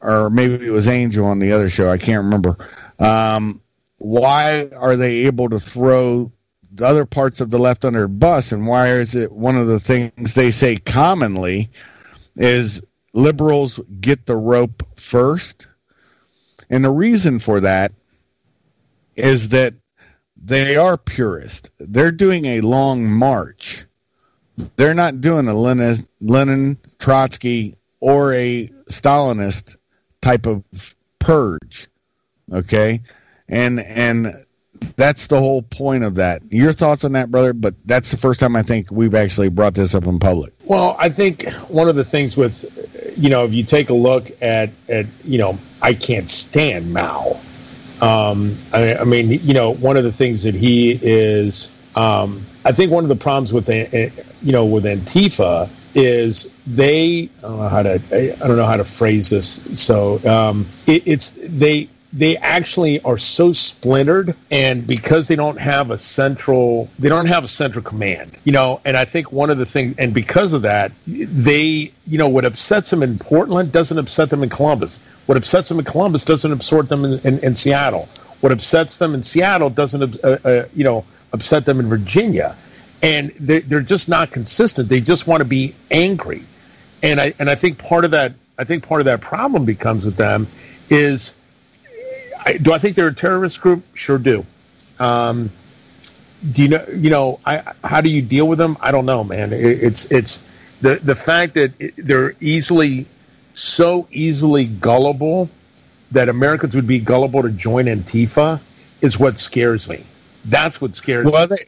or 0.00 0.30
maybe 0.30 0.66
it 0.66 0.70
was 0.70 0.88
Angel 0.88 1.26
on 1.26 1.38
the 1.38 1.52
other 1.52 1.68
show, 1.68 1.90
I 1.90 1.98
can't 1.98 2.24
remember. 2.24 2.56
Um, 2.98 3.60
why 3.98 4.68
are 4.68 4.96
they 4.96 5.26
able 5.26 5.50
to 5.50 5.60
throw 5.60 6.32
the 6.72 6.86
other 6.86 7.04
parts 7.04 7.40
of 7.40 7.50
the 7.50 7.58
left 7.58 7.84
under 7.84 8.02
the 8.02 8.08
bus 8.08 8.52
and 8.52 8.66
why 8.66 8.90
is 8.92 9.16
it 9.16 9.32
one 9.32 9.56
of 9.56 9.66
the 9.66 9.80
things 9.80 10.34
they 10.34 10.50
say 10.50 10.76
commonly 10.76 11.70
is 12.36 12.82
liberals 13.12 13.80
get 14.00 14.26
the 14.26 14.36
rope 14.36 14.86
first 14.96 15.66
and 16.70 16.84
the 16.84 16.90
reason 16.90 17.38
for 17.38 17.60
that 17.60 17.92
is 19.18 19.50
that 19.50 19.74
they 20.36 20.76
are 20.76 20.96
purist 20.96 21.70
they're 21.80 22.12
doing 22.12 22.44
a 22.44 22.60
long 22.60 23.08
march 23.10 23.84
they're 24.76 24.94
not 24.94 25.20
doing 25.20 25.46
a 25.48 25.54
lenin, 25.54 26.06
lenin 26.20 26.78
trotsky 26.98 27.76
or 28.00 28.32
a 28.34 28.68
stalinist 28.88 29.76
type 30.20 30.46
of 30.46 30.62
purge 31.18 31.88
okay 32.52 33.00
and 33.48 33.80
and 33.80 34.44
that's 34.96 35.26
the 35.26 35.38
whole 35.38 35.62
point 35.62 36.04
of 36.04 36.16
that. 36.16 36.42
Your 36.50 36.72
thoughts 36.72 37.04
on 37.04 37.12
that, 37.12 37.30
brother? 37.30 37.52
But 37.52 37.74
that's 37.84 38.10
the 38.10 38.16
first 38.16 38.40
time 38.40 38.56
I 38.56 38.62
think 38.62 38.90
we've 38.90 39.14
actually 39.14 39.48
brought 39.48 39.74
this 39.74 39.94
up 39.94 40.06
in 40.06 40.18
public. 40.18 40.52
Well, 40.64 40.96
I 40.98 41.08
think 41.08 41.48
one 41.68 41.88
of 41.88 41.96
the 41.96 42.04
things 42.04 42.36
with, 42.36 43.14
you 43.16 43.28
know, 43.28 43.44
if 43.44 43.52
you 43.52 43.64
take 43.64 43.90
a 43.90 43.94
look 43.94 44.30
at, 44.42 44.70
at 44.88 45.06
you 45.24 45.38
know, 45.38 45.58
I 45.82 45.94
can't 45.94 46.28
stand 46.28 46.92
Mao. 46.92 47.40
Um, 48.00 48.56
I, 48.72 48.96
I 48.96 49.04
mean, 49.04 49.30
you 49.30 49.54
know, 49.54 49.74
one 49.74 49.96
of 49.96 50.04
the 50.04 50.12
things 50.12 50.42
that 50.44 50.54
he 50.54 50.98
is, 51.02 51.70
um, 51.96 52.42
I 52.64 52.72
think 52.72 52.92
one 52.92 53.04
of 53.04 53.08
the 53.08 53.16
problems 53.16 53.52
with, 53.52 53.68
you 53.68 54.52
know, 54.52 54.64
with 54.64 54.84
Antifa 54.84 55.68
is 55.94 56.52
they, 56.66 57.28
I 57.38 57.42
don't 57.42 57.58
know 57.58 57.68
how 57.68 57.82
to, 57.82 57.94
I 57.94 58.46
don't 58.46 58.56
know 58.56 58.66
how 58.66 58.76
to 58.76 58.84
phrase 58.84 59.30
this. 59.30 59.80
So 59.80 60.20
um, 60.28 60.66
it, 60.86 61.06
it's 61.06 61.30
they 61.30 61.88
they 62.12 62.36
actually 62.38 63.00
are 63.02 63.18
so 63.18 63.52
splintered 63.52 64.34
and 64.50 64.86
because 64.86 65.28
they 65.28 65.36
don't 65.36 65.58
have 65.58 65.90
a 65.90 65.98
central 65.98 66.88
they 66.98 67.08
don't 67.08 67.26
have 67.26 67.44
a 67.44 67.48
central 67.48 67.84
command 67.84 68.36
you 68.44 68.52
know 68.52 68.80
and 68.86 68.96
i 68.96 69.04
think 69.04 69.30
one 69.30 69.50
of 69.50 69.58
the 69.58 69.66
things 69.66 69.94
and 69.98 70.14
because 70.14 70.54
of 70.54 70.62
that 70.62 70.90
they 71.06 71.92
you 72.06 72.16
know 72.16 72.28
what 72.28 72.44
upsets 72.46 72.88
them 72.90 73.02
in 73.02 73.18
portland 73.18 73.70
doesn't 73.72 73.98
upset 73.98 74.30
them 74.30 74.42
in 74.42 74.48
columbus 74.48 74.98
what 75.28 75.36
upsets 75.36 75.68
them 75.68 75.78
in 75.78 75.84
columbus 75.84 76.24
doesn't 76.24 76.52
upset 76.52 76.88
them 76.88 77.04
in, 77.04 77.18
in, 77.26 77.38
in 77.40 77.54
seattle 77.54 78.06
what 78.40 78.52
upsets 78.52 78.98
them 78.98 79.14
in 79.14 79.22
seattle 79.22 79.70
doesn't 79.70 80.24
uh, 80.24 80.38
uh, 80.44 80.64
you 80.74 80.84
know 80.84 81.04
upset 81.32 81.64
them 81.64 81.80
in 81.80 81.88
virginia 81.88 82.56
and 83.02 83.30
they're, 83.32 83.60
they're 83.60 83.80
just 83.80 84.08
not 84.08 84.30
consistent 84.30 84.88
they 84.88 85.00
just 85.00 85.26
want 85.26 85.40
to 85.40 85.44
be 85.44 85.74
angry 85.90 86.42
and 87.02 87.20
i 87.20 87.32
and 87.38 87.48
i 87.48 87.54
think 87.54 87.78
part 87.78 88.04
of 88.04 88.10
that 88.10 88.32
i 88.58 88.64
think 88.64 88.86
part 88.86 89.00
of 89.00 89.04
that 89.04 89.20
problem 89.20 89.64
becomes 89.64 90.04
with 90.04 90.16
them 90.16 90.46
is 90.90 91.34
I, 92.48 92.56
do 92.56 92.72
I 92.72 92.78
think 92.78 92.96
they're 92.96 93.08
a 93.08 93.14
terrorist 93.14 93.60
group? 93.60 93.84
Sure 93.94 94.18
do. 94.18 94.44
Um, 94.98 95.50
do 96.52 96.62
you 96.62 96.68
know? 96.68 96.84
You 96.94 97.10
know, 97.10 97.40
I, 97.44 97.62
how 97.84 98.00
do 98.00 98.08
you 98.08 98.22
deal 98.22 98.48
with 98.48 98.58
them? 98.58 98.76
I 98.80 98.90
don't 98.90 99.06
know, 99.06 99.24
man. 99.24 99.52
It, 99.52 99.60
it's 99.60 100.04
it's 100.06 100.38
the 100.80 100.96
the 100.96 101.14
fact 101.14 101.54
that 101.54 101.72
they're 101.96 102.34
easily 102.40 103.06
so 103.58 104.06
easily 104.10 104.66
gullible 104.66 105.50
that 106.12 106.28
Americans 106.28 106.74
would 106.74 106.86
be 106.86 106.98
gullible 106.98 107.42
to 107.42 107.50
join 107.50 107.86
Antifa 107.86 108.60
is 109.02 109.18
what 109.18 109.38
scares 109.38 109.88
me. 109.88 110.04
That's 110.44 110.80
what 110.80 110.94
scares 110.94 111.26
well, 111.26 111.48
me. 111.48 111.56
They, 111.56 111.64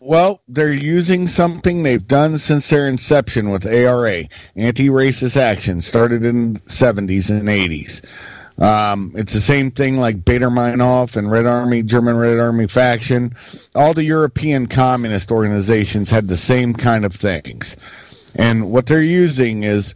well, 0.00 0.40
they're 0.48 0.72
using 0.72 1.26
something 1.26 1.82
they've 1.82 2.06
done 2.06 2.38
since 2.38 2.70
their 2.70 2.88
inception 2.88 3.50
with 3.50 3.66
ARA, 3.66 4.24
anti-racist 4.56 5.36
action, 5.36 5.80
started 5.80 6.24
in 6.24 6.54
the 6.54 6.60
70s 6.60 7.30
and 7.30 7.48
80s. 7.48 8.04
Um, 8.62 9.12
it's 9.14 9.34
the 9.34 9.40
same 9.40 9.70
thing 9.70 9.98
like 9.98 10.24
Baader-Meinhof 10.24 11.16
and 11.16 11.30
Red 11.30 11.46
Army, 11.46 11.82
German 11.82 12.16
Red 12.16 12.38
Army 12.40 12.66
faction. 12.66 13.34
All 13.74 13.94
the 13.94 14.02
European 14.02 14.66
communist 14.66 15.30
organizations 15.30 16.10
had 16.10 16.26
the 16.26 16.36
same 16.36 16.74
kind 16.74 17.04
of 17.04 17.14
things. 17.14 17.76
And 18.34 18.70
what 18.70 18.86
they're 18.86 19.02
using 19.02 19.62
is 19.62 19.94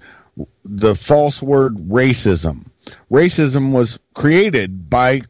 the 0.64 0.94
false 0.94 1.42
word 1.42 1.76
racism. 1.88 2.66
Racism 3.10 3.72
was 3.72 3.98
created 4.14 4.88
by 4.88 5.22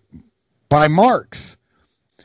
by 0.68 0.88
Marx. 0.88 1.56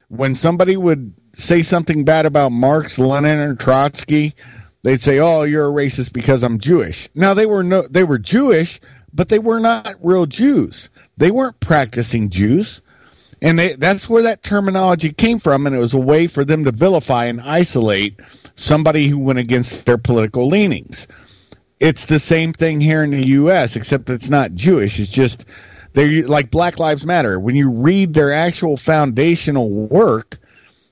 When 0.10 0.36
somebody 0.36 0.78
would 0.78 1.14
say 1.34 1.62
something 1.62 2.06
bad 2.06 2.26
about 2.26 2.52
Marx, 2.52 2.98
Lenin, 2.98 3.40
or 3.40 3.56
Trotsky, 3.56 4.34
they'd 4.84 5.02
say, 5.02 5.20
"Oh, 5.20 5.44
you're 5.44 5.68
a 5.68 5.72
racist 5.72 6.14
because 6.14 6.44
I'm 6.44 6.60
Jewish." 6.60 7.10
Now 7.16 7.34
they 7.34 7.46
were 7.46 7.64
no, 7.64 7.84
they 7.90 8.04
were 8.04 8.20
Jewish, 8.20 8.80
but 9.14 9.30
they 9.30 9.40
were 9.40 9.60
not 9.60 9.96
real 10.02 10.26
Jews. 10.26 10.90
They 11.18 11.32
weren't 11.32 11.60
practicing 11.60 12.30
Jews, 12.30 12.82
and 13.42 13.60
they, 13.60 13.74
that's 13.74 14.10
where 14.10 14.24
that 14.24 14.44
terminology 14.44 15.12
came 15.12 15.40
from. 15.40 15.68
And 15.68 15.76
it 15.76 15.80
was 15.80 15.94
a 15.94 16.00
way 16.00 16.28
for 16.28 16.46
them 16.46 16.64
to 16.64 16.72
vilify 16.72 17.26
and 17.26 17.42
isolate 17.42 18.20
somebody 18.56 19.08
who 19.08 19.18
went 19.18 19.40
against 19.40 19.86
their 19.86 19.98
political 19.98 20.48
leanings. 20.48 21.08
It's 21.80 22.06
the 22.06 22.20
same 22.20 22.54
thing 22.54 22.82
here 22.82 23.04
in 23.04 23.12
the 23.12 23.26
U.S., 23.28 23.76
except 23.76 24.10
it's 24.10 24.30
not 24.30 24.54
Jewish. 24.54 25.00
It's 25.00 25.12
just 25.12 25.46
they're 25.94 26.28
like 26.28 26.52
Black 26.52 26.80
Lives 26.80 27.06
Matter. 27.06 27.40
When 27.40 27.56
you 27.56 27.70
read 27.70 28.14
their 28.14 28.34
actual 28.34 28.78
foundational 28.78 29.70
work 29.70 30.38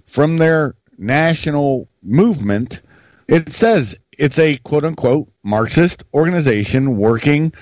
from 0.06 0.38
their 0.38 0.76
national 0.98 1.88
movement, 2.04 2.82
it 3.28 3.52
says 3.52 3.98
it's 4.18 4.40
a 4.40 4.58
quote 4.58 4.86
unquote 4.86 5.28
Marxist 5.44 6.04
organization 6.14 6.98
working 6.98 7.54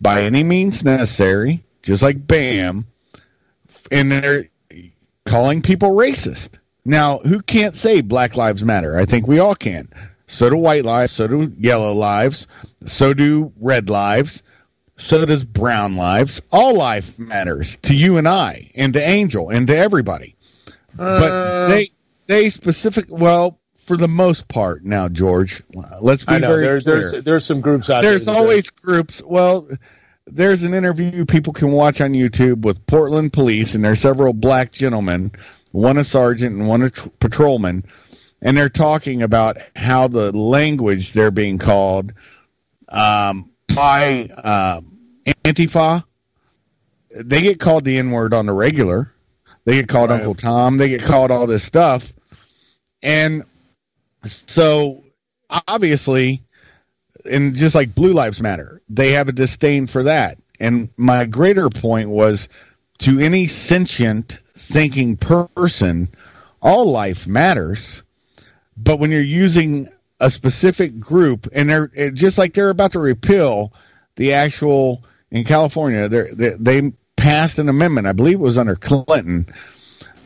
by 0.00 0.22
any 0.22 0.42
means 0.42 0.84
necessary, 0.84 1.62
just 1.82 2.02
like 2.02 2.26
BAM, 2.26 2.86
and 3.90 4.10
they're 4.10 4.48
calling 5.24 5.62
people 5.62 5.90
racist. 5.90 6.58
Now, 6.84 7.18
who 7.18 7.40
can't 7.42 7.76
say 7.76 8.00
Black 8.00 8.36
Lives 8.36 8.64
Matter? 8.64 8.98
I 8.98 9.04
think 9.04 9.28
we 9.28 9.38
all 9.38 9.54
can. 9.54 9.88
So 10.26 10.50
do 10.50 10.56
white 10.56 10.84
lives, 10.84 11.12
so 11.12 11.26
do 11.26 11.52
yellow 11.58 11.92
lives, 11.92 12.48
so 12.86 13.14
do 13.14 13.52
red 13.60 13.90
lives, 13.90 14.42
so 14.96 15.24
does 15.24 15.44
brown 15.44 15.96
lives. 15.96 16.40
All 16.50 16.74
life 16.74 17.18
matters 17.18 17.76
to 17.82 17.94
you 17.94 18.16
and 18.18 18.28
I, 18.28 18.70
and 18.74 18.92
to 18.92 19.00
Angel, 19.00 19.50
and 19.50 19.66
to 19.66 19.76
everybody. 19.76 20.36
Uh, 20.98 21.20
but 21.20 21.68
they 21.68 21.88
they 22.26 22.50
specific 22.50 23.06
well 23.08 23.58
for 23.76 23.96
the 23.96 24.08
most 24.08 24.48
part 24.48 24.84
now, 24.84 25.08
George. 25.08 25.62
Let's 26.00 26.24
be 26.24 26.34
I 26.34 26.38
know, 26.38 26.48
very 26.48 26.64
there's, 26.64 26.84
clear. 26.84 27.10
There's 27.10 27.24
there's 27.24 27.44
some 27.44 27.60
groups 27.60 27.90
out 27.90 28.02
there's 28.02 28.26
there. 28.26 28.34
There's 28.34 28.42
always 28.42 28.70
groups. 28.70 29.22
Well, 29.24 29.68
there's 30.26 30.62
an 30.62 30.74
interview 30.74 31.24
people 31.24 31.52
can 31.52 31.72
watch 31.72 32.00
on 32.00 32.12
YouTube 32.12 32.62
with 32.62 32.84
Portland 32.86 33.32
police, 33.32 33.74
and 33.74 33.84
there's 33.84 34.00
several 34.00 34.32
black 34.32 34.72
gentlemen, 34.72 35.32
one 35.72 35.98
a 35.98 36.04
sergeant 36.04 36.56
and 36.56 36.68
one 36.68 36.82
a 36.82 36.90
tr- 36.90 37.08
patrolman, 37.18 37.84
and 38.40 38.56
they're 38.56 38.68
talking 38.68 39.22
about 39.22 39.58
how 39.74 40.08
the 40.08 40.30
language 40.36 41.12
they're 41.12 41.30
being 41.30 41.58
called 41.58 42.12
um, 42.92 43.50
by 43.74 44.28
uh, 44.44 44.80
Antifa. 45.44 46.04
They 47.14 47.42
get 47.42 47.60
called 47.60 47.84
the 47.84 47.98
N 47.98 48.10
word 48.10 48.32
on 48.32 48.46
the 48.46 48.52
regular. 48.52 49.12
They 49.64 49.74
get 49.74 49.88
called 49.88 50.10
right. 50.10 50.16
Uncle 50.16 50.34
Tom. 50.34 50.78
They 50.78 50.88
get 50.88 51.02
called 51.02 51.30
all 51.30 51.46
this 51.46 51.62
stuff. 51.62 52.12
And 53.02 53.44
so 54.24 55.02
obviously, 55.68 56.40
and 57.30 57.54
just 57.54 57.74
like 57.74 57.94
Blue 57.94 58.12
Lives 58.12 58.40
Matter, 58.40 58.80
they 58.88 59.12
have 59.12 59.28
a 59.28 59.32
disdain 59.32 59.86
for 59.86 60.02
that. 60.04 60.38
And 60.60 60.88
my 60.96 61.24
greater 61.24 61.68
point 61.68 62.08
was 62.08 62.48
to 62.98 63.18
any 63.18 63.46
sentient 63.46 64.40
thinking 64.46 65.16
person, 65.16 66.08
all 66.60 66.90
life 66.90 67.26
matters. 67.26 68.02
But 68.76 68.98
when 68.98 69.10
you're 69.10 69.20
using 69.20 69.88
a 70.22 70.30
specific 70.30 70.98
group, 70.98 71.48
and 71.52 71.68
they're 71.68 71.88
just 72.10 72.38
like 72.38 72.54
they're 72.54 72.70
about 72.70 72.92
to 72.92 72.98
repeal 72.98 73.72
the 74.16 74.32
actual 74.32 75.04
in 75.30 75.44
California, 75.44 76.08
they 76.08 76.54
they 76.58 76.92
passed 77.16 77.58
an 77.58 77.68
amendment, 77.68 78.06
I 78.06 78.12
believe 78.12 78.34
it 78.34 78.40
was 78.40 78.58
under 78.58 78.76
Clinton, 78.76 79.46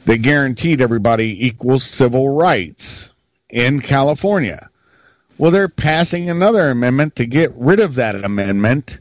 that 0.04 0.18
guaranteed 0.18 0.80
everybody 0.80 1.46
equal 1.46 1.78
civil 1.78 2.36
rights 2.36 3.10
in 3.50 3.80
California. 3.80 4.68
Well, 5.38 5.50
they're 5.50 5.68
passing 5.68 6.30
another 6.30 6.70
amendment 6.70 7.16
to 7.16 7.26
get 7.26 7.52
rid 7.54 7.80
of 7.80 7.96
that 7.96 8.16
amendment 8.24 9.00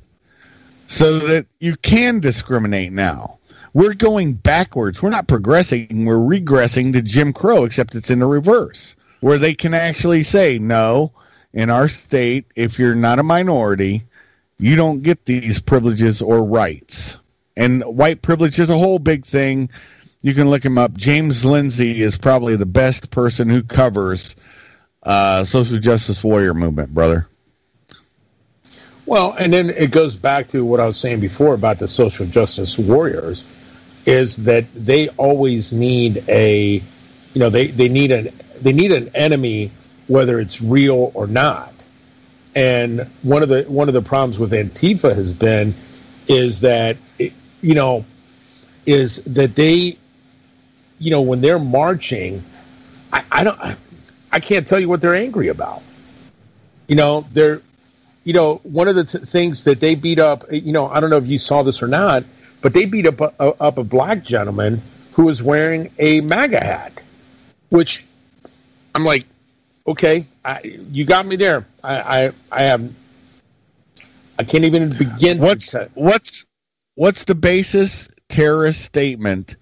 so 0.87 1.19
that 1.19 1.47
you 1.59 1.75
can 1.77 2.19
discriminate 2.19 2.91
now. 2.91 3.39
We're 3.73 3.93
going 3.93 4.33
backwards. 4.33 5.01
We're 5.01 5.09
not 5.09 5.27
progressing. 5.27 6.05
We're 6.05 6.15
regressing 6.15 6.93
to 6.93 7.01
Jim 7.01 7.33
Crow, 7.33 7.65
except 7.65 7.95
it's 7.95 8.09
in 8.09 8.19
the 8.19 8.25
reverse, 8.25 8.95
where 9.25 9.39
they 9.39 9.55
can 9.55 9.73
actually 9.73 10.21
say, 10.21 10.59
no, 10.59 11.11
in 11.51 11.71
our 11.71 11.87
state, 11.87 12.45
if 12.55 12.77
you're 12.77 12.93
not 12.93 13.17
a 13.17 13.23
minority, 13.23 14.03
you 14.59 14.75
don't 14.75 15.01
get 15.01 15.25
these 15.25 15.59
privileges 15.59 16.21
or 16.21 16.45
rights. 16.45 17.17
And 17.57 17.81
white 17.85 18.21
privilege 18.21 18.59
is 18.59 18.69
a 18.69 18.77
whole 18.77 18.99
big 18.99 19.25
thing. 19.25 19.71
You 20.21 20.35
can 20.35 20.51
look 20.51 20.63
him 20.63 20.77
up. 20.77 20.93
James 20.93 21.43
Lindsay 21.43 22.03
is 22.03 22.19
probably 22.19 22.55
the 22.55 22.67
best 22.67 23.09
person 23.09 23.49
who 23.49 23.63
covers 23.63 24.35
uh, 25.01 25.43
social 25.43 25.79
justice 25.79 26.23
warrior 26.23 26.53
movement, 26.53 26.93
brother. 26.93 27.27
Well, 29.07 29.35
and 29.39 29.51
then 29.51 29.71
it 29.71 29.89
goes 29.89 30.15
back 30.15 30.49
to 30.49 30.63
what 30.63 30.79
I 30.79 30.85
was 30.85 30.99
saying 30.99 31.19
before 31.19 31.55
about 31.55 31.79
the 31.79 31.87
social 31.87 32.27
justice 32.27 32.77
warriors, 32.77 33.43
is 34.05 34.45
that 34.45 34.71
they 34.75 35.09
always 35.17 35.71
need 35.71 36.23
a, 36.29 36.73
you 37.33 37.39
know, 37.39 37.49
they, 37.49 37.65
they 37.65 37.89
need 37.89 38.11
an 38.11 38.29
they 38.61 38.73
need 38.73 38.91
an 38.91 39.11
enemy, 39.15 39.71
whether 40.07 40.39
it's 40.39 40.61
real 40.61 41.11
or 41.13 41.27
not. 41.27 41.73
And 42.55 43.01
one 43.21 43.43
of 43.43 43.49
the 43.49 43.63
one 43.63 43.87
of 43.87 43.93
the 43.93 44.01
problems 44.01 44.39
with 44.39 44.51
Antifa 44.51 45.13
has 45.13 45.33
been, 45.33 45.73
is 46.27 46.61
that 46.61 46.97
it, 47.19 47.33
you 47.61 47.75
know, 47.75 48.05
is 48.85 49.17
that 49.23 49.55
they, 49.55 49.97
you 50.99 51.11
know, 51.11 51.21
when 51.21 51.41
they're 51.41 51.59
marching, 51.59 52.43
I, 53.11 53.23
I 53.31 53.43
don't, 53.43 53.59
I 54.31 54.39
can't 54.39 54.67
tell 54.67 54.79
you 54.79 54.87
what 54.87 55.01
they're 55.01 55.15
angry 55.15 55.49
about. 55.49 55.81
You 56.87 56.95
know, 56.95 57.25
they're, 57.31 57.61
you 58.23 58.33
know, 58.33 58.55
one 58.63 58.87
of 58.87 58.95
the 58.95 59.03
t- 59.03 59.19
things 59.19 59.63
that 59.65 59.79
they 59.79 59.95
beat 59.95 60.19
up, 60.19 60.43
you 60.51 60.71
know, 60.71 60.87
I 60.87 60.99
don't 60.99 61.09
know 61.09 61.17
if 61.17 61.27
you 61.27 61.39
saw 61.39 61.63
this 61.63 61.81
or 61.83 61.87
not, 61.87 62.23
but 62.61 62.73
they 62.73 62.85
beat 62.85 63.07
up 63.07 63.21
a, 63.21 63.45
up 63.61 63.77
a 63.77 63.83
black 63.83 64.23
gentleman 64.23 64.81
who 65.13 65.25
was 65.25 65.43
wearing 65.43 65.91
a 65.99 66.21
MAGA 66.21 66.63
hat, 66.63 67.01
which 67.69 68.05
I'm 68.95 69.03
like, 69.03 69.25
okay, 69.85 70.23
I, 70.45 70.61
you 70.63 71.05
got 71.05 71.25
me 71.25 71.35
there. 71.35 71.67
I, 71.83 71.99
I, 71.99 72.31
I 72.51 72.61
have, 72.63 72.93
I 74.39 74.43
can't 74.43 74.63
even 74.63 74.97
begin. 74.97 75.39
What's 75.39 75.71
to, 75.71 75.91
what's 75.93 76.45
what's 76.95 77.25
the 77.25 77.35
basis 77.35 78.07
terrorist 78.29 78.81
statement 78.81 79.57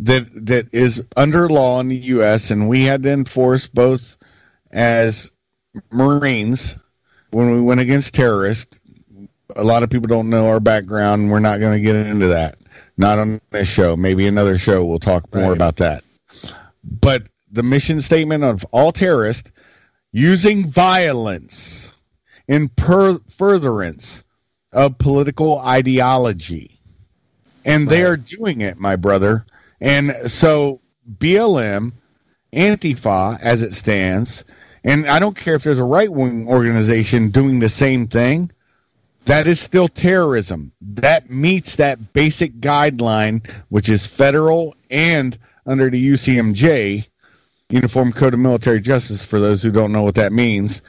that 0.00 0.46
that 0.46 0.72
is 0.72 1.04
under 1.16 1.50
law 1.50 1.80
in 1.80 1.88
the 1.88 1.96
U.S. 1.96 2.50
and 2.50 2.68
we 2.68 2.84
had 2.84 3.02
to 3.02 3.10
enforce 3.10 3.68
both 3.68 4.16
as 4.70 5.30
Marines 5.90 6.78
when 7.30 7.50
we 7.50 7.60
went 7.60 7.80
against 7.80 8.14
terrorists. 8.14 8.78
A 9.56 9.64
lot 9.64 9.82
of 9.82 9.90
people 9.90 10.08
don't 10.08 10.30
know 10.30 10.48
our 10.48 10.60
background. 10.60 11.30
We're 11.30 11.40
not 11.40 11.60
going 11.60 11.74
to 11.74 11.80
get 11.80 11.94
into 11.94 12.28
that. 12.28 12.58
Not 12.96 13.18
on 13.18 13.40
this 13.50 13.68
show. 13.68 13.96
Maybe 13.96 14.26
another 14.26 14.56
show 14.56 14.84
we'll 14.84 14.98
talk 14.98 15.32
more 15.34 15.48
right. 15.48 15.56
about 15.56 15.76
that. 15.76 16.04
But 16.84 17.24
the 17.50 17.62
mission 17.62 18.00
statement 18.00 18.44
of 18.44 18.64
all 18.70 18.92
terrorists 18.92 19.50
using 20.12 20.66
violence 20.66 21.92
in 22.46 22.68
per- 22.68 23.18
furtherance 23.30 24.24
of 24.72 24.98
political 24.98 25.58
ideology. 25.58 26.80
And 27.64 27.86
right. 27.86 27.90
they 27.90 28.04
are 28.04 28.16
doing 28.16 28.60
it, 28.60 28.78
my 28.78 28.96
brother. 28.96 29.44
And 29.80 30.14
so 30.30 30.80
BLM, 31.18 31.92
Antifa, 32.52 33.38
as 33.40 33.62
it 33.62 33.74
stands, 33.74 34.44
and 34.84 35.06
I 35.06 35.18
don't 35.18 35.36
care 35.36 35.54
if 35.54 35.64
there's 35.64 35.80
a 35.80 35.84
right 35.84 36.10
wing 36.10 36.48
organization 36.48 37.30
doing 37.30 37.58
the 37.58 37.68
same 37.68 38.06
thing, 38.06 38.50
that 39.26 39.46
is 39.46 39.60
still 39.60 39.88
terrorism. 39.88 40.72
That 40.80 41.30
meets 41.30 41.76
that 41.76 42.14
basic 42.14 42.60
guideline, 42.60 43.46
which 43.68 43.90
is 43.90 44.06
federal 44.06 44.74
and 44.90 45.38
under 45.66 45.90
the 45.90 46.12
UCMJ, 46.12 47.06
Uniform 47.70 48.12
Code 48.12 48.32
of 48.32 48.40
Military 48.40 48.80
Justice, 48.80 49.24
for 49.24 49.40
those 49.40 49.62
who 49.62 49.70
don't 49.70 49.92
know 49.92 50.02
what 50.02 50.14
that 50.14 50.32
means. 50.32 50.80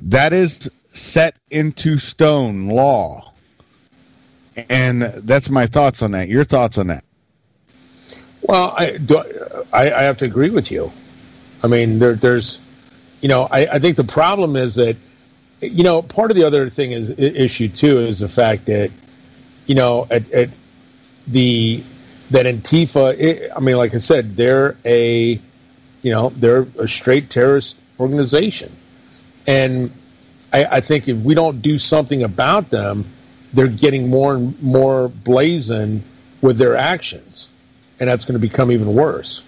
That 0.00 0.32
is 0.32 0.70
set 0.86 1.36
into 1.50 1.98
stone 1.98 2.68
law. 2.68 3.32
And 4.68 5.02
that's 5.02 5.50
my 5.50 5.66
thoughts 5.66 6.02
on 6.02 6.12
that. 6.12 6.28
Your 6.28 6.44
thoughts 6.44 6.78
on 6.78 6.86
that? 6.86 7.04
Well, 8.42 8.74
I, 8.76 8.96
do, 8.98 9.22
I, 9.72 9.92
I 9.92 10.02
have 10.02 10.16
to 10.18 10.24
agree 10.24 10.50
with 10.50 10.70
you. 10.70 10.90
I 11.62 11.66
mean, 11.66 11.98
there, 11.98 12.14
there's, 12.14 12.60
you 13.20 13.28
know, 13.28 13.48
I, 13.50 13.66
I 13.66 13.78
think 13.78 13.96
the 13.96 14.04
problem 14.04 14.54
is 14.56 14.76
that, 14.76 14.96
you 15.60 15.82
know, 15.82 16.02
part 16.02 16.30
of 16.30 16.36
the 16.36 16.44
other 16.44 16.70
thing 16.70 16.92
is 16.92 17.10
issue 17.10 17.68
too 17.68 17.98
is 17.98 18.20
the 18.20 18.28
fact 18.28 18.66
that, 18.66 18.90
you 19.66 19.74
know, 19.74 20.06
at, 20.10 20.30
at 20.32 20.50
the 21.26 21.82
that 22.30 22.46
Antifa. 22.46 23.18
It, 23.18 23.50
I 23.54 23.60
mean, 23.60 23.76
like 23.76 23.94
I 23.94 23.98
said, 23.98 24.34
they're 24.34 24.76
a, 24.84 25.38
you 26.04 26.10
know, 26.10 26.28
they're 26.30 26.66
a 26.78 26.86
straight 26.86 27.30
terrorist 27.30 27.80
organization, 27.98 28.70
and 29.46 29.90
I, 30.52 30.64
I 30.64 30.80
think 30.80 31.08
if 31.08 31.18
we 31.18 31.34
don't 31.34 31.60
do 31.62 31.78
something 31.78 32.22
about 32.22 32.70
them, 32.70 33.04
they're 33.52 33.68
getting 33.68 34.08
more 34.08 34.34
and 34.34 34.62
more 34.62 35.08
blazing 35.08 36.02
with 36.42 36.58
their 36.58 36.76
actions, 36.76 37.50
and 37.98 38.08
that's 38.08 38.24
going 38.24 38.34
to 38.34 38.46
become 38.46 38.70
even 38.70 38.94
worse. 38.94 39.42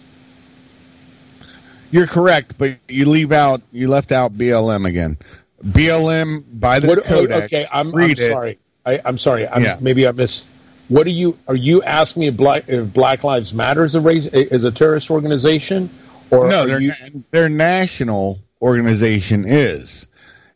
You're 1.90 2.07
correct, 2.07 2.59
but 2.59 2.76
you 2.88 3.04
leave 3.04 3.32
out 3.32 3.62
you 3.72 3.88
left 3.88 4.12
out 4.12 4.32
BLM 4.32 4.86
again. 4.86 5.16
BLM 5.64 6.44
by 6.61 6.80
the 6.80 6.88
what, 6.88 6.98
oh, 6.98 7.02
codex. 7.02 7.52
Okay, 7.52 7.66
I'm, 7.72 7.94
I'm 7.94 8.14
sorry. 8.16 8.59
I, 8.84 9.00
am 9.04 9.18
sorry. 9.18 9.48
I'm, 9.48 9.62
yeah. 9.62 9.78
Maybe 9.80 10.07
I 10.07 10.12
missed. 10.12 10.46
What 10.88 11.07
are 11.07 11.11
you? 11.11 11.36
Are 11.48 11.57
you 11.57 11.82
asking 11.82 12.20
me 12.20 12.26
if 12.28 12.36
Black, 12.36 12.68
if 12.68 12.92
Black 12.92 13.24
Lives 13.24 13.52
Matter 13.52 13.84
is 13.84 13.94
a 13.94 14.00
race 14.00 14.26
is 14.26 14.64
a 14.64 14.70
terrorist 14.70 15.11
organization, 15.11 15.90
or 16.31 16.49
no? 16.49 16.66
Their 16.66 16.81
you... 16.81 16.93
their 17.31 17.49
national 17.49 18.39
organization 18.61 19.45
is. 19.47 20.09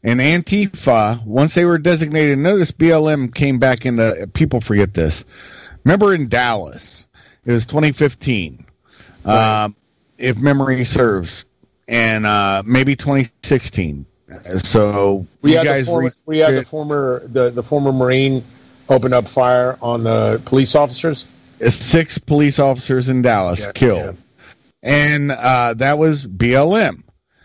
And 0.02 0.20
Antifa, 0.20 1.24
once 1.24 1.54
they 1.54 1.66
were 1.66 1.78
designated, 1.78 2.38
notice 2.38 2.70
BLM 2.70 3.34
came 3.34 3.58
back 3.58 3.84
into. 3.84 4.28
People 4.32 4.60
forget 4.60 4.94
this. 4.94 5.24
Remember 5.84 6.14
in 6.14 6.28
Dallas, 6.28 7.06
it 7.44 7.52
was 7.52 7.66
2015. 7.66 8.64
Right. 9.24 9.64
Um, 9.64 9.76
if 10.16 10.38
memory 10.38 10.84
serves, 10.84 11.46
and 11.88 12.24
uh, 12.24 12.62
maybe 12.64 12.96
2016. 12.96 14.06
So 14.58 15.26
we 15.42 15.52
had 15.52 15.64
guys 15.64 15.86
the 15.86 15.90
former, 15.90 16.10
we 16.26 16.38
had 16.38 16.54
the 16.54 16.64
former 16.64 17.26
the, 17.26 17.50
the 17.50 17.62
former 17.62 17.92
Marine 17.92 18.44
opened 18.88 19.12
up 19.12 19.26
fire 19.26 19.76
on 19.82 20.04
the 20.04 20.40
police 20.44 20.74
officers. 20.74 21.26
Six 21.68 22.16
police 22.18 22.58
officers 22.58 23.08
in 23.08 23.22
Dallas 23.22 23.66
yeah, 23.66 23.72
killed, 23.72 24.16
yeah. 24.16 24.20
And 24.82 25.30
uh, 25.32 25.74
that 25.74 25.98
was 25.98 26.26
BLM. 26.26 27.02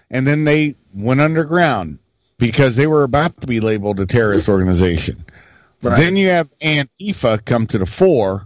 And 0.09 0.25
then 0.25 0.43
they 0.43 0.75
went 0.93 1.21
underground 1.21 1.99
because 2.37 2.75
they 2.75 2.87
were 2.87 3.03
about 3.03 3.41
to 3.41 3.47
be 3.47 3.59
labeled 3.59 3.99
a 3.99 4.05
terrorist 4.05 4.49
organization. 4.49 5.25
Right. 5.81 5.97
Then 5.97 6.15
you 6.15 6.29
have 6.29 6.49
Antifa 6.59 7.43
come 7.43 7.67
to 7.67 7.77
the 7.77 7.85
fore 7.85 8.45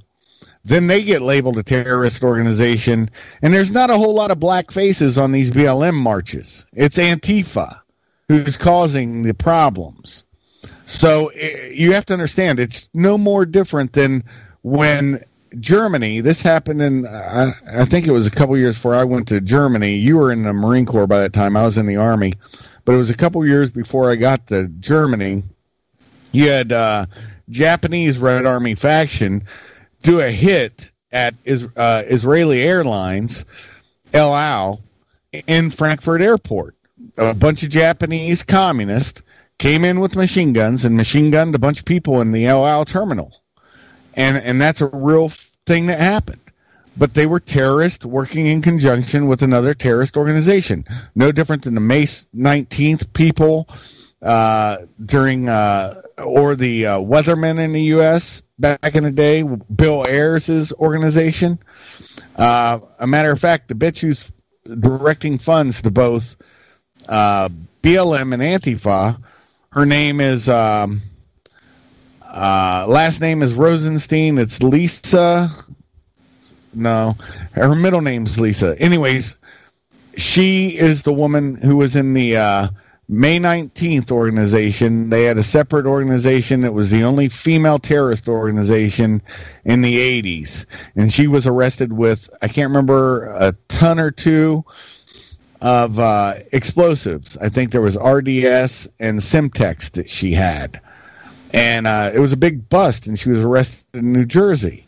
then 0.66 0.88
they 0.88 1.04
get 1.04 1.22
labeled 1.22 1.58
a 1.58 1.64
terrorist 1.64 2.24
organization. 2.24 3.10
And 3.42 3.54
there's 3.54 3.72
not 3.72 3.90
a 3.90 3.98
whole 3.98 4.14
lot 4.14 4.32
of 4.32 4.40
black 4.40 4.72
faces 4.72 5.18
on 5.18 5.32
these 5.32 5.52
BLM 5.52 5.96
marches. 5.96 6.66
It's 6.74 6.98
Antifa 6.98 7.80
who's 8.28 8.58
causing 8.58 9.24
the 9.24 9.34
problems. 9.34 10.24
So 10.86 11.28
eh, 11.30 11.72
you 11.74 11.94
have 11.94 12.06
to 12.08 12.14
understand 12.14 12.60
it's 12.60 12.90
no 12.94 13.18
more 13.18 13.46
different 13.46 13.94
than 13.94 14.24
when 14.62 15.24
Germany, 15.60 16.22
this 16.22 16.42
happened 16.42 16.82
in, 16.82 17.08
I, 17.08 17.54
I 17.68 17.86
think 17.86 18.08
it 18.08 18.12
was 18.12 18.28
a 18.28 18.32
couple 18.32 18.58
years 18.58 18.76
before 18.76 18.96
I 18.96 19.04
went 19.04 19.28
to 19.30 19.42
Germany. 19.42 19.96
You 19.96 20.18
were 20.18 20.32
in 20.32 20.44
the 20.44 20.54
Marine 20.54 20.86
Corps 20.86 21.08
by 21.08 21.20
that 21.22 21.34
time. 21.34 21.58
I 21.58 21.64
was 21.64 21.78
in 21.78 21.86
the 21.86 21.98
Army. 21.98 22.34
But 22.86 22.94
it 22.94 22.98
was 22.98 23.10
a 23.10 23.18
couple 23.18 23.46
years 23.46 23.70
before 23.70 24.12
I 24.12 24.16
got 24.16 24.48
to 24.48 24.68
Germany. 24.68 25.44
You 26.32 26.50
had 26.50 26.72
uh, 26.72 27.06
Japanese 27.50 28.18
Red 28.20 28.46
Army 28.46 28.76
faction 28.76 29.44
do 30.04 30.20
a 30.22 30.30
hit 30.30 30.92
at 31.12 31.36
is, 31.44 31.68
uh, 31.76 32.04
Israeli 32.06 32.62
Airlines, 32.62 33.46
El 34.14 34.36
Al, 34.36 34.82
in 35.48 35.72
Frankfurt 35.72 36.22
Airport. 36.22 36.76
A 37.18 37.34
bunch 37.34 37.64
of 37.64 37.70
Japanese 37.70 38.44
communists 38.44 39.22
came 39.58 39.84
in 39.86 40.00
with 40.00 40.16
machine 40.16 40.54
guns 40.54 40.86
and 40.86 40.96
machine 40.96 41.32
gunned 41.32 41.56
a 41.56 41.60
bunch 41.60 41.80
of 41.80 41.86
people 41.86 42.22
in 42.22 42.32
the 42.32 42.46
El 42.46 42.66
Al 42.66 42.86
terminal, 42.86 43.42
and 44.20 44.38
and 44.38 44.62
that's 44.62 44.82
a 44.82 44.88
real 44.88 45.30
thing 45.66 45.88
that 45.88 46.00
happened. 46.00 46.42
But 46.98 47.14
they 47.14 47.26
were 47.26 47.40
terrorists 47.40 48.06
working 48.06 48.48
in 48.48 48.62
conjunction 48.62 49.28
with 49.28 49.42
another 49.42 49.74
terrorist 49.74 50.18
organization. 50.18 50.86
No 51.16 51.32
different 51.32 51.64
than 51.64 51.76
the 51.76 51.82
May 51.82 52.04
19th 52.04 53.14
people 53.14 53.70
uh, 54.22 54.80
during 55.06 55.48
uh, 55.48 56.02
or 56.18 56.56
the 56.58 56.86
uh, 56.86 57.00
weathermen 57.00 57.58
in 57.60 57.72
the 57.72 57.84
U.S. 57.84 58.42
back 58.58 58.96
in 58.96 59.06
the 59.06 59.12
day, 59.12 59.44
Bill 59.44 60.06
Ayers' 60.06 60.74
organization. 60.74 61.58
Uh, 62.36 62.80
a 63.00 63.08
matter 63.08 63.32
of 63.32 63.40
fact, 63.40 63.70
the 63.70 63.76
bitch 63.76 64.02
who's 64.02 64.32
directing 64.66 65.38
funds 65.38 65.82
to 65.84 65.92
both 65.92 66.36
uh, 67.08 67.48
BLM 67.82 68.34
and 68.34 68.44
Antifa, 68.44 69.22
her 69.72 69.86
name 69.86 70.20
is 70.20 70.50
um, 70.50 71.02
uh, 72.34 72.86
last 72.88 73.22
name 73.22 73.42
is 73.42 73.54
Rosenstein. 73.54 74.38
It's 74.38 74.62
Lisa. 74.62 75.50
No, 76.74 77.16
her 77.54 77.74
middle 77.76 78.02
name's 78.02 78.40
Lisa. 78.40 78.80
Anyways, 78.80 79.36
she 80.16 80.78
is 80.78 81.04
the 81.04 81.14
woman 81.14 81.56
who 81.56 81.76
was 81.76 81.96
in 81.96 82.14
the 82.14 82.38
uh, 82.38 82.68
May 83.08 83.40
19th 83.40 84.12
organization. 84.12 85.10
They 85.10 85.24
had 85.24 85.40
a 85.40 85.44
separate 85.44 85.88
organization 85.88 86.62
that 86.62 86.74
was 86.74 86.92
the 86.92 87.04
only 87.04 87.28
female 87.28 87.80
terrorist 87.80 88.28
organization 88.28 89.24
in 89.66 89.82
the 89.82 90.22
80s. 90.22 90.68
And 90.96 91.12
she 91.12 91.26
was 91.26 91.48
arrested 91.48 91.94
with, 91.94 92.30
I 92.44 92.48
can't 92.48 92.70
remember, 92.70 93.26
a 93.26 93.56
ton 93.68 94.00
or 94.00 94.12
two 94.12 94.64
of 95.62 95.98
uh, 95.98 96.36
explosives. 96.52 97.36
I 97.38 97.50
think 97.50 97.72
there 97.72 97.82
was 97.82 97.98
RDX 97.98 98.88
and 99.00 99.20
Semtex 99.20 99.92
that 99.94 100.08
she 100.08 100.34
had. 100.34 100.80
And 101.54 101.88
uh, 101.88 102.12
it 102.14 102.20
was 102.20 102.34
a 102.34 102.38
big 102.38 102.70
bust, 102.70 103.08
and 103.08 103.18
she 103.18 103.30
was 103.30 103.44
arrested 103.44 103.86
in 103.94 104.14
New 104.14 104.26
Jersey. 104.26 104.86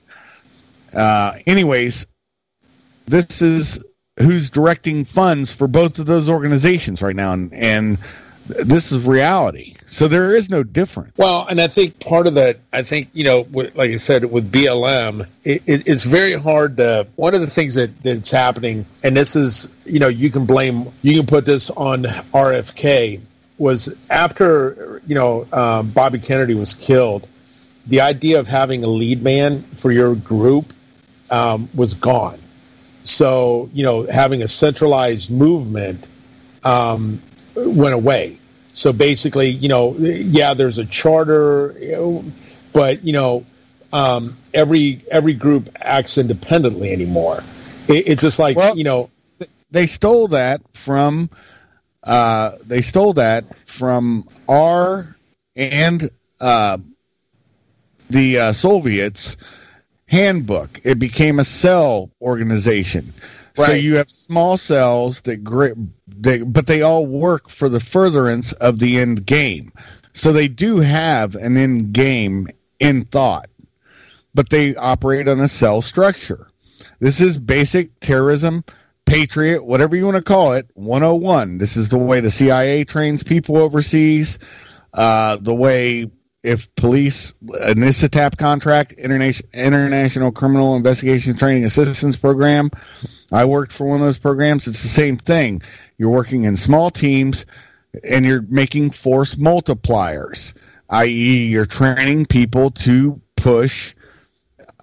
Uh, 0.94 1.34
anyways, 1.48 2.06
this 3.08 3.42
is 3.42 3.84
who's 4.20 4.50
directing 4.50 5.06
funds 5.06 5.54
for 5.54 5.68
both 5.68 6.00
of 6.00 6.06
those 6.06 6.30
organizations 6.30 7.02
right 7.02 7.16
now, 7.16 7.34
and, 7.34 7.54
and 7.54 7.98
this 8.48 8.92
is 8.92 9.06
reality. 9.08 9.76
So 9.86 10.08
there 10.08 10.36
is 10.36 10.50
no 10.50 10.64
difference. 10.64 11.18
Well, 11.18 11.46
and 11.48 11.62
I 11.62 11.68
think 11.68 12.00
part 12.00 12.28
of 12.28 12.34
that, 12.36 12.58
I 12.74 12.82
think 12.82 13.10
you 13.14 13.24
know, 13.24 13.46
like 13.52 13.78
I 13.78 13.98
said, 13.98 14.26
with 14.26 14.52
BLM, 14.52 15.28
it, 15.44 15.64
it, 15.66 15.88
it's 15.88 16.04
very 16.04 16.34
hard 16.34 16.78
to. 16.78 17.08
One 17.16 17.34
of 17.36 17.42
the 17.42 17.48
things 17.48 17.76
that 17.76 17.96
that's 18.02 18.32
happening, 18.32 18.86
and 19.04 19.16
this 19.16 19.36
is, 19.36 19.68
you 19.86 20.00
know, 20.00 20.08
you 20.08 20.30
can 20.30 20.46
blame, 20.46 20.86
you 21.02 21.16
can 21.16 21.26
put 21.26 21.46
this 21.46 21.70
on 21.72 22.04
RFK. 22.04 23.22
Was 23.62 24.10
after 24.10 25.02
you 25.06 25.16
know 25.16 25.46
um, 25.54 25.90
Bobby 25.92 26.20
Kennedy 26.20 26.56
was 26.56 26.74
killed, 26.74 27.28
the 27.88 28.02
idea 28.02 28.40
of 28.40 28.48
having 28.48 28.84
a 28.84 28.88
lead 28.88 29.22
man 29.22 29.62
for 29.62 29.92
your 29.92 30.16
group 30.16 30.74
um, 31.30 31.70
was 31.76 31.94
gone 31.94 32.40
so, 33.04 33.70
you 33.74 33.84
know, 33.84 34.04
having 34.04 34.44
a 34.44 34.48
centralized 34.48 35.32
movement 35.32 36.08
um, 36.64 37.22
went 37.56 37.96
away. 37.96 38.38
So 38.74 38.94
basically, 38.94 39.50
you 39.50 39.70
know, 39.70 39.96
yeah, 39.98 40.54
there's 40.54 40.78
a 40.78 40.86
charter, 40.86 41.76
but 42.74 43.04
you 43.04 43.14
know, 43.14 43.46
um, 43.92 44.36
every 44.54 45.00
every 45.12 45.34
group 45.34 45.70
acts 45.82 46.18
independently 46.18 46.92
anymore. 46.92 47.44
It, 47.90 48.08
it's 48.08 48.22
just 48.22 48.40
like 48.40 48.56
well, 48.56 48.78
you 48.78 48.86
know, 48.86 49.10
they 49.72 49.88
stole 49.88 50.30
that 50.30 50.62
from 50.74 51.30
uh, 52.04 52.52
they 52.66 52.82
stole 52.82 53.14
that 53.14 53.56
from 53.68 54.28
our 54.48 55.16
and 55.56 56.10
uh, 56.40 56.78
the 58.10 58.40
uh, 58.40 58.52
Soviets 58.54 59.38
handbook. 60.06 60.82
It 60.84 61.00
became 61.00 61.40
a 61.40 61.46
cell 61.46 62.10
organization. 62.22 63.14
Right. 63.58 63.66
So 63.66 63.74
you 63.74 63.98
have 63.98 64.10
small 64.10 64.58
cells 64.58 65.22
that, 65.22 65.44
they, 66.08 66.42
but 66.42 66.68
they 66.68 66.82
all 66.82 67.06
work 67.06 67.50
for 67.50 67.70
the 67.70 67.80
furtherance 67.80 68.54
of 68.54 68.80
the 68.80 69.00
end 69.00 69.26
game. 69.26 69.74
So 70.14 70.34
they 70.34 70.48
do 70.48 70.78
have 70.78 71.36
an 71.36 71.58
end 71.58 71.94
game 71.94 72.48
in 72.80 73.06
thought, 73.06 73.50
but 74.34 74.50
they 74.50 74.76
operate 74.76 75.28
on 75.28 75.40
a 75.40 75.48
cell 75.48 75.82
structure. 75.82 76.48
This 77.00 77.22
is 77.22 77.38
basic 77.38 78.00
terrorism, 78.00 78.64
patriot, 79.12 79.66
whatever 79.66 79.94
you 79.98 80.06
want 80.06 80.16
to 80.16 80.24
call 80.24 80.54
it, 80.54 80.70
101. 80.76 81.58
This 81.58 81.76
is 81.76 81.90
the 81.90 81.98
way 81.98 82.22
the 82.22 82.32
CIA 82.32 82.86
trains 82.86 83.24
people 83.24 83.58
overseas, 83.58 84.40
uh, 84.94 85.36
the 85.36 85.54
way 85.54 86.10
if 86.44 86.74
police 86.76 87.34
an 87.42 87.80
ICITAP 87.80 88.38
contract, 88.38 88.94
international 88.94 89.50
international 89.54 90.32
criminal 90.32 90.78
investigation 90.78 91.36
training 91.36 91.66
assistance 91.66 92.16
program. 92.16 92.70
I 93.34 93.44
worked 93.44 93.74
for 93.74 93.86
one 93.86 94.00
of 94.00 94.06
those 94.06 94.18
programs. 94.18 94.66
It's 94.66 94.82
the 94.82 94.88
same 94.88 95.18
thing. 95.18 95.62
You're 95.98 96.10
working 96.10 96.46
in 96.46 96.56
small 96.56 96.90
teams 96.90 97.46
and 98.06 98.24
you're 98.26 98.44
making 98.44 98.92
force 98.92 99.36
multipliers, 99.36 100.54
i.e., 100.90 101.48
you're 101.48 101.66
training 101.66 102.28
people 102.28 102.72
to 102.72 103.20
push 103.36 103.94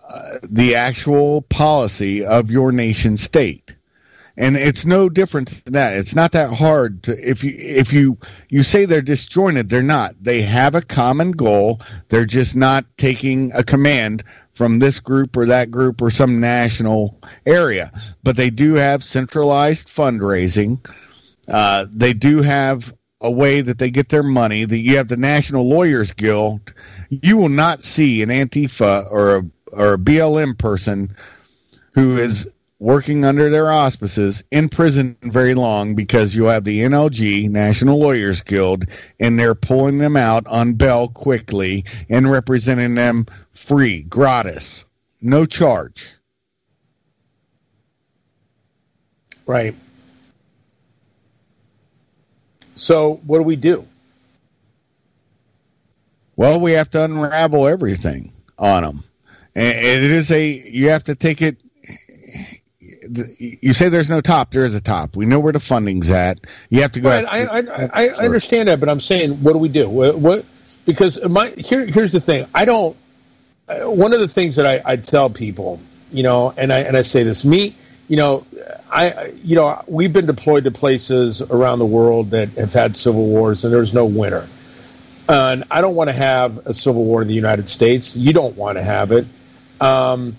uh, 0.07 0.35
the 0.43 0.75
actual 0.75 1.41
policy 1.43 2.27
of 2.27 2.51
your 2.51 2.73
nation 2.73 3.17
state 3.17 3.75
and 4.39 4.57
it's 4.57 4.87
no 4.87 5.09
different 5.09 5.65
than 5.65 5.73
that. 5.73 5.97
It's 5.97 6.15
not 6.15 6.31
that 6.33 6.55
hard 6.55 7.03
to 7.03 7.29
if 7.29 7.43
you 7.43 7.57
if 7.59 7.93
you 7.93 8.17
you 8.49 8.63
say 8.63 8.85
they're 8.85 9.03
disjointed, 9.03 9.69
they're 9.69 9.83
not. 9.83 10.15
They 10.23 10.43
have 10.43 10.77
a 10.77 10.81
common 10.81 11.33
goal. 11.33 11.81
They're 12.09 12.25
just 12.25 12.55
not 12.55 12.85
taking 12.97 13.51
a 13.53 13.65
command 13.65 14.23
from 14.55 14.79
this 14.79 15.01
group 15.01 15.37
or 15.37 15.45
that 15.47 15.73
group 15.73 16.01
or 16.01 16.11
some 16.11 16.39
national 16.39 17.19
area. 17.47 17.91
But 18.23 18.37
they 18.37 18.49
do 18.49 18.75
have 18.75 19.03
centralized 19.03 19.89
fundraising. 19.89 20.89
Uh, 21.49 21.87
they 21.91 22.13
do 22.13 22.41
have 22.41 22.95
a 23.21 23.31
way 23.31 23.61
that 23.61 23.79
they 23.79 23.91
get 23.91 24.09
their 24.09 24.23
money. 24.23 24.65
That 24.65 24.79
you 24.79 24.99
have 24.99 25.09
the 25.09 25.17
National 25.17 25.69
Lawyers 25.69 26.13
Guild. 26.13 26.73
You 27.11 27.37
will 27.37 27.49
not 27.49 27.83
see 27.83 28.23
an 28.23 28.29
Antifa 28.29 29.11
or 29.11 29.39
a 29.39 29.43
or 29.73 29.95
a 29.95 29.99
BLM 29.99 30.57
person 30.57 31.17
who 31.93 32.19
is 32.19 32.49
working 32.81 33.25
under 33.25 33.51
their 33.51 33.71
auspices 33.71 34.45
in 34.51 34.69
prison 34.69 35.17
very 35.23 35.55
long 35.55 35.95
because 35.95 36.35
you 36.35 36.45
have 36.45 36.65
the 36.65 36.81
NLG, 36.81 37.51
National 37.51 37.99
Lawyers 37.99 38.43
Guild, 38.43 38.85
and 39.19 39.39
they're 39.39 39.55
pulling 39.55 39.99
them 39.99 40.17
out 40.17 40.47
on 40.47 40.75
bail 40.75 41.09
quickly 41.09 41.85
and 42.09 42.31
representing 42.31 42.95
them 42.95 43.27
free, 43.53 44.03
gratis, 44.03 44.85
no 45.21 45.45
charge. 45.45 46.15
Right. 49.47 49.75
So, 52.77 53.21
what 53.27 53.39
do 53.39 53.45
we 53.45 53.57
do? 53.57 53.85
Well, 56.37 56.61
we 56.61 56.73
have 56.73 56.91
to 56.91 57.03
unravel 57.03 57.67
everything 57.67 58.33
on 58.59 58.85
them. 58.85 59.05
And 59.57 59.77
it 59.77 60.05
is 60.05 60.31
a, 60.31 60.49
you 60.71 60.91
have 60.91 61.03
to 61.05 61.17
take 61.17 61.43
it 61.43 61.57
you 63.39 63.73
say 63.73 63.89
there's 63.89 64.11
no 64.11 64.21
top. 64.21 64.51
There 64.51 64.65
is 64.65 64.75
a 64.75 64.81
top. 64.81 65.17
We 65.17 65.27
know 65.27 65.41
where 65.41 65.53
the 65.53 65.61
funding's 65.61 66.11
at. 66.11 66.41
You 66.71 66.83
have 66.83 66.93
to 66.93 67.01
go. 67.01 67.11
Right, 67.11 67.25
I, 67.25 67.59
I, 67.59 67.59
I, 67.59 68.09
I, 68.09 68.25
understand 68.25 68.69
that, 68.69 68.81
but 68.81 68.89
I'm 68.89 69.01
saying, 69.01 69.43
what 69.43 69.53
do 69.53 69.59
we 69.59 69.69
do? 69.69 69.89
What, 69.89 70.19
what 70.19 70.45
because 70.85 71.23
my 71.29 71.49
here 71.57 71.85
here's 71.87 72.13
the 72.13 72.21
thing. 72.21 72.47
I 72.55 72.65
don't. 72.65 72.97
Uh, 73.69 73.91
one 73.91 74.13
of 74.13 74.21
the 74.21 74.29
things 74.29 74.57
that 74.57 74.67
I, 74.67 74.93
I 74.93 74.97
tell 74.97 75.29
people, 75.29 75.81
you 76.11 76.23
know, 76.23 76.55
and 76.57 76.73
I 76.73 76.79
and 76.81 76.97
I 76.97 77.03
say 77.03 77.23
this, 77.23 77.45
me, 77.45 77.75
you 78.09 78.17
know, 78.17 78.47
I 78.91 79.33
you 79.45 79.55
know 79.55 79.83
we've 79.87 80.13
been 80.13 80.27
deployed 80.27 80.65
to 80.65 80.71
places 80.71 81.43
around 81.43 81.79
the 81.79 81.87
world 81.87 82.31
that 82.31 82.49
have 82.51 82.73
had 82.73 82.97
civil 82.97 83.27
wars, 83.27 83.65
and 83.65 83.73
there's 83.73 83.95
no 83.95 84.07
winner. 84.07 84.47
And 85.29 85.65
I 85.71 85.83
don't 85.83 85.95
want 85.95 86.09
to 86.09 86.15
have 86.15 86.67
a 86.67 86.73
civil 86.73 87.05
war 87.05 87.21
in 87.21 87.29
the 87.29 87.35
United 87.35 87.69
States. 87.69 88.17
You 88.17 88.33
don't 88.33 88.57
want 88.57 88.79
to 88.79 88.83
have 88.83 89.13
it. 89.13 89.27
Um, 89.81 90.35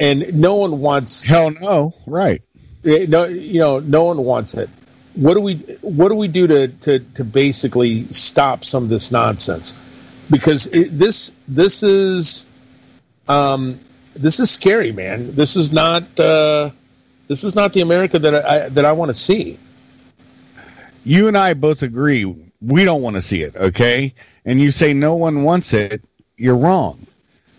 and 0.00 0.32
no 0.34 0.54
one 0.54 0.80
wants. 0.80 1.22
Hell 1.22 1.50
no, 1.50 1.94
right? 2.06 2.42
No, 2.84 3.24
you 3.24 3.60
know, 3.60 3.78
no 3.80 4.04
one 4.04 4.24
wants 4.24 4.54
it. 4.54 4.68
What 5.14 5.34
do 5.34 5.40
we 5.40 5.56
What 5.80 6.08
do 6.08 6.16
we 6.16 6.28
do 6.28 6.46
to 6.46 6.68
to 6.68 6.98
to 6.98 7.24
basically 7.24 8.04
stop 8.06 8.64
some 8.64 8.84
of 8.84 8.88
this 8.88 9.10
nonsense? 9.10 9.72
Because 10.30 10.66
it, 10.68 10.90
this 10.90 11.32
this 11.46 11.82
is 11.82 12.46
um, 13.28 13.78
this 14.14 14.40
is 14.40 14.50
scary, 14.50 14.92
man. 14.92 15.34
This 15.34 15.56
is 15.56 15.72
not 15.72 16.02
uh, 16.18 16.70
this 17.28 17.44
is 17.44 17.54
not 17.54 17.72
the 17.72 17.80
America 17.80 18.18
that 18.18 18.44
I 18.44 18.68
that 18.70 18.84
I 18.84 18.92
want 18.92 19.10
to 19.10 19.14
see. 19.14 19.58
You 21.04 21.28
and 21.28 21.38
I 21.38 21.54
both 21.54 21.82
agree 21.82 22.24
we 22.60 22.84
don't 22.84 23.02
want 23.02 23.14
to 23.14 23.22
see 23.22 23.42
it. 23.42 23.54
Okay, 23.56 24.12
and 24.44 24.60
you 24.60 24.70
say 24.70 24.92
no 24.92 25.14
one 25.14 25.42
wants 25.42 25.72
it. 25.72 26.02
You're 26.36 26.56
wrong. 26.56 27.06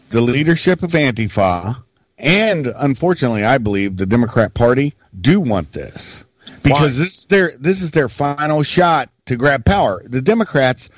The 0.09 0.21
leadership 0.21 0.83
of 0.83 0.91
Antifa 0.91 1.83
and 2.25 2.73
unfortunately, 2.75 3.43
I 3.43 3.59
believe 3.59 3.97
the 3.97 4.05
Democrat 4.07 4.55
Party 4.55 4.95
do 5.21 5.39
want 5.39 5.71
this 5.73 6.25
because 6.63 6.97
Why? 6.97 7.03
this 7.03 7.17
is 7.19 7.25
their 7.27 7.53
this 7.59 7.81
is 7.83 7.91
their 7.91 8.09
final 8.09 8.63
shot 8.63 9.11
to 9.27 9.35
grab 9.35 9.63
power. 9.63 10.03
The 10.07 10.23
Democrats, 10.23 10.89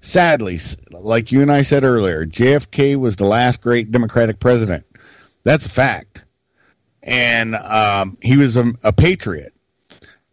sadly, 0.00 0.60
like 0.92 1.32
you 1.32 1.42
and 1.42 1.50
I 1.50 1.62
said 1.62 1.82
earlier, 1.82 2.24
JFK 2.24 2.94
was 2.96 3.16
the 3.16 3.24
last 3.24 3.60
great 3.60 3.90
Democratic 3.90 4.38
president. 4.38 4.86
That's 5.42 5.66
a 5.66 5.70
fact, 5.70 6.24
and 7.02 7.56
um, 7.56 8.16
he 8.22 8.36
was 8.36 8.56
a, 8.56 8.72
a 8.84 8.92
patriot. 8.92 9.52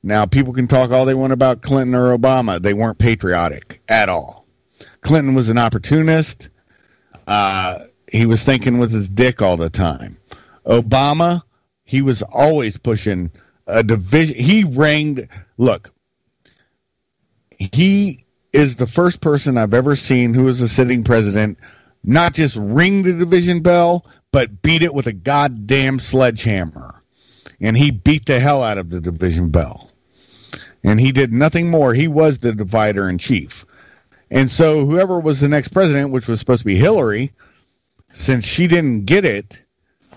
Now, 0.04 0.28
people 0.28 0.54
can 0.54 0.68
talk 0.68 0.92
all 0.92 1.06
they 1.06 1.14
want 1.16 1.34
about 1.34 1.64
Clinton 1.64 1.96
or 1.96 2.16
Obama. 2.16 2.62
They 2.62 2.74
weren't 2.74 3.00
patriotic 3.00 3.82
at 3.88 4.08
all. 4.08 4.46
Clinton 5.02 5.34
was 5.34 5.50
an 5.50 5.58
opportunist. 5.58 6.50
Uh, 7.26 7.86
he 8.12 8.28
was 8.28 8.44
thinking 8.44 8.78
with 8.78 8.92
his 8.92 9.10
dick 9.10 9.42
all 9.42 9.58
the 9.58 9.70
time. 9.70 10.18
Obama, 10.66 11.42
he 11.84 12.02
was 12.02 12.22
always 12.22 12.78
pushing 12.78 13.32
a 13.68 13.84
division. 13.84 14.38
He 14.38 14.64
rang. 14.64 15.28
Look, 15.58 15.92
he 17.58 18.26
is 18.52 18.76
the 18.76 18.88
first 18.88 19.22
person 19.22 19.58
I've 19.58 19.74
ever 19.74 19.96
seen 19.96 20.34
who 20.34 20.48
is 20.48 20.62
a 20.62 20.68
sitting 20.68 21.04
president 21.04 21.58
not 22.04 22.34
just 22.34 22.58
ring 22.58 23.04
the 23.04 23.14
division 23.14 23.62
bell, 23.62 24.06
but 24.32 24.62
beat 24.62 24.84
it 24.84 24.94
with 24.94 25.08
a 25.08 25.14
goddamn 25.14 26.00
sledgehammer. 26.00 27.00
And 27.62 27.78
he 27.78 27.92
beat 27.92 28.26
the 28.26 28.40
hell 28.40 28.62
out 28.64 28.78
of 28.78 28.90
the 28.90 29.00
division 29.00 29.50
bell. 29.50 29.90
And 30.84 31.00
he 31.00 31.12
did 31.12 31.32
nothing 31.32 31.70
more. 31.70 31.94
He 31.94 32.08
was 32.08 32.40
the 32.40 32.54
divider 32.54 33.10
in 33.10 33.18
chief. 33.18 33.66
And 34.30 34.50
so 34.50 34.86
whoever 34.86 35.20
was 35.20 35.40
the 35.40 35.48
next 35.48 35.70
president, 35.70 36.12
which 36.12 36.28
was 36.28 36.40
supposed 36.40 36.62
to 36.62 36.66
be 36.66 36.76
Hillary, 36.76 37.32
since 38.12 38.46
she 38.46 38.68
didn't 38.68 39.06
get 39.06 39.24
it, 39.24 39.63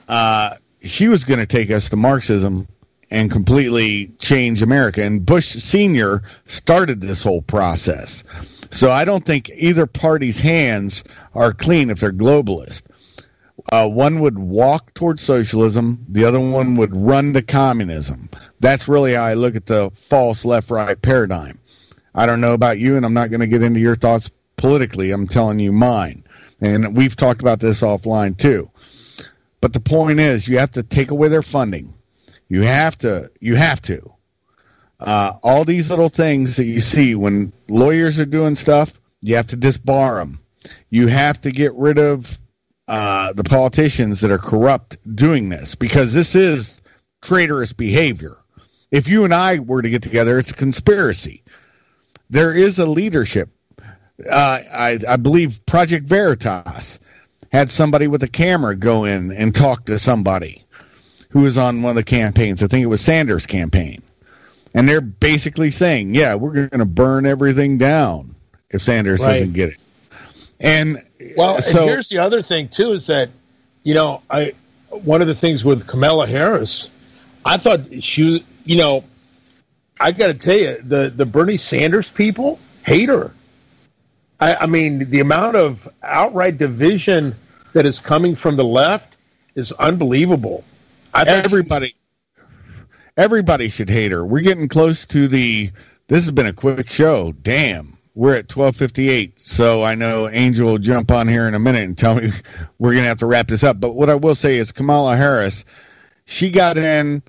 uh, 0.08 0.50
she 0.82 1.08
was 1.08 1.24
going 1.24 1.40
to 1.40 1.46
take 1.46 1.70
us 1.70 1.90
to 1.90 1.96
Marxism 1.96 2.68
and 3.10 3.30
completely 3.30 4.08
change 4.18 4.62
America. 4.62 5.02
And 5.02 5.24
Bush 5.24 5.46
Sr. 5.46 6.22
started 6.46 7.00
this 7.00 7.22
whole 7.22 7.42
process. 7.42 8.24
So 8.70 8.90
I 8.90 9.04
don't 9.04 9.24
think 9.24 9.50
either 9.54 9.86
party's 9.86 10.40
hands 10.40 11.04
are 11.34 11.52
clean 11.52 11.90
if 11.90 12.00
they're 12.00 12.12
globalist. 12.12 12.82
Uh, 13.72 13.88
one 13.88 14.20
would 14.20 14.38
walk 14.38 14.94
towards 14.94 15.22
socialism, 15.22 16.04
the 16.08 16.24
other 16.24 16.38
one 16.38 16.76
would 16.76 16.94
run 16.94 17.32
to 17.32 17.42
communism. 17.42 18.28
That's 18.60 18.86
really 18.86 19.14
how 19.14 19.24
I 19.24 19.34
look 19.34 19.56
at 19.56 19.66
the 19.66 19.90
false 19.92 20.44
left 20.44 20.70
right 20.70 21.00
paradigm. 21.00 21.58
I 22.14 22.26
don't 22.26 22.40
know 22.40 22.54
about 22.54 22.78
you, 22.78 22.96
and 22.96 23.04
I'm 23.04 23.14
not 23.14 23.30
going 23.30 23.40
to 23.40 23.46
get 23.46 23.62
into 23.62 23.80
your 23.80 23.96
thoughts 23.96 24.30
politically. 24.56 25.10
I'm 25.10 25.26
telling 25.26 25.58
you 25.58 25.72
mine. 25.72 26.24
And 26.60 26.96
we've 26.96 27.16
talked 27.16 27.40
about 27.40 27.60
this 27.60 27.82
offline 27.82 28.36
too. 28.38 28.70
But 29.66 29.72
the 29.72 29.80
point 29.80 30.20
is, 30.20 30.46
you 30.46 30.60
have 30.60 30.70
to 30.70 30.84
take 30.84 31.10
away 31.10 31.26
their 31.26 31.42
funding. 31.42 31.92
You 32.46 32.62
have 32.62 32.96
to. 32.98 33.32
You 33.40 33.56
have 33.56 33.82
to. 33.82 34.12
Uh, 35.00 35.32
all 35.42 35.64
these 35.64 35.90
little 35.90 36.08
things 36.08 36.54
that 36.54 36.66
you 36.66 36.78
see 36.78 37.16
when 37.16 37.52
lawyers 37.66 38.20
are 38.20 38.26
doing 38.26 38.54
stuff, 38.54 39.00
you 39.22 39.34
have 39.34 39.48
to 39.48 39.56
disbar 39.56 40.20
them. 40.20 40.38
You 40.90 41.08
have 41.08 41.40
to 41.40 41.50
get 41.50 41.74
rid 41.74 41.98
of 41.98 42.38
uh, 42.86 43.32
the 43.32 43.42
politicians 43.42 44.20
that 44.20 44.30
are 44.30 44.38
corrupt 44.38 44.98
doing 45.16 45.48
this 45.48 45.74
because 45.74 46.14
this 46.14 46.36
is 46.36 46.80
traitorous 47.20 47.72
behavior. 47.72 48.36
If 48.92 49.08
you 49.08 49.24
and 49.24 49.34
I 49.34 49.58
were 49.58 49.82
to 49.82 49.90
get 49.90 50.02
together, 50.02 50.38
it's 50.38 50.52
a 50.52 50.54
conspiracy. 50.54 51.42
There 52.30 52.54
is 52.54 52.78
a 52.78 52.86
leadership. 52.86 53.48
Uh, 54.30 54.60
I, 54.72 55.00
I 55.08 55.16
believe 55.16 55.66
Project 55.66 56.06
Veritas 56.06 57.00
had 57.56 57.70
somebody 57.70 58.06
with 58.06 58.22
a 58.22 58.28
camera 58.28 58.76
go 58.76 59.04
in 59.04 59.32
and 59.32 59.54
talk 59.54 59.86
to 59.86 59.98
somebody 59.98 60.62
who 61.30 61.40
was 61.40 61.56
on 61.56 61.80
one 61.80 61.90
of 61.90 61.96
the 61.96 62.04
campaigns. 62.04 62.62
I 62.62 62.66
think 62.66 62.82
it 62.82 62.88
was 62.88 63.00
Sanders' 63.00 63.46
campaign. 63.46 64.02
And 64.74 64.86
they're 64.86 65.00
basically 65.00 65.70
saying, 65.70 66.14
yeah, 66.14 66.34
we're 66.34 66.52
going 66.52 66.80
to 66.80 66.84
burn 66.84 67.24
everything 67.24 67.78
down 67.78 68.34
if 68.68 68.82
Sanders 68.82 69.22
right. 69.22 69.32
doesn't 69.32 69.54
get 69.54 69.70
it. 69.70 69.78
And 70.60 70.98
well, 71.34 71.62
so 71.62 71.80
and 71.80 71.88
here's 71.88 72.10
the 72.10 72.18
other 72.18 72.42
thing 72.42 72.68
too 72.68 72.92
is 72.92 73.06
that 73.06 73.30
you 73.84 73.94
know 73.94 74.22
I 74.30 74.52
one 74.88 75.20
of 75.20 75.26
the 75.26 75.34
things 75.34 75.64
with 75.64 75.86
Kamala 75.86 76.26
Harris, 76.26 76.90
I 77.44 77.58
thought 77.58 77.80
she 78.02 78.44
you 78.64 78.76
know 78.76 79.04
I 80.00 80.12
got 80.12 80.28
to 80.28 80.34
tell 80.34 80.56
you 80.56 80.76
the 80.82 81.10
the 81.14 81.26
Bernie 81.26 81.58
Sanders 81.58 82.10
people 82.10 82.58
hate 82.84 83.10
her. 83.10 83.32
I, 84.40 84.56
I 84.56 84.66
mean, 84.66 85.10
the 85.10 85.20
amount 85.20 85.56
of 85.56 85.88
outright 86.02 86.56
division 86.56 87.34
that 87.76 87.84
is 87.84 88.00
coming 88.00 88.34
from 88.34 88.56
the 88.56 88.64
left 88.64 89.16
is 89.54 89.70
unbelievable. 89.72 90.64
I 91.12 91.24
everybody, 91.24 91.94
everybody 93.18 93.68
should 93.68 93.90
hate 93.90 94.12
her. 94.12 94.24
We're 94.24 94.40
getting 94.40 94.66
close 94.66 95.04
to 95.06 95.28
the. 95.28 95.70
This 96.08 96.24
has 96.24 96.30
been 96.30 96.46
a 96.46 96.54
quick 96.54 96.88
show. 96.88 97.32
Damn, 97.42 97.98
we're 98.14 98.34
at 98.34 98.48
twelve 98.48 98.76
fifty 98.76 99.10
eight. 99.10 99.38
So 99.38 99.84
I 99.84 99.94
know 99.94 100.26
Angel 100.26 100.70
will 100.70 100.78
jump 100.78 101.10
on 101.10 101.28
here 101.28 101.46
in 101.46 101.54
a 101.54 101.58
minute 101.58 101.82
and 101.82 101.98
tell 101.98 102.14
me 102.14 102.32
we're 102.78 102.94
gonna 102.94 103.08
have 103.08 103.18
to 103.18 103.26
wrap 103.26 103.48
this 103.48 103.62
up. 103.62 103.78
But 103.78 103.92
what 103.92 104.08
I 104.08 104.14
will 104.14 104.34
say 104.34 104.56
is 104.56 104.72
Kamala 104.72 105.14
Harris, 105.14 105.66
she 106.24 106.50
got 106.50 106.78
in 106.78 107.22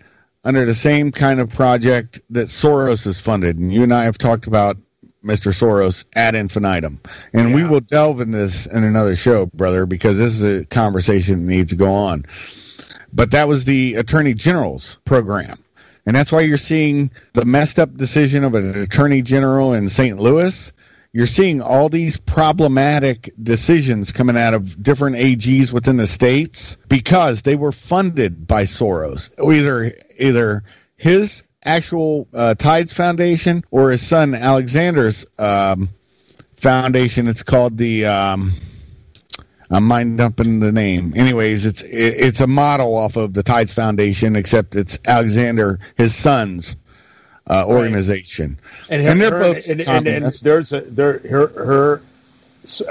under 0.46 0.66
the 0.66 0.76
same 0.76 1.12
kind 1.12 1.42
of 1.42 1.50
project 1.50 2.22
that 2.30 2.48
Soros 2.48 3.04
has 3.04 3.20
funded, 3.20 3.58
and 3.58 3.74
you 3.74 3.84
and 3.84 3.94
I 3.94 4.06
have 4.06 4.18
talked 4.18 4.48
about 4.48 4.78
Mr. 5.24 5.52
Soros 5.52 6.06
ad 6.16 6.36
infinitum. 6.36 7.02
And 7.34 7.54
we 7.54 7.64
will 7.64 7.80
delve 7.80 8.22
into 8.22 8.38
this 8.38 8.66
in 8.68 8.84
another 8.84 9.16
show, 9.16 9.48
brother, 9.48 9.86
because 9.86 10.18
this 10.18 10.42
is 10.42 10.44
a 10.44 10.66
conversation 10.66 11.46
that 11.46 11.52
needs 11.52 11.72
to 11.72 11.76
go 11.76 11.90
on. 11.90 12.26
But 13.14 13.32
that 13.32 13.48
was 13.48 13.66
the 13.66 13.96
Attorney 13.96 14.34
General's 14.34 14.98
program. 15.06 15.64
And 16.06 16.16
that's 16.16 16.32
why 16.32 16.42
you're 16.42 16.58
seeing 16.58 17.12
the 17.34 17.46
messed 17.46 17.80
up 17.80 17.96
decision 17.98 18.44
of 18.44 18.54
an 18.54 18.82
Attorney 18.82 19.22
General 19.22 19.74
in 19.74 19.90
St. 19.90 20.18
Louis. 20.20 20.72
You're 21.14 21.26
seeing 21.26 21.62
all 21.62 21.90
these 21.90 22.18
problematic 22.18 23.34
decisions 23.42 24.12
coming 24.12 24.38
out 24.38 24.54
of 24.54 24.82
different 24.82 25.16
AGs 25.16 25.74
within 25.74 25.98
the 25.98 26.08
states 26.08 26.78
because 26.88 27.42
they 27.42 27.56
were 27.56 27.72
funded 27.72 28.46
by 28.46 28.64
Soros. 28.64 29.32
Either 29.44 29.94
either 30.18 30.64
his 30.96 31.44
actual 31.68 32.28
uh, 32.34 32.56
Tides 32.56 32.94
Foundation 32.94 33.64
or 33.72 33.92
his 33.92 34.06
son 34.06 34.34
Alexander's 34.34 35.26
um, 35.38 35.90
foundation. 36.56 37.28
It's 37.28 37.44
called 37.44 37.78
the 37.78 38.06
um, 38.06 38.52
I'm 39.70 39.84
mind 39.84 40.18
dumping 40.18 40.60
the 40.60 40.72
name. 40.72 41.14
Anyways, 41.16 41.66
it's 41.66 41.84
it, 41.84 42.16
it's 42.18 42.42
a 42.42 42.48
model 42.48 42.96
off 42.96 43.18
of 43.18 43.34
the 43.34 43.44
Tides 43.44 43.74
Foundation, 43.74 44.36
except 44.36 44.76
it's 44.76 44.98
Alexander, 45.06 45.80
his 45.98 46.16
son's 46.16 46.78
uh, 47.50 47.66
organization. 47.66 48.58
and, 48.90 49.06
And 49.06 49.22
they're 49.22 49.32
her- 49.32 49.40
both 49.40 49.68
and, 49.68 49.82
and, 49.82 50.08
and 50.08 50.26
there's 50.42 50.72
a 50.74 50.82
there 50.82 51.20
her 51.20 51.48
her 51.48 52.02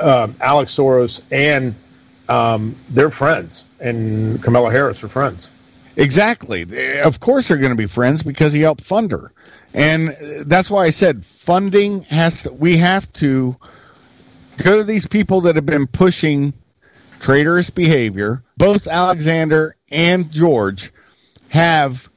um, 0.01 0.35
Alex 0.41 0.75
Soros 0.77 1.23
and 1.33 1.75
um, 2.29 2.75
they're 2.91 3.11
friends, 3.11 3.67
and 3.81 4.43
Kamala 4.43 4.71
Harris 4.71 5.03
are 5.05 5.09
friends. 5.09 5.51
Exactly. 5.97 6.67
Of 7.01 7.21
course, 7.21 7.49
they're 7.49 7.57
going 7.57 7.71
to 7.71 7.77
be 7.77 7.87
friends 7.87 8.23
because 8.23 8.53
he 8.53 8.61
helped 8.61 8.83
fund 8.83 9.13
her, 9.13 9.33
and 9.73 10.15
that's 10.47 10.71
why 10.71 10.85
I 10.85 10.91
said 10.91 11.25
funding 11.25 12.03
has. 12.03 12.43
To, 12.43 12.53
we 12.53 12.77
have 12.77 13.11
to 13.15 13.57
go 14.59 14.79
to 14.79 14.85
these 14.85 15.07
people 15.07 15.41
that 15.43 15.57
have 15.57 15.67
been 15.67 15.87
pushing 15.87 16.53
traitorous 17.21 17.71
behavior. 17.71 18.43
Both 18.59 18.87
Alexander 18.87 19.77
and 19.91 20.31
George 20.31 20.93
have 21.49 22.11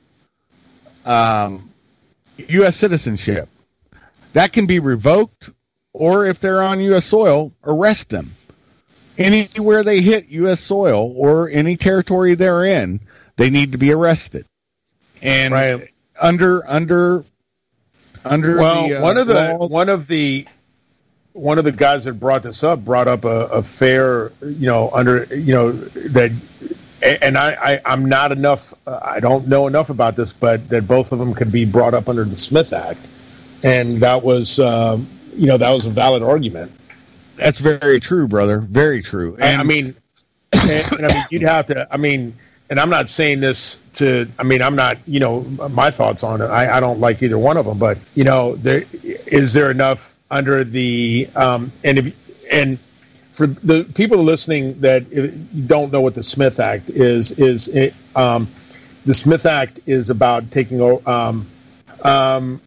um, 1.06 1.70
U.S. 2.38 2.76
citizenship. 2.76 3.48
That 4.34 4.52
can 4.52 4.66
be 4.66 4.80
revoked, 4.80 5.50
or 5.94 6.26
if 6.26 6.40
they're 6.40 6.62
on 6.62 6.82
U.S. 6.82 7.06
soil, 7.06 7.54
arrest 7.64 8.10
them. 8.10 8.34
Anywhere 9.18 9.84
they 9.84 10.02
hit 10.02 10.28
U.S. 10.30 10.60
soil 10.60 11.14
or 11.16 11.50
any 11.50 11.76
territory 11.76 12.36
they're 12.36 12.66
in, 12.66 13.00
they 13.40 13.50
need 13.50 13.72
to 13.72 13.78
be 13.78 13.92
arrested. 13.92 14.46
And 15.22 15.54
Right. 15.54 15.88
under 16.22 16.62
under 16.70 17.24
under 18.26 18.58
Well, 18.60 18.88
the, 18.90 18.96
uh, 18.96 19.02
one 19.02 19.18
of 19.18 19.28
the 19.28 19.34
laws- 19.34 19.70
one 19.72 19.90
of 19.90 20.08
the 20.08 20.46
one 21.34 21.58
of 21.58 21.64
the 21.64 21.72
guys 21.72 22.04
that 22.04 22.14
brought 22.20 22.44
this 22.44 22.64
up 22.66 22.84
brought 22.84 23.08
up 23.08 23.24
a, 23.24 23.46
a 23.48 23.64
fair, 23.64 24.32
you 24.44 24.66
know, 24.68 24.90
under 24.94 25.26
you 25.34 25.54
know 25.54 25.72
that, 25.72 26.32
and 27.22 27.38
I, 27.38 27.52
I 27.76 27.82
I'm 27.86 28.06
not 28.06 28.34
enough. 28.34 28.74
Uh, 28.86 29.00
I 29.02 29.20
don't 29.22 29.48
know 29.48 29.68
enough 29.68 29.90
about 29.90 30.18
this, 30.18 30.34
but 30.34 30.68
that 30.70 30.86
both 30.86 31.14
of 31.14 31.20
them 31.20 31.34
could 31.34 31.52
be 31.52 31.64
brought 31.64 31.94
up 31.94 32.10
under 32.10 32.26
the 32.26 32.36
Smith 32.36 32.74
Act, 32.74 33.00
and 33.64 33.98
that 34.02 34.22
was, 34.24 34.60
um, 34.60 35.08
you 35.34 35.48
know, 35.48 35.58
that 35.58 35.70
was 35.72 35.86
a 35.86 35.90
valid 35.90 36.24
argument. 36.24 36.72
that's 37.38 37.60
very 37.60 38.02
true, 38.02 38.28
brother. 38.28 38.60
Very 38.60 39.02
true. 39.02 39.38
I, 39.40 39.56
I 39.56 39.64
mean, 39.64 39.96
and, 40.52 40.92
and 40.98 41.06
I 41.06 41.14
mean, 41.16 41.24
you'd 41.32 41.42
have 41.44 41.68
to. 41.68 41.88
I 41.90 41.96
mean, 41.96 42.36
and 42.70 42.80
I'm 42.80 42.90
not 42.90 43.10
saying 43.10 43.40
this 43.40 43.78
to. 43.96 44.28
I 44.38 44.44
mean, 44.44 44.62
I'm 44.62 44.76
not. 44.76 44.98
You 45.08 45.20
know, 45.20 45.42
my 45.72 45.92
thoughts 45.92 46.24
on 46.24 46.42
it. 46.42 46.46
I, 46.46 46.78
I 46.78 46.80
don't 46.80 47.00
like 47.00 47.22
either 47.24 47.38
one 47.38 47.58
of 47.58 47.66
them, 47.66 47.80
but 47.80 47.98
you 48.16 48.24
know, 48.24 48.56
there 48.56 48.84
is 48.94 49.54
there 49.54 49.72
enough 49.72 50.16
under 50.32 50.64
the 50.64 51.28
um, 51.36 51.72
and 51.84 51.98
if 52.00 52.54
and 52.54 52.80
for 53.32 53.48
the 53.48 53.90
people 53.96 54.18
listening 54.18 54.80
that 54.82 55.68
don't 55.68 55.92
know 55.92 56.02
what 56.02 56.14
the 56.14 56.24
Smith 56.24 56.60
Act 56.60 56.90
is, 56.90 57.32
is 57.32 57.70
it, 57.70 57.94
um, 58.16 58.48
the 59.06 59.14
Smith 59.14 59.46
Act 59.46 59.80
is 59.86 60.10
about 60.10 60.52
taking 60.52 60.82
um, 61.08 61.48
um, 62.04 62.62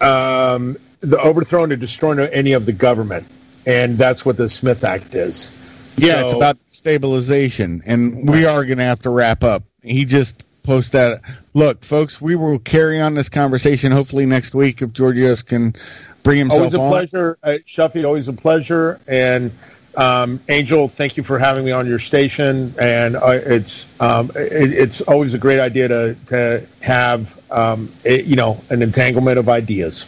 um, 0.00 0.76
the 1.00 1.18
overthrowing 1.20 1.70
or 1.70 1.76
destroying 1.76 2.18
any 2.32 2.52
of 2.52 2.66
the 2.66 2.72
government, 2.72 3.26
and 3.64 3.96
that's 3.96 4.26
what 4.26 4.36
the 4.36 4.48
Smith 4.48 4.82
Act 4.84 5.14
is. 5.14 5.57
Yeah, 6.02 6.22
it's 6.22 6.32
about 6.32 6.58
stabilization, 6.68 7.82
and 7.86 8.28
we 8.28 8.44
are 8.44 8.64
going 8.64 8.78
to 8.78 8.84
have 8.84 9.00
to 9.02 9.10
wrap 9.10 9.44
up. 9.44 9.64
He 9.82 10.04
just 10.04 10.44
posted 10.62 10.92
that. 10.92 11.22
Look, 11.54 11.84
folks, 11.84 12.20
we 12.20 12.36
will 12.36 12.58
carry 12.58 13.00
on 13.00 13.14
this 13.14 13.28
conversation 13.28 13.90
hopefully 13.90 14.26
next 14.26 14.54
week 14.54 14.82
if 14.82 14.92
Georgios 14.92 15.42
can 15.42 15.74
bring 16.22 16.38
himself 16.38 16.60
always 16.60 16.74
a 16.74 16.80
on. 16.80 16.88
pleasure, 16.88 17.38
uh, 17.42 17.58
Shuffy. 17.64 18.04
Always 18.04 18.28
a 18.28 18.32
pleasure. 18.32 19.00
And 19.08 19.50
um, 19.96 20.40
Angel, 20.48 20.88
thank 20.88 21.16
you 21.16 21.22
for 21.22 21.38
having 21.38 21.64
me 21.64 21.72
on 21.72 21.86
your 21.86 21.98
station. 21.98 22.74
And 22.80 23.16
uh, 23.16 23.40
it's 23.44 24.00
um, 24.00 24.30
it, 24.36 24.72
it's 24.72 25.00
always 25.00 25.34
a 25.34 25.38
great 25.38 25.58
idea 25.60 25.88
to 25.88 26.16
to 26.26 26.66
have 26.80 27.40
um, 27.50 27.90
a, 28.04 28.22
you 28.22 28.36
know 28.36 28.60
an 28.70 28.82
entanglement 28.82 29.38
of 29.38 29.48
ideas. 29.48 30.06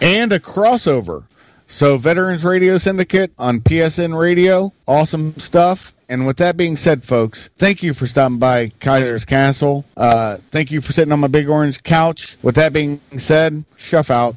and 0.00 0.32
a 0.32 0.38
crossover. 0.38 1.24
So, 1.70 1.98
Veterans 1.98 2.46
Radio 2.46 2.78
Syndicate 2.78 3.30
on 3.38 3.60
PSN 3.60 4.18
Radio, 4.18 4.72
awesome 4.86 5.36
stuff. 5.36 5.94
And 6.08 6.26
with 6.26 6.38
that 6.38 6.56
being 6.56 6.76
said, 6.76 7.04
folks, 7.04 7.50
thank 7.58 7.82
you 7.82 7.92
for 7.92 8.06
stopping 8.06 8.38
by 8.38 8.68
Kaiser's 8.80 9.26
Kastle. 9.26 9.84
Uh, 9.94 10.38
thank 10.50 10.72
you 10.72 10.80
for 10.80 10.94
sitting 10.94 11.12
on 11.12 11.20
my 11.20 11.26
big 11.26 11.46
orange 11.50 11.82
couch. 11.82 12.38
With 12.42 12.54
that 12.54 12.72
being 12.72 12.98
said, 13.18 13.62
shuff 13.76 14.10
out. 14.10 14.34